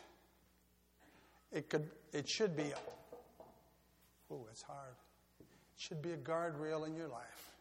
it 1.52 1.70
could 1.70 1.90
it 2.18 2.28
should 2.28 2.57
be, 2.57 2.74
oh, 4.32 4.47
it's 4.49 4.63
hard. 4.63 4.95
It 5.39 5.45
should 5.78 6.01
be 6.01 6.13
a 6.13 6.18
guardrail 6.18 6.88
in 6.88 6.95
your 6.95 7.07
life 7.07 7.51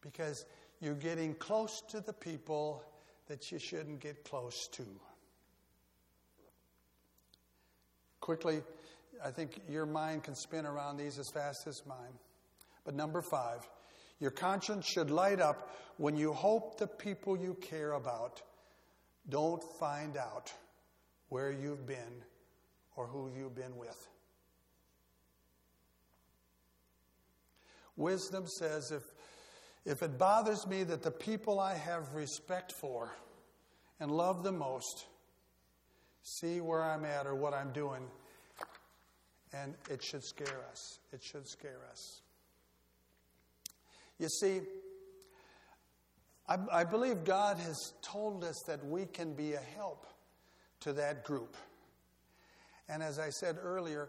because 0.00 0.44
you're 0.80 0.94
getting 0.94 1.34
close 1.34 1.80
to 1.90 2.00
the 2.00 2.12
people 2.12 2.82
that 3.28 3.52
you 3.52 3.60
shouldn't 3.60 4.00
get 4.00 4.24
close 4.24 4.66
to. 4.72 4.82
Quickly, 8.18 8.60
I 9.24 9.30
think 9.30 9.60
your 9.68 9.86
mind 9.86 10.24
can 10.24 10.34
spin 10.34 10.66
around 10.66 10.96
these 10.96 11.16
as 11.16 11.30
fast 11.32 11.68
as 11.68 11.80
mine. 11.86 12.18
But 12.84 12.96
number 12.96 13.22
five, 13.22 13.60
your 14.18 14.32
conscience 14.32 14.84
should 14.84 15.12
light 15.12 15.40
up 15.40 15.76
when 15.96 16.16
you 16.16 16.32
hope 16.32 16.78
the 16.78 16.88
people 16.88 17.38
you 17.38 17.54
care 17.60 17.92
about 17.92 18.42
don't 19.28 19.62
find 19.78 20.16
out 20.16 20.52
where 21.28 21.52
you've 21.52 21.86
been 21.86 22.24
or 22.98 23.06
who 23.06 23.30
you've 23.34 23.54
been 23.54 23.76
with. 23.76 24.08
Wisdom 27.96 28.46
says 28.46 28.90
if, 28.90 29.02
if 29.84 30.02
it 30.02 30.18
bothers 30.18 30.66
me 30.66 30.82
that 30.82 31.02
the 31.02 31.10
people 31.12 31.60
I 31.60 31.74
have 31.74 32.12
respect 32.14 32.72
for 32.72 33.14
and 34.00 34.10
love 34.10 34.42
the 34.42 34.52
most 34.52 35.06
see 36.22 36.60
where 36.60 36.82
I'm 36.82 37.04
at 37.04 37.26
or 37.26 37.36
what 37.36 37.54
I'm 37.54 37.72
doing, 37.72 38.02
and 39.52 39.74
it 39.88 40.02
should 40.02 40.24
scare 40.24 40.60
us. 40.70 40.98
It 41.12 41.22
should 41.22 41.48
scare 41.48 41.80
us. 41.90 42.20
You 44.18 44.28
see, 44.28 44.60
I, 46.48 46.58
I 46.72 46.84
believe 46.84 47.24
God 47.24 47.58
has 47.58 47.92
told 48.02 48.42
us 48.42 48.60
that 48.66 48.84
we 48.84 49.06
can 49.06 49.34
be 49.34 49.54
a 49.54 49.60
help 49.60 50.06
to 50.80 50.92
that 50.94 51.24
group. 51.24 51.56
And 52.88 53.02
as 53.02 53.18
I 53.18 53.30
said 53.30 53.56
earlier, 53.62 54.08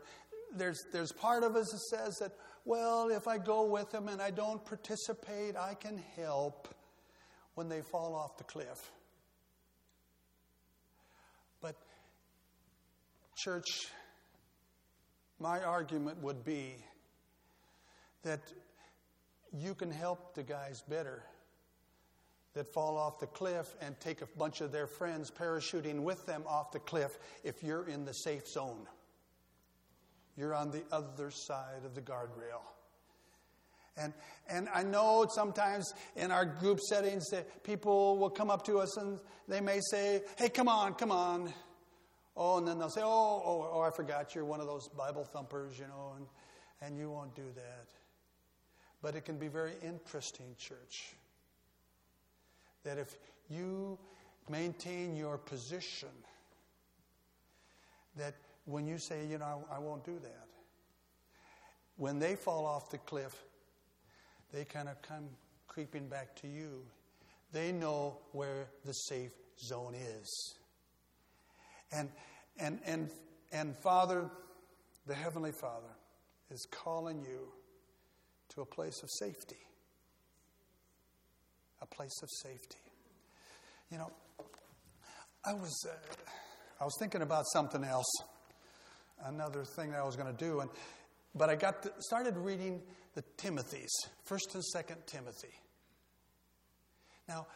there's, 0.56 0.86
there's 0.92 1.12
part 1.12 1.44
of 1.44 1.56
us 1.56 1.72
that 1.72 1.98
says 1.98 2.18
that, 2.20 2.32
well, 2.66 3.10
if 3.10 3.28
I 3.28 3.38
go 3.38 3.66
with 3.66 3.92
them 3.92 4.08
and 4.08 4.22
I 4.22 4.32
don't 4.32 4.64
participate, 4.64 5.56
I 5.56 5.74
can 5.74 6.02
help 6.16 6.68
when 7.56 7.70
they 7.70 7.82
fall 7.82 8.16
off 8.16 8.38
the 8.38 8.44
cliff. 8.44 8.92
But, 11.62 11.76
church, 13.36 13.90
my 15.40 15.62
argument 15.62 16.22
would 16.22 16.44
be 16.44 16.76
that 18.24 18.40
you 19.52 19.74
can 19.74 19.92
help 19.92 20.36
the 20.36 20.44
guys 20.44 20.82
better 20.88 21.24
that 22.54 22.68
fall 22.74 22.98
off 22.98 23.20
the 23.20 23.28
cliff 23.28 23.76
and 23.82 24.00
take 24.00 24.22
a 24.22 24.26
bunch 24.38 24.62
of 24.62 24.72
their 24.72 24.88
friends 24.88 25.32
parachuting 25.32 26.02
with 26.02 26.26
them 26.26 26.44
off 26.48 26.72
the 26.72 26.80
cliff 26.80 27.18
if 27.44 27.64
you're 27.64 27.88
in 27.88 28.06
the 28.06 28.14
safe 28.14 28.48
zone. 28.48 28.88
You're 30.36 30.56
on 30.56 30.72
the 30.72 30.84
other 30.92 31.32
side 31.32 31.86
of 31.86 31.96
the 31.96 32.02
guardrail. 32.02 32.62
And, 33.98 34.14
and 34.50 34.70
I 34.74 34.84
know 34.84 35.28
sometimes 35.30 35.94
in 36.16 36.32
our 36.32 36.46
group 36.46 36.80
settings 36.80 37.28
that 37.32 37.64
people 37.64 38.18
will 38.18 38.30
come 38.30 38.50
up 38.50 38.66
to 38.66 38.80
us 38.80 38.98
and 38.98 39.20
they 39.48 39.60
may 39.60 39.80
say, 39.92 40.22
Hey, 40.38 40.48
come 40.48 40.70
on, 40.70 40.94
come 40.94 41.12
on. 41.12 41.54
Oh, 42.38 42.58
and 42.58 42.68
then 42.68 42.80
they'll 42.80 42.90
say, 42.90 43.02
Oh, 43.04 43.42
oh, 43.46 43.70
oh 43.74 43.82
I 43.82 43.92
forgot 43.92 44.34
you're 44.34 44.46
one 44.46 44.62
of 44.62 44.68
those 44.68 44.88
Bible 44.88 45.26
thumpers, 45.26 45.78
you 45.78 45.88
know, 45.88 46.14
and, 46.16 46.26
and 46.82 46.98
you 46.98 47.10
won't 47.10 47.36
do 47.36 47.46
that. 47.56 47.88
But 49.02 49.16
it 49.16 49.26
can 49.26 49.38
be 49.38 49.50
very 49.50 49.74
interesting, 49.84 50.56
church 50.58 51.16
that 52.84 52.98
if 52.98 53.18
you 53.50 53.98
maintain 54.50 55.16
your 55.16 55.38
position, 55.38 56.10
that 58.16 58.36
when 58.66 58.88
you 58.88 58.98
say, 58.98 59.26
you 59.26 59.38
know, 59.38 59.64
I, 59.72 59.80
won't 59.80 60.04
do 60.04 60.18
that, 60.22 60.48
when 61.98 62.20
they 62.20 62.36
fall 62.36 62.66
off 62.66 62.90
the 62.90 62.98
cliff, 62.98 63.36
they 64.54 64.66
kind 64.66 64.90
of 64.90 65.02
come 65.02 65.26
creeping 65.68 66.08
back 66.08 66.36
to 66.38 66.48
you. 66.48 66.84
They 67.52 67.72
know 67.72 68.18
where 68.32 68.68
the 68.86 68.94
safe 68.94 69.32
zone 69.60 69.96
is. 69.96 70.56
And, 71.92 72.10
and, 72.58 72.80
and, 72.86 73.10
and 73.52 73.76
Father, 73.78 74.30
the 75.08 75.16
Heavenly 75.16 75.52
Father, 75.52 75.96
is 76.52 76.68
calling 76.72 77.22
you 77.22 77.48
to 78.50 78.62
a 78.62 78.66
place 78.66 79.04
of 79.04 79.10
safety 79.10 79.69
a 81.82 81.86
place 81.86 82.22
of 82.22 82.30
safety. 82.44 82.78
You 83.92 83.98
know, 83.98 84.12
I 85.46 85.54
was, 85.54 85.86
uh, 85.88 85.94
I 86.80 86.84
was 86.84 86.94
thinking 87.00 87.22
about 87.22 87.46
something 87.54 87.84
else. 87.84 88.12
another 89.26 89.64
thing 89.64 89.92
that 89.92 90.00
I 90.00 90.04
was 90.04 90.16
going 90.16 90.34
to 90.34 90.46
do. 90.46 90.62
And, 90.62 90.70
but 91.36 91.50
I 91.50 91.56
got 91.56 91.84
to, 91.84 91.92
started 92.00 92.38
reading 92.38 92.82
the 93.16 93.24
Timothy's, 93.38 93.94
1st 94.30 94.56
and 94.56 94.64
2nd 94.76 95.06
Timothy. 95.06 95.54
Now, 97.28 97.48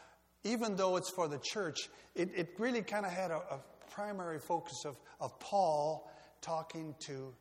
even 0.43 0.76
though 0.76 0.97
it's 0.97 1.09
for 1.09 1.28
the 1.28 1.39
church, 1.39 1.89
it, 2.15 2.30
it 2.36 2.55
really 2.57 2.82
kind 2.82 3.05
of 3.05 3.11
had 3.11 3.32
a, 3.32 3.38
a 3.38 3.59
primary 3.91 4.39
focus 4.39 4.84
of, 4.86 4.97
of 5.19 5.39
Paul 5.39 6.09
talking 6.41 6.95
to 7.07 7.34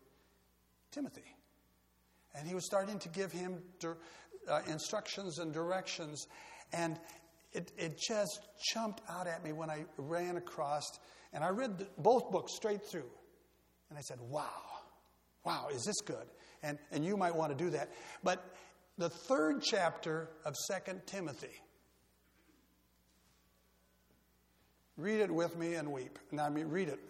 Timothy. 0.90 1.34
And 2.34 2.48
he 2.48 2.54
was 2.54 2.64
starting 2.64 2.98
to 3.00 3.08
give 3.08 3.32
him 3.32 3.58
uh, 4.48 4.60
instructions 4.68 5.38
and 5.38 5.52
directions. 5.52 6.26
And 6.72 6.98
it, 7.52 7.72
it 7.76 7.98
just 7.98 8.40
jumped 8.72 9.02
out 9.08 9.26
at 9.26 9.44
me 9.44 9.52
when 9.52 9.70
I 9.70 9.84
ran 9.96 10.36
across, 10.36 10.84
and 11.32 11.44
I 11.44 11.50
read 11.50 11.86
both 11.98 12.30
books 12.30 12.54
straight 12.54 12.84
through. 12.84 13.10
And 13.90 13.98
I 13.98 14.02
said, 14.02 14.18
wow, 14.20 14.48
wow, 15.44 15.68
is 15.72 15.84
this 15.84 16.00
good? 16.00 16.26
And, 16.62 16.78
and 16.90 17.04
you 17.04 17.16
might 17.16 17.34
want 17.34 17.56
to 17.56 17.64
do 17.64 17.70
that. 17.70 17.90
But 18.22 18.42
the 18.96 19.10
third 19.10 19.62
chapter 19.62 20.30
of 20.44 20.56
Second 20.56 21.02
Timothy, 21.06 21.60
read 24.96 25.20
it 25.20 25.30
with 25.30 25.58
me 25.58 25.74
and 25.74 25.92
weep. 25.92 26.18
And 26.30 26.40
I 26.40 26.48
mean, 26.48 26.68
read 26.68 26.88
it. 26.88 27.00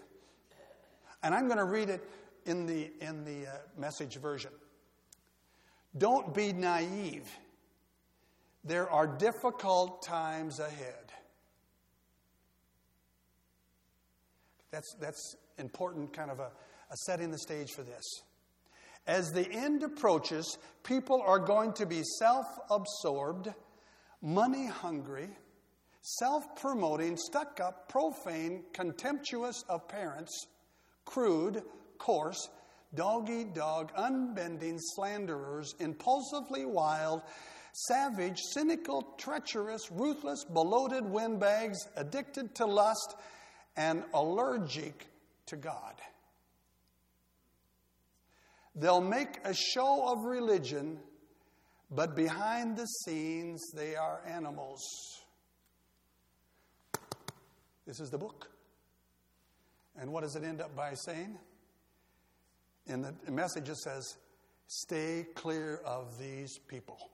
And 1.23 1.35
I'm 1.35 1.47
going 1.47 1.59
to 1.59 1.65
read 1.65 1.89
it 1.89 2.03
in 2.47 2.67
the, 2.67 2.91
in 3.01 3.25
the 3.25 3.47
uh, 3.47 3.57
message 3.79 4.17
version. 4.17 4.51
Don't 5.97 6.35
be 6.35 6.53
naive. 6.53 7.31
There 8.65 8.89
are 8.89 9.07
difficult 9.07 10.03
times 10.03 10.61
ahead. 10.61 11.13
That's, 14.71 14.95
that's 15.01 15.37
important, 15.59 16.13
kind 16.13 16.31
of 16.31 16.39
a, 16.39 16.51
a 16.91 16.97
setting 17.07 17.31
the 17.31 17.39
stage 17.39 17.71
for 17.73 17.83
this. 17.83 18.05
As 19.07 19.33
the 19.33 19.51
end 19.51 19.83
approaches, 19.83 20.59
people 20.85 21.23
are 21.27 21.41
going 21.41 21.73
to 21.75 21.87
be 21.87 22.03
self 22.19 22.47
absorbed, 22.71 23.53
money 24.23 24.67
hungry, 24.67 25.29
self 26.03 26.45
promoting, 26.57 27.17
stuck 27.17 27.61
up, 27.61 27.89
profane, 27.89 28.63
contemptuous 28.73 29.65
of 29.69 29.89
parents, 29.89 30.47
crude, 31.05 31.63
coarse, 31.99 32.49
dog 32.95 33.29
eat 33.29 33.55
dog, 33.55 33.91
unbending 33.97 34.79
slanderers, 34.79 35.75
impulsively 35.81 36.65
wild, 36.65 37.23
savage, 37.73 38.39
cynical, 38.53 39.03
treacherous, 39.19 39.91
ruthless, 39.91 40.45
bloated 40.45 41.05
windbags, 41.05 41.79
addicted 41.97 42.55
to 42.57 42.67
lust, 42.67 43.17
and 43.77 44.05
allergic 44.13 45.07
to 45.47 45.57
God. 45.57 45.95
They'll 48.75 49.01
make 49.01 49.39
a 49.45 49.55
show 49.55 50.13
of 50.13 50.25
religion, 50.25 50.99
but 51.91 52.15
behind 52.15 52.77
the 52.77 52.87
scenes, 52.87 53.61
they 53.75 53.97
are 53.97 54.23
animals. 54.27 54.83
This 57.87 58.01
is 58.01 58.11
the 58.11 58.19
book. 58.19 58.49
And 59.99 60.11
what 60.11 60.23
does 60.23 60.37
it 60.37 60.45
end 60.45 60.63
up 60.63 60.75
by 60.75 60.95
saying? 60.95 61.39
In 62.87 63.03
the 63.03 63.31
message, 63.31 63.69
it 63.69 63.77
says, 63.77 64.17
Stay 64.67 65.27
clear 65.35 65.83
of 65.85 66.19
these 66.19 66.59
people. 66.67 67.12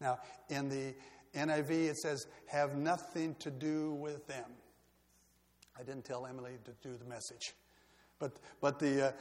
Now, 0.00 0.18
in 0.48 0.68
the 0.68 0.94
NIV, 1.34 1.70
it 1.90 1.96
says, 1.98 2.26
Have 2.46 2.76
nothing 2.76 3.34
to 3.40 3.50
do 3.50 3.92
with 3.94 4.26
them. 4.26 4.50
I 5.78 5.82
didn't 5.82 6.04
tell 6.04 6.26
Emily 6.26 6.52
to 6.64 6.88
do 6.88 6.96
the 6.96 7.04
message. 7.04 7.54
But, 8.18 8.36
but, 8.60 8.78
the, 8.78 9.08
uh, 9.08 9.12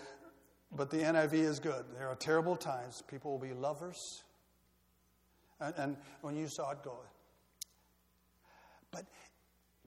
but 0.71 0.89
the 0.89 0.97
NIV 0.97 1.33
is 1.33 1.59
good. 1.59 1.85
There 1.97 2.07
are 2.07 2.15
terrible 2.15 2.55
times. 2.55 3.01
People 3.07 3.31
will 3.31 3.39
be 3.39 3.53
lovers. 3.53 3.99
And, 5.59 5.73
and 5.77 5.97
when 6.21 6.35
you 6.35 6.47
saw 6.47 6.71
it 6.71 6.83
go, 6.83 6.97
but, 8.91 9.05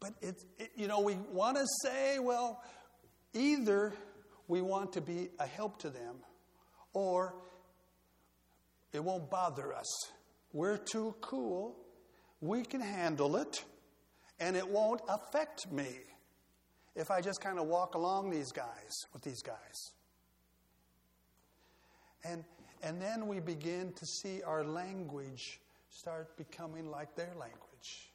but 0.01 0.14
it, 0.20 0.43
it, 0.59 0.70
you 0.76 0.89
know, 0.89 1.01
we 1.01 1.14
want 1.30 1.57
to 1.57 1.66
say, 1.82 2.18
well, 2.18 2.62
either 3.32 3.93
we 4.49 4.61
want 4.61 4.93
to 4.95 5.01
be 5.01 5.28
a 5.39 5.47
help 5.47 5.78
to 5.80 5.91
them 5.91 6.16
or 6.93 7.34
it 8.93 9.03
won't 9.03 9.30
bother 9.30 9.72
us. 9.72 9.87
We're 10.53 10.78
too 10.78 11.14
cool. 11.20 11.76
We 12.40 12.62
can 12.62 12.80
handle 12.80 13.36
it, 13.36 13.64
and 14.38 14.57
it 14.57 14.68
won't 14.68 15.01
affect 15.09 15.70
me 15.72 15.88
if 16.94 17.11
I 17.11 17.20
just 17.20 17.40
kind 17.40 17.59
of 17.59 17.66
walk 17.66 17.94
along 17.94 18.30
these 18.30 18.53
guys 18.53 18.92
with 19.12 19.22
these 19.22 19.42
guys. 19.42 19.92
And, 22.24 22.44
and 22.82 23.01
then 23.01 23.28
we 23.28 23.40
begin 23.40 23.92
to 23.92 24.07
see 24.07 24.42
our 24.42 24.64
language 24.64 25.61
start 25.90 26.36
becoming 26.36 26.90
like 26.90 27.14
their 27.14 27.32
language. 27.38 28.12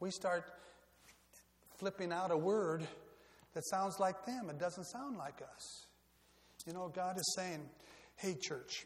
We 0.00 0.10
start 0.10 0.44
flipping 1.78 2.12
out 2.12 2.30
a 2.30 2.36
word 2.36 2.86
that 3.54 3.66
sounds 3.66 3.98
like 3.98 4.24
them. 4.24 4.48
It 4.50 4.58
doesn't 4.58 4.84
sound 4.84 5.16
like 5.16 5.42
us. 5.42 5.86
You 6.66 6.72
know, 6.72 6.90
God 6.94 7.16
is 7.16 7.34
saying, 7.34 7.68
hey, 8.16 8.34
church, 8.34 8.84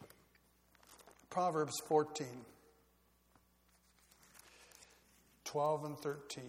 Proverbs 1.32 1.80
14, 1.88 2.26
12 5.44 5.84
and 5.86 5.98
13. 5.98 6.44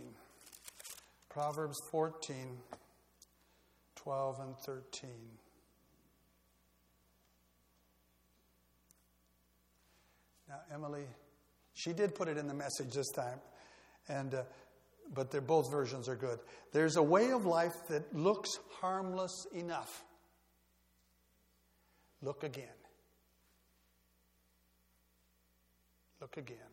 Proverbs 1.30 1.78
14, 1.90 2.36
12 3.96 4.40
and 4.42 4.58
13. 4.58 5.10
Now, 10.50 10.56
Emily, 10.74 11.06
she 11.74 11.94
did 11.94 12.14
put 12.14 12.28
it 12.28 12.38
in 12.38 12.48
the 12.48 12.54
message 12.54 12.94
this 12.94 13.10
time, 13.12 13.40
and 14.10 14.36
uh, 14.36 14.44
but 15.14 15.32
they're, 15.32 15.40
both 15.40 15.72
versions 15.72 16.10
are 16.10 16.18
good. 16.18 16.40
There's 16.74 16.98
a 16.98 17.04
way 17.04 17.32
of 17.32 17.46
life 17.46 17.88
that 17.88 18.14
looks 18.14 18.50
harmless 18.82 19.48
enough. 19.54 20.04
Look 22.22 22.44
again. 22.44 22.83
Look 26.24 26.38
again. 26.38 26.72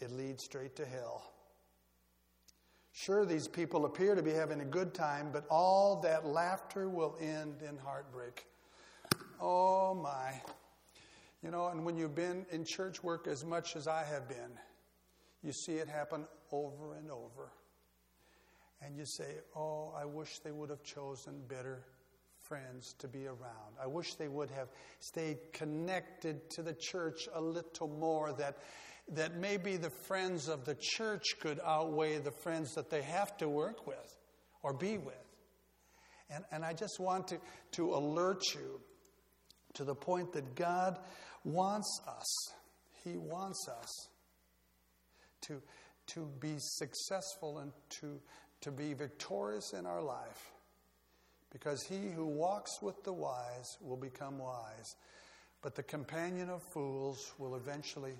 It 0.00 0.10
leads 0.10 0.44
straight 0.44 0.76
to 0.76 0.84
hell. 0.84 1.32
Sure, 2.92 3.24
these 3.24 3.48
people 3.48 3.86
appear 3.86 4.14
to 4.14 4.22
be 4.22 4.32
having 4.32 4.60
a 4.60 4.66
good 4.66 4.92
time, 4.92 5.30
but 5.32 5.46
all 5.48 5.98
that 6.02 6.26
laughter 6.26 6.90
will 6.90 7.16
end 7.18 7.62
in 7.66 7.78
heartbreak. 7.78 8.44
Oh 9.40 9.94
my. 9.94 10.34
You 11.42 11.50
know, 11.50 11.68
and 11.68 11.86
when 11.86 11.96
you've 11.96 12.14
been 12.14 12.44
in 12.50 12.66
church 12.66 13.02
work 13.02 13.26
as 13.26 13.46
much 13.46 13.76
as 13.76 13.88
I 13.88 14.04
have 14.04 14.28
been, 14.28 14.58
you 15.42 15.52
see 15.52 15.76
it 15.76 15.88
happen 15.88 16.26
over 16.50 16.96
and 16.96 17.10
over. 17.10 17.50
And 18.82 18.94
you 18.94 19.06
say, 19.06 19.36
Oh, 19.56 19.94
I 19.96 20.04
wish 20.04 20.40
they 20.40 20.52
would 20.52 20.68
have 20.68 20.82
chosen 20.82 21.40
better 21.48 21.82
friends 22.42 22.94
to 22.98 23.08
be 23.08 23.26
around. 23.26 23.76
I 23.80 23.86
wish 23.86 24.14
they 24.14 24.28
would 24.28 24.50
have 24.50 24.68
stayed 25.00 25.38
connected 25.52 26.50
to 26.50 26.62
the 26.62 26.74
church 26.74 27.28
a 27.34 27.40
little 27.40 27.88
more, 27.88 28.32
that, 28.34 28.58
that 29.12 29.36
maybe 29.36 29.76
the 29.76 29.90
friends 29.90 30.48
of 30.48 30.64
the 30.64 30.76
church 30.80 31.24
could 31.40 31.60
outweigh 31.64 32.18
the 32.18 32.30
friends 32.30 32.74
that 32.74 32.90
they 32.90 33.02
have 33.02 33.36
to 33.38 33.48
work 33.48 33.86
with 33.86 34.16
or 34.62 34.72
be 34.72 34.98
with. 34.98 35.14
And, 36.30 36.44
and 36.50 36.64
I 36.64 36.72
just 36.72 36.98
want 36.98 37.28
to, 37.28 37.38
to 37.72 37.94
alert 37.94 38.42
you 38.54 38.80
to 39.74 39.84
the 39.84 39.94
point 39.94 40.32
that 40.32 40.54
God 40.54 40.98
wants 41.44 42.00
us, 42.06 42.52
He 43.04 43.16
wants 43.16 43.68
us 43.68 44.08
to, 45.42 45.60
to 46.08 46.28
be 46.40 46.54
successful 46.58 47.58
and 47.58 47.72
to, 48.00 48.20
to 48.62 48.70
be 48.70 48.94
victorious 48.94 49.72
in 49.72 49.86
our 49.86 50.02
life. 50.02 50.51
Because 51.52 51.82
he 51.82 52.10
who 52.10 52.26
walks 52.26 52.80
with 52.80 53.04
the 53.04 53.12
wise 53.12 53.76
will 53.82 53.96
become 53.96 54.38
wise, 54.38 54.96
but 55.60 55.74
the 55.74 55.82
companion 55.82 56.48
of 56.48 56.62
fools 56.62 57.32
will 57.38 57.56
eventually 57.56 58.14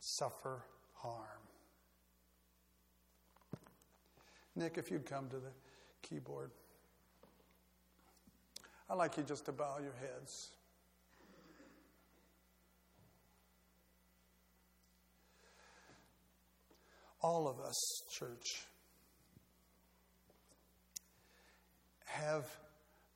suffer 0.00 0.60
harm. 0.94 1.44
Nick, 4.56 4.76
if 4.76 4.90
you'd 4.90 5.06
come 5.06 5.28
to 5.28 5.36
the 5.36 5.52
keyboard. 6.02 6.50
I'd 8.90 8.94
like 8.94 9.16
you 9.16 9.22
just 9.22 9.46
to 9.46 9.52
bow 9.52 9.78
your 9.82 9.94
heads. 10.00 10.50
All 17.22 17.48
of 17.48 17.58
us, 17.58 18.02
church, 18.10 18.66
have 22.04 22.44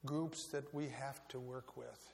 groups 0.06 0.46
that 0.46 0.72
we 0.74 0.88
have 0.88 1.26
to 1.28 1.38
work 1.38 1.76
with. 1.76 2.12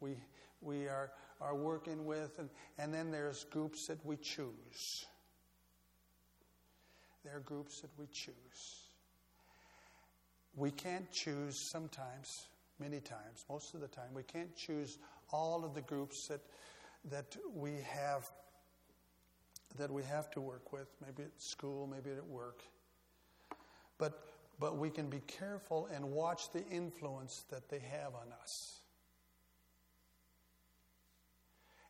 We, 0.00 0.16
we 0.60 0.86
are, 0.86 1.10
are 1.40 1.54
working 1.54 2.06
with, 2.06 2.38
and, 2.38 2.48
and 2.78 2.92
then 2.92 3.10
there's 3.10 3.44
groups 3.44 3.86
that 3.88 4.04
we 4.04 4.16
choose. 4.16 5.06
There 7.24 7.36
are 7.36 7.40
groups 7.40 7.80
that 7.80 7.90
we 7.98 8.06
choose. 8.12 8.34
we 10.56 10.70
can't 10.70 11.10
choose 11.10 11.58
sometimes, 11.58 12.46
many 12.78 13.00
times, 13.00 13.44
most 13.48 13.74
of 13.74 13.80
the 13.80 13.88
time, 13.88 14.14
we 14.14 14.22
can't 14.22 14.54
choose 14.56 14.98
all 15.32 15.64
of 15.64 15.74
the 15.74 15.82
groups 15.82 16.28
that, 16.28 16.40
that 17.10 17.36
we 17.54 17.72
have 17.86 18.30
that 19.78 19.90
we 19.90 20.02
have 20.02 20.30
to 20.32 20.40
work 20.40 20.72
with, 20.72 20.88
maybe 21.00 21.22
at 21.22 21.40
school, 21.40 21.86
maybe 21.86 22.10
at 22.10 22.26
work. 22.26 22.62
But, 23.98 24.20
but 24.60 24.76
we 24.76 24.90
can 24.90 25.08
be 25.08 25.20
careful 25.20 25.88
and 25.92 26.04
watch 26.04 26.42
the 26.52 26.64
influence 26.68 27.44
that 27.50 27.68
they 27.70 27.78
have 27.78 28.14
on 28.14 28.30
us. 28.40 28.80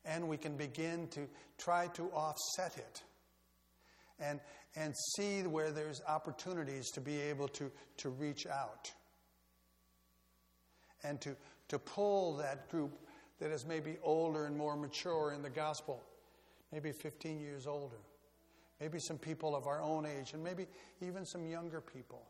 And 0.05 0.29
we 0.29 0.37
can 0.37 0.57
begin 0.57 1.09
to 1.09 1.27
try 1.59 1.89
to 1.89 2.05
offset 2.11 2.79
it 2.79 3.03
and, 4.21 4.41
and 4.77 4.95
see 5.17 5.43
where 5.43 5.73
there's 5.73 6.01
opportunities 6.07 6.91
to 6.93 7.01
be 7.01 7.21
able 7.21 7.49
to, 7.49 7.71
to 7.99 8.09
reach 8.09 8.47
out 8.47 8.91
and 11.03 11.21
to, 11.23 11.37
to 11.69 11.79
pull 11.79 12.37
that 12.37 12.69
group 12.71 12.93
that 13.41 13.51
is 13.51 13.67
maybe 13.67 13.97
older 14.03 14.47
and 14.47 14.57
more 14.57 14.77
mature 14.77 15.33
in 15.33 15.43
the 15.43 15.51
gospel, 15.51 16.03
maybe 16.73 16.93
15 16.93 17.41
years 17.41 17.67
older, 17.67 17.97
maybe 18.81 18.99
some 19.01 19.19
people 19.19 19.57
of 19.57 19.67
our 19.67 19.83
own 19.83 20.07
age, 20.07 20.35
and 20.35 20.45
maybe 20.45 20.67
even 21.01 21.27
some 21.27 21.45
younger 21.47 21.81
people 21.81 22.23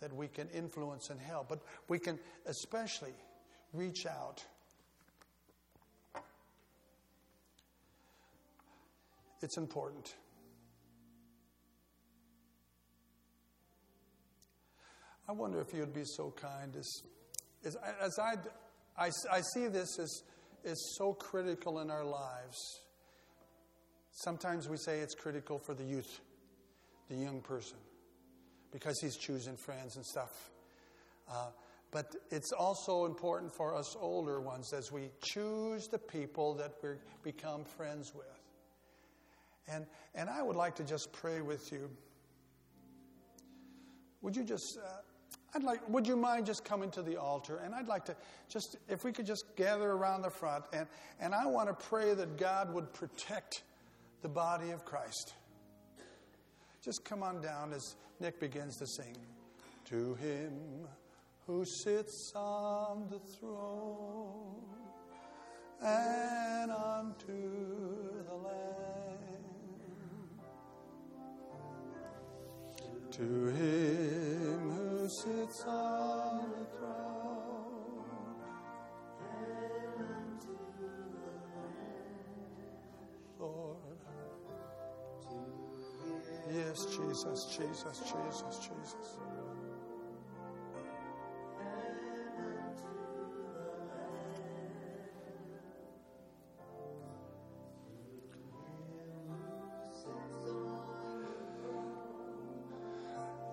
that 0.00 0.14
we 0.14 0.28
can 0.28 0.48
influence 0.48 1.10
and 1.10 1.20
help. 1.20 1.48
But 1.48 1.60
we 1.88 1.98
can 1.98 2.18
especially 2.46 3.14
reach 3.72 4.06
out. 4.06 4.44
It's 9.42 9.56
important. 9.56 10.14
I 15.28 15.32
wonder 15.32 15.60
if 15.60 15.72
you'd 15.72 15.94
be 15.94 16.04
so 16.04 16.34
kind 16.36 16.74
as, 16.76 17.02
as, 17.64 17.76
as 18.00 18.18
I, 18.18 18.34
I, 18.98 19.10
I 19.30 19.40
see 19.54 19.68
this 19.68 19.98
as, 19.98 20.22
as 20.64 20.76
so 20.98 21.12
critical 21.12 21.78
in 21.78 21.90
our 21.90 22.04
lives. 22.04 22.58
Sometimes 24.10 24.68
we 24.68 24.76
say 24.76 24.98
it's 24.98 25.14
critical 25.14 25.58
for 25.58 25.72
the 25.72 25.84
youth, 25.84 26.20
the 27.08 27.14
young 27.14 27.40
person, 27.40 27.78
because 28.72 28.98
he's 29.00 29.16
choosing 29.16 29.56
friends 29.56 29.96
and 29.96 30.04
stuff. 30.04 30.50
Uh, 31.30 31.48
but 31.90 32.14
it's 32.30 32.52
also 32.52 33.04
important 33.04 33.54
for 33.54 33.74
us 33.74 33.96
older 33.98 34.40
ones 34.40 34.72
as 34.72 34.92
we 34.92 35.10
choose 35.20 35.88
the 35.88 35.98
people 35.98 36.54
that 36.54 36.74
we 36.82 36.90
become 37.22 37.64
friends 37.64 38.12
with. 38.14 38.26
And, 39.68 39.86
and 40.14 40.28
I 40.28 40.42
would 40.42 40.56
like 40.56 40.76
to 40.76 40.84
just 40.84 41.12
pray 41.12 41.40
with 41.40 41.72
you. 41.72 41.90
Would 44.22 44.36
you 44.36 44.44
just 44.44 44.78
uh, 44.78 44.88
I'd 45.54 45.64
like, 45.64 45.88
would 45.88 46.06
you 46.06 46.16
mind 46.16 46.46
just 46.46 46.64
coming 46.64 46.90
to 46.92 47.02
the 47.02 47.16
altar? 47.16 47.60
And 47.64 47.74
I'd 47.74 47.88
like 47.88 48.04
to 48.04 48.16
just, 48.48 48.76
if 48.88 49.04
we 49.04 49.12
could 49.12 49.26
just 49.26 49.44
gather 49.56 49.90
around 49.90 50.22
the 50.22 50.30
front. 50.30 50.64
And, 50.72 50.86
and 51.18 51.34
I 51.34 51.46
want 51.46 51.68
to 51.68 51.74
pray 51.74 52.14
that 52.14 52.36
God 52.38 52.72
would 52.72 52.92
protect 52.92 53.62
the 54.22 54.28
body 54.28 54.70
of 54.70 54.84
Christ. 54.84 55.34
Just 56.90 57.04
come 57.04 57.22
on 57.22 57.40
down 57.40 57.72
as 57.72 57.94
Nick 58.18 58.40
begins 58.40 58.76
to 58.78 58.84
sing. 58.84 59.16
To 59.90 60.14
him 60.14 60.88
who 61.46 61.64
sits 61.64 62.32
on 62.34 63.06
the 63.08 63.20
throne 63.20 64.64
and 65.80 66.72
unto 66.72 68.24
the 68.26 68.34
Lamb. 68.34 69.20
To 73.12 73.46
him 73.46 74.70
who 74.72 75.08
sits 75.08 75.62
on 75.68 76.50
the 76.50 76.64
throne. 76.76 77.09
Jesus, 87.10 87.44
Jesus, 87.46 87.98
Jesus, 87.98 88.58
Jesus. 88.58 89.18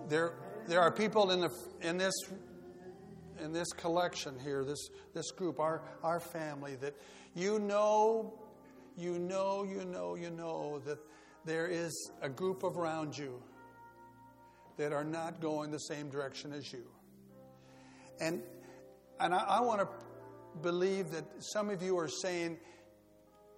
There, 0.08 0.34
there 0.68 0.80
are 0.80 0.92
people 0.92 1.32
in, 1.32 1.40
the, 1.40 1.50
in, 1.80 1.98
this, 1.98 2.14
in 3.42 3.52
this 3.52 3.66
collection 3.72 4.38
here, 4.38 4.64
this, 4.64 4.88
this 5.14 5.32
group, 5.32 5.58
our, 5.58 5.82
our 6.04 6.20
family, 6.20 6.76
that 6.76 6.94
you 7.34 7.58
know, 7.58 8.38
you 8.96 9.18
know, 9.18 9.64
you 9.64 9.84
know, 9.84 10.14
you 10.14 10.30
know 10.30 10.78
that 10.86 10.98
there 11.48 11.66
is 11.66 12.10
a 12.20 12.28
group 12.28 12.62
around 12.62 13.16
you 13.16 13.42
that 14.76 14.92
are 14.92 15.04
not 15.04 15.40
going 15.40 15.70
the 15.70 15.78
same 15.78 16.10
direction 16.10 16.52
as 16.52 16.70
you. 16.72 16.84
And, 18.20 18.42
and 19.18 19.34
I, 19.34 19.38
I 19.38 19.60
want 19.60 19.80
to 19.80 19.88
believe 20.60 21.10
that 21.10 21.24
some 21.38 21.70
of 21.70 21.82
you 21.82 21.98
are 21.98 22.08
saying, 22.08 22.58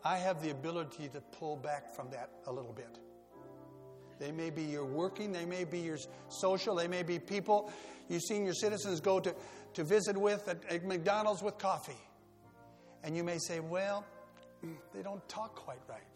I 0.04 0.16
have 0.18 0.40
the 0.40 0.50
ability 0.50 1.08
to 1.08 1.20
pull 1.20 1.56
back 1.56 1.94
from 1.94 2.10
that 2.10 2.30
a 2.46 2.52
little 2.52 2.72
bit. 2.72 2.98
They 4.20 4.30
may 4.30 4.50
be 4.50 4.62
your 4.62 4.84
working, 4.84 5.32
they 5.32 5.44
may 5.44 5.64
be 5.64 5.80
your 5.80 5.98
social, 6.28 6.76
they 6.76 6.88
may 6.88 7.02
be 7.02 7.18
people 7.18 7.72
you've 8.08 8.22
seen 8.22 8.44
your 8.44 8.54
citizens 8.54 9.00
go 9.00 9.18
to, 9.18 9.34
to 9.74 9.84
visit 9.84 10.16
with 10.16 10.46
at, 10.48 10.62
at 10.70 10.84
McDonald's 10.84 11.42
with 11.42 11.58
coffee. 11.58 12.00
And 13.02 13.16
you 13.16 13.24
may 13.24 13.38
say, 13.38 13.60
well, 13.60 14.04
they 14.94 15.02
don't 15.02 15.26
talk 15.28 15.56
quite 15.56 15.80
right. 15.88 16.09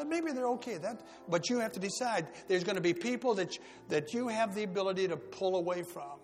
But 0.00 0.08
maybe 0.08 0.32
they're 0.32 0.48
okay. 0.52 0.78
That, 0.78 1.02
but 1.28 1.50
you 1.50 1.58
have 1.58 1.72
to 1.72 1.78
decide. 1.78 2.26
There's 2.48 2.64
going 2.64 2.76
to 2.76 2.80
be 2.80 2.94
people 2.94 3.34
that, 3.34 3.58
that 3.90 4.14
you 4.14 4.28
have 4.28 4.54
the 4.54 4.62
ability 4.62 5.06
to 5.08 5.16
pull 5.18 5.56
away 5.56 5.82
from. 5.82 6.18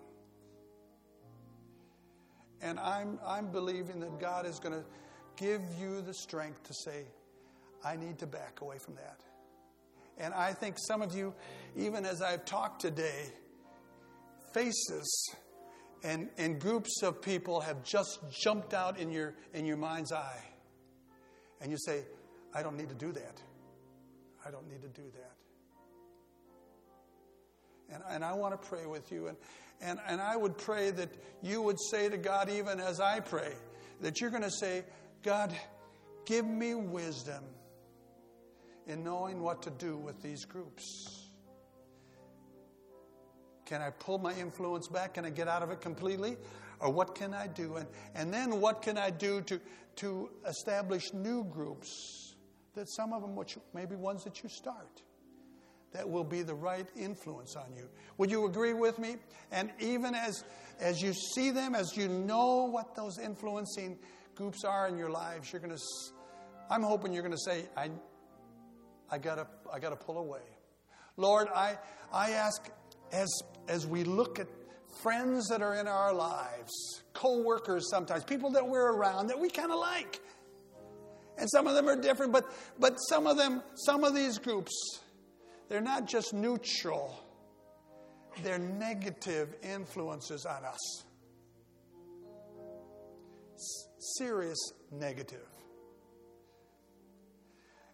And 2.59 2.79
I'm, 2.79 3.19
I'm 3.23 3.51
believing 3.51 3.99
that 3.99 4.19
God 4.19 4.47
is 4.47 4.57
going 4.57 4.73
to 4.73 4.83
give 5.35 5.61
you 5.79 6.01
the 6.01 6.15
strength 6.15 6.63
to 6.63 6.73
say, 6.73 7.05
I 7.85 7.95
need 7.97 8.17
to 8.17 8.25
back 8.25 8.61
away 8.61 8.79
from 8.79 8.95
that. 8.95 9.19
And 10.17 10.33
I 10.33 10.53
think 10.53 10.77
some 10.79 11.03
of 11.03 11.15
you, 11.15 11.35
even 11.75 12.03
as 12.03 12.23
I've 12.23 12.45
talked 12.45 12.81
today, 12.81 13.25
faces 14.55 15.35
and, 16.03 16.29
and 16.39 16.59
groups 16.59 17.03
of 17.03 17.21
people 17.21 17.61
have 17.61 17.83
just 17.83 18.21
jumped 18.31 18.73
out 18.73 18.97
in 18.97 19.11
your, 19.11 19.35
in 19.53 19.67
your 19.67 19.77
mind's 19.77 20.11
eye. 20.11 20.43
And 21.61 21.69
you 21.69 21.77
say, 21.77 22.05
I 22.55 22.63
don't 22.63 22.75
need 22.75 22.89
to 22.89 22.95
do 22.95 23.11
that. 23.11 23.43
I 24.47 24.51
don't 24.51 24.69
need 24.69 24.81
to 24.81 24.87
do 24.87 25.07
that. 25.13 25.35
And, 27.93 28.03
and 28.09 28.23
I 28.23 28.33
want 28.33 28.59
to 28.59 28.67
pray 28.69 28.85
with 28.85 29.11
you. 29.11 29.27
And, 29.27 29.37
and, 29.81 29.99
and 30.07 30.21
I 30.21 30.37
would 30.37 30.57
pray 30.57 30.91
that 30.91 31.09
you 31.41 31.61
would 31.61 31.79
say 31.91 32.07
to 32.07 32.17
God, 32.17 32.49
even 32.49 32.79
as 32.79 33.01
I 33.01 33.19
pray, 33.19 33.53
that 34.01 34.21
you're 34.21 34.29
going 34.29 34.43
to 34.43 34.51
say, 34.51 34.85
God, 35.23 35.53
give 36.25 36.45
me 36.45 36.75
wisdom 36.75 37.43
in 38.87 39.03
knowing 39.03 39.41
what 39.41 39.61
to 39.63 39.69
do 39.69 39.97
with 39.97 40.21
these 40.21 40.45
groups. 40.45 41.29
Can 43.65 43.81
I 43.81 43.89
pull 43.89 44.17
my 44.19 44.33
influence 44.33 44.87
back? 44.87 45.15
Can 45.15 45.25
I 45.25 45.29
get 45.29 45.49
out 45.49 45.61
of 45.61 45.71
it 45.71 45.81
completely? 45.81 46.37
Or 46.79 46.89
what 46.89 47.15
can 47.15 47.33
I 47.33 47.47
do? 47.47 47.75
And, 47.75 47.87
and 48.15 48.33
then 48.33 48.61
what 48.61 48.81
can 48.81 48.97
I 48.97 49.09
do 49.09 49.41
to, 49.41 49.59
to 49.97 50.29
establish 50.47 51.13
new 51.13 51.43
groups 51.43 52.26
that 52.77 52.89
some 52.89 53.11
of 53.11 53.21
them, 53.21 53.35
which 53.35 53.57
maybe 53.73 53.95
ones 53.95 54.23
that 54.23 54.41
you 54.41 54.49
start, 54.49 55.01
that 55.93 56.07
will 56.07 56.23
be 56.23 56.43
the 56.43 56.53
right 56.53 56.87
influence 56.95 57.55
on 57.55 57.75
you. 57.75 57.89
Would 58.17 58.31
you 58.31 58.45
agree 58.45 58.73
with 58.73 58.99
me? 58.99 59.17
And 59.51 59.71
even 59.79 60.15
as, 60.15 60.43
as 60.79 61.01
you 61.01 61.13
see 61.13 61.49
them, 61.51 61.75
as 61.75 61.97
you 61.97 62.07
know 62.07 62.65
what 62.65 62.95
those 62.95 63.17
influencing 63.19 63.97
groups 64.35 64.63
are 64.63 64.87
in 64.87 64.97
your 64.97 65.09
lives, 65.09 65.51
you're 65.51 65.61
going 65.61 65.75
to, 65.75 65.81
I'm 66.69 66.83
hoping 66.83 67.13
you're 67.13 67.23
going 67.23 67.33
to 67.33 67.51
say, 67.51 67.65
I, 67.75 67.89
I 69.09 69.17
gotta, 69.17 69.47
I 69.73 69.79
gotta 69.79 69.95
pull 69.95 70.17
away. 70.17 70.41
Lord, 71.15 71.47
I, 71.53 71.77
I 72.13 72.31
ask 72.31 72.69
as, 73.11 73.27
as 73.67 73.87
we 73.87 74.03
look 74.03 74.39
at 74.39 74.47
friends 75.01 75.47
that 75.47 75.61
are 75.61 75.75
in 75.75 75.87
our 75.87 76.13
lives, 76.13 77.01
co 77.13 77.41
workers 77.41 77.89
sometimes, 77.89 78.23
people 78.23 78.51
that 78.51 78.67
we're 78.67 78.91
around 78.93 79.27
that 79.27 79.39
we 79.39 79.49
kind 79.49 79.71
of 79.71 79.79
like. 79.79 80.21
And 81.37 81.49
some 81.49 81.67
of 81.67 81.75
them 81.75 81.87
are 81.87 81.95
different, 81.95 82.31
but, 82.31 82.45
but 82.79 82.95
some 83.09 83.27
of 83.27 83.37
them, 83.37 83.61
some 83.75 84.03
of 84.03 84.15
these 84.15 84.39
groups, 84.39 84.73
they're 85.69 85.81
not 85.81 86.07
just 86.07 86.33
neutral, 86.33 87.23
they're 88.43 88.57
negative 88.57 89.55
influences 89.61 90.45
on 90.45 90.65
us. 90.65 91.03
S- 93.55 93.87
serious 94.17 94.57
negative. 94.91 95.47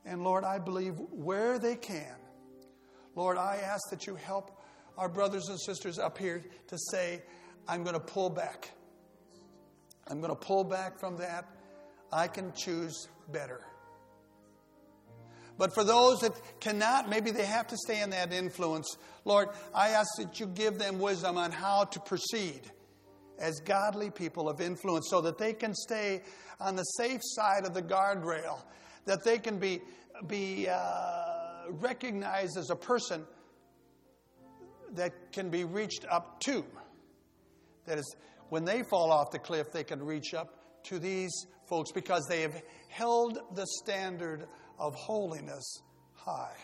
And 0.06 0.24
Lord, 0.24 0.44
I 0.44 0.60
believe 0.60 0.96
where 1.12 1.60
they 1.60 1.76
can, 1.76 2.16
Lord, 3.16 3.38
I 3.38 3.58
ask 3.58 3.90
that 3.90 4.08
you 4.08 4.16
help 4.16 4.60
our 4.98 5.10
brothers 5.10 5.48
and 5.50 5.60
sisters 5.60 6.00
up 6.00 6.18
here 6.18 6.44
to 6.68 6.78
say, 6.92 7.22
I'm 7.68 7.84
going 7.84 7.96
to 7.96 8.00
pull 8.00 8.30
back. 8.30 8.72
I'm 10.08 10.20
going 10.20 10.32
to 10.32 10.36
pull 10.36 10.64
back 10.64 11.00
from 11.00 11.18
that. 11.18 11.46
I 12.12 12.28
can 12.28 12.52
choose 12.54 13.08
better. 13.32 13.62
But 15.58 15.74
for 15.74 15.84
those 15.84 16.20
that 16.22 16.34
cannot, 16.60 17.10
maybe 17.10 17.32
they 17.32 17.46
have 17.46 17.68
to 17.68 17.78
stay 17.78 18.02
in 18.02 18.10
that 18.10 18.34
influence. 18.34 18.98
Lord, 19.24 19.50
I 19.74 19.90
ask 19.90 20.08
that 20.18 20.40
you 20.40 20.48
give 20.48 20.80
them 20.80 21.00
wisdom 21.00 21.38
on 21.38 21.52
how 21.52 21.86
to 21.86 22.00
proceed 22.00 22.62
as 23.40 23.60
godly 23.60 24.10
people 24.10 24.50
of 24.50 24.62
influence 24.62 25.08
so 25.10 25.22
that 25.22 25.38
they 25.38 25.54
can 25.54 25.74
stay 25.74 26.22
on 26.60 26.76
the 26.76 26.84
safe 26.84 27.22
side 27.24 27.66
of 27.66 27.74
the 27.74 27.82
guardrail, 27.82 28.62
that 29.06 29.24
they 29.24 29.38
can 29.38 29.60
be, 29.60 29.82
be 30.28 30.68
uh, 30.70 31.70
recognized 31.70 32.58
as 32.58 32.70
a 32.70 32.76
person 32.76 33.26
that 34.94 35.32
can 35.32 35.50
be 35.50 35.64
reached 35.66 36.06
up 36.10 36.40
to. 36.42 36.64
That 37.86 37.98
is, 37.98 38.16
when 38.50 38.66
they 38.66 38.84
fall 38.84 39.12
off 39.12 39.32
the 39.32 39.40
cliff, 39.40 39.72
they 39.72 39.84
can 39.84 40.02
reach 40.04 40.34
up 40.34 40.84
to 40.84 41.00
these 41.00 41.32
folks 41.74 41.92
because 41.92 42.24
they 42.30 42.42
have 42.42 42.62
held 42.88 43.40
the 43.56 43.66
standard 43.82 44.46
of 44.78 44.94
holiness 44.94 45.82
high, 46.14 46.56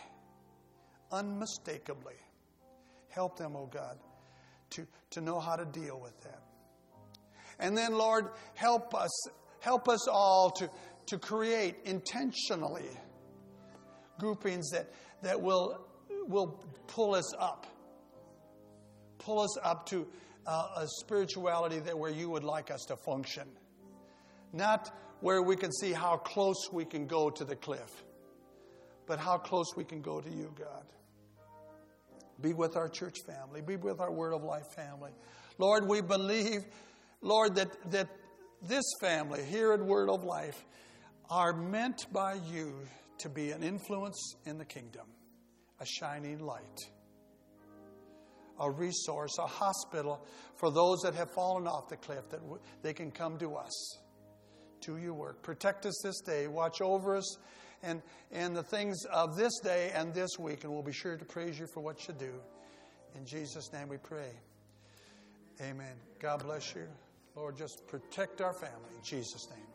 unmistakably. 1.12 2.14
Help 3.07 3.36
them, 3.36 3.55
oh 3.55 3.66
God, 3.66 3.97
to, 4.70 4.86
to 5.10 5.22
know 5.22 5.39
how 5.39 5.55
to 5.55 5.66
deal 5.66 5.99
with 5.99 6.14
that. 6.22 6.43
And 7.57 7.76
then, 7.76 7.93
Lord, 7.93 8.28
help 8.53 8.93
us, 8.93 9.10
help 9.62 9.89
us 9.89 10.07
all 10.07 10.51
to, 10.51 10.70
to 11.07 11.18
create 11.18 11.78
intentionally 11.86 12.91
groupings 14.20 14.70
that, 14.70 14.93
that 15.24 15.41
will, 15.41 15.88
will 16.28 16.64
pull 16.86 17.16
us 17.16 17.34
up. 17.39 17.66
Pull 19.18 19.39
us 19.39 19.57
up 19.64 19.88
to 19.88 20.07
uh, 20.45 20.68
a 20.78 20.88
spirituality 20.99 21.80
that 21.80 21.97
where 21.97 22.12
you 22.12 22.30
would 22.30 22.43
like 22.43 22.70
us 22.70 22.82
to 22.89 22.95
function. 22.95 23.47
Not 24.53 24.91
where 25.22 25.41
we 25.41 25.55
can 25.55 25.72
see 25.72 25.91
how 25.91 26.17
close 26.17 26.70
we 26.72 26.86
can 26.86 27.05
go 27.05 27.30
to 27.30 27.43
the 27.43 27.55
cliff, 27.55 28.03
but 29.05 29.20
how 29.20 29.38
close 29.38 29.76
we 29.76 29.84
can 29.84 30.01
go 30.01 30.22
to 30.22 30.30
you, 30.30 30.53
God. 30.57 30.86
Be 32.41 32.53
with 32.53 32.78
our 32.78 32.88
church 32.88 33.17
family, 33.26 33.61
be 33.61 33.76
with 33.76 33.99
our 33.99 34.11
Word 34.11 34.34
of 34.34 34.43
Life 34.43 34.67
family. 34.76 35.11
Lord, 35.57 35.88
we 35.88 36.01
believe, 36.01 36.63
Lord, 37.22 37.55
that, 37.55 37.91
that 37.91 38.07
this 38.61 38.86
family 39.01 39.43
here 39.43 39.74
at 39.74 39.82
Word 39.82 40.09
of 40.09 40.24
Life 40.24 40.63
are 41.30 41.53
meant 41.53 42.05
by 42.13 42.36
you 42.51 42.74
to 43.20 43.30
be 43.30 43.51
an 43.51 43.61
influence 43.61 44.36
in 44.45 44.57
the 44.57 44.65
kingdom, 44.65 45.05
a 45.82 45.86
shining 45.86 46.39
light, 46.39 46.80
a 48.57 48.72
resource, 48.72 49.38
a 49.38 49.45
hospital 49.45 50.26
for 50.55 50.72
those 50.72 51.01
that 51.01 51.13
have 51.15 51.30
fallen 51.32 51.67
off 51.67 51.89
the 51.89 51.97
cliff, 51.97 52.30
that 52.30 52.39
they 52.82 52.93
can 52.93 53.11
come 53.11 53.38
to 53.38 53.55
us 53.55 53.99
to 54.82 54.97
your 54.97 55.13
work. 55.13 55.41
Protect 55.41 55.86
us 55.86 55.99
this 56.03 56.19
day. 56.21 56.47
Watch 56.47 56.82
over 56.82 57.15
us 57.15 57.38
and, 57.84 58.01
and 58.32 58.55
the 58.55 58.63
things 58.63 59.05
of 59.05 59.36
this 59.36 59.59
day 59.63 59.91
and 59.93 60.13
this 60.13 60.38
week, 60.38 60.63
and 60.63 60.73
we'll 60.73 60.84
be 60.84 60.91
sure 60.91 61.17
to 61.17 61.25
praise 61.25 61.59
you 61.59 61.67
for 61.73 61.82
what 61.82 62.07
you 62.07 62.13
do. 62.13 62.34
In 63.15 63.25
Jesus' 63.25 63.71
name 63.73 63.89
we 63.89 63.97
pray. 63.97 64.32
Amen. 65.61 65.93
God 66.19 66.43
bless 66.43 66.75
you. 66.75 66.88
Lord, 67.36 67.57
just 67.57 67.88
protect 67.88 68.41
our 68.41 68.53
family 68.53 68.89
in 68.97 69.03
Jesus' 69.03 69.47
name. 69.49 69.65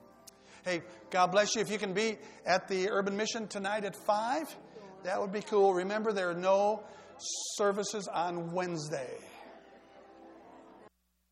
Hey, 0.65 0.83
God 1.11 1.29
bless 1.29 1.55
you. 1.55 1.61
If 1.61 1.71
you 1.71 1.79
can 1.79 1.93
be 1.93 2.17
at 2.47 2.69
the 2.69 2.91
Urban 2.91 3.17
Mission 3.17 3.49
tonight 3.49 3.85
at 3.85 3.95
5, 3.95 4.57
that 5.05 5.21
would 5.21 5.33
be 5.33 5.43
cool. 5.43 5.75
Remember, 5.75 6.13
there 6.13 6.31
are 6.31 6.35
no 6.35 6.83
services 7.57 8.09
on 8.09 8.53
Wednesday. 8.53 9.19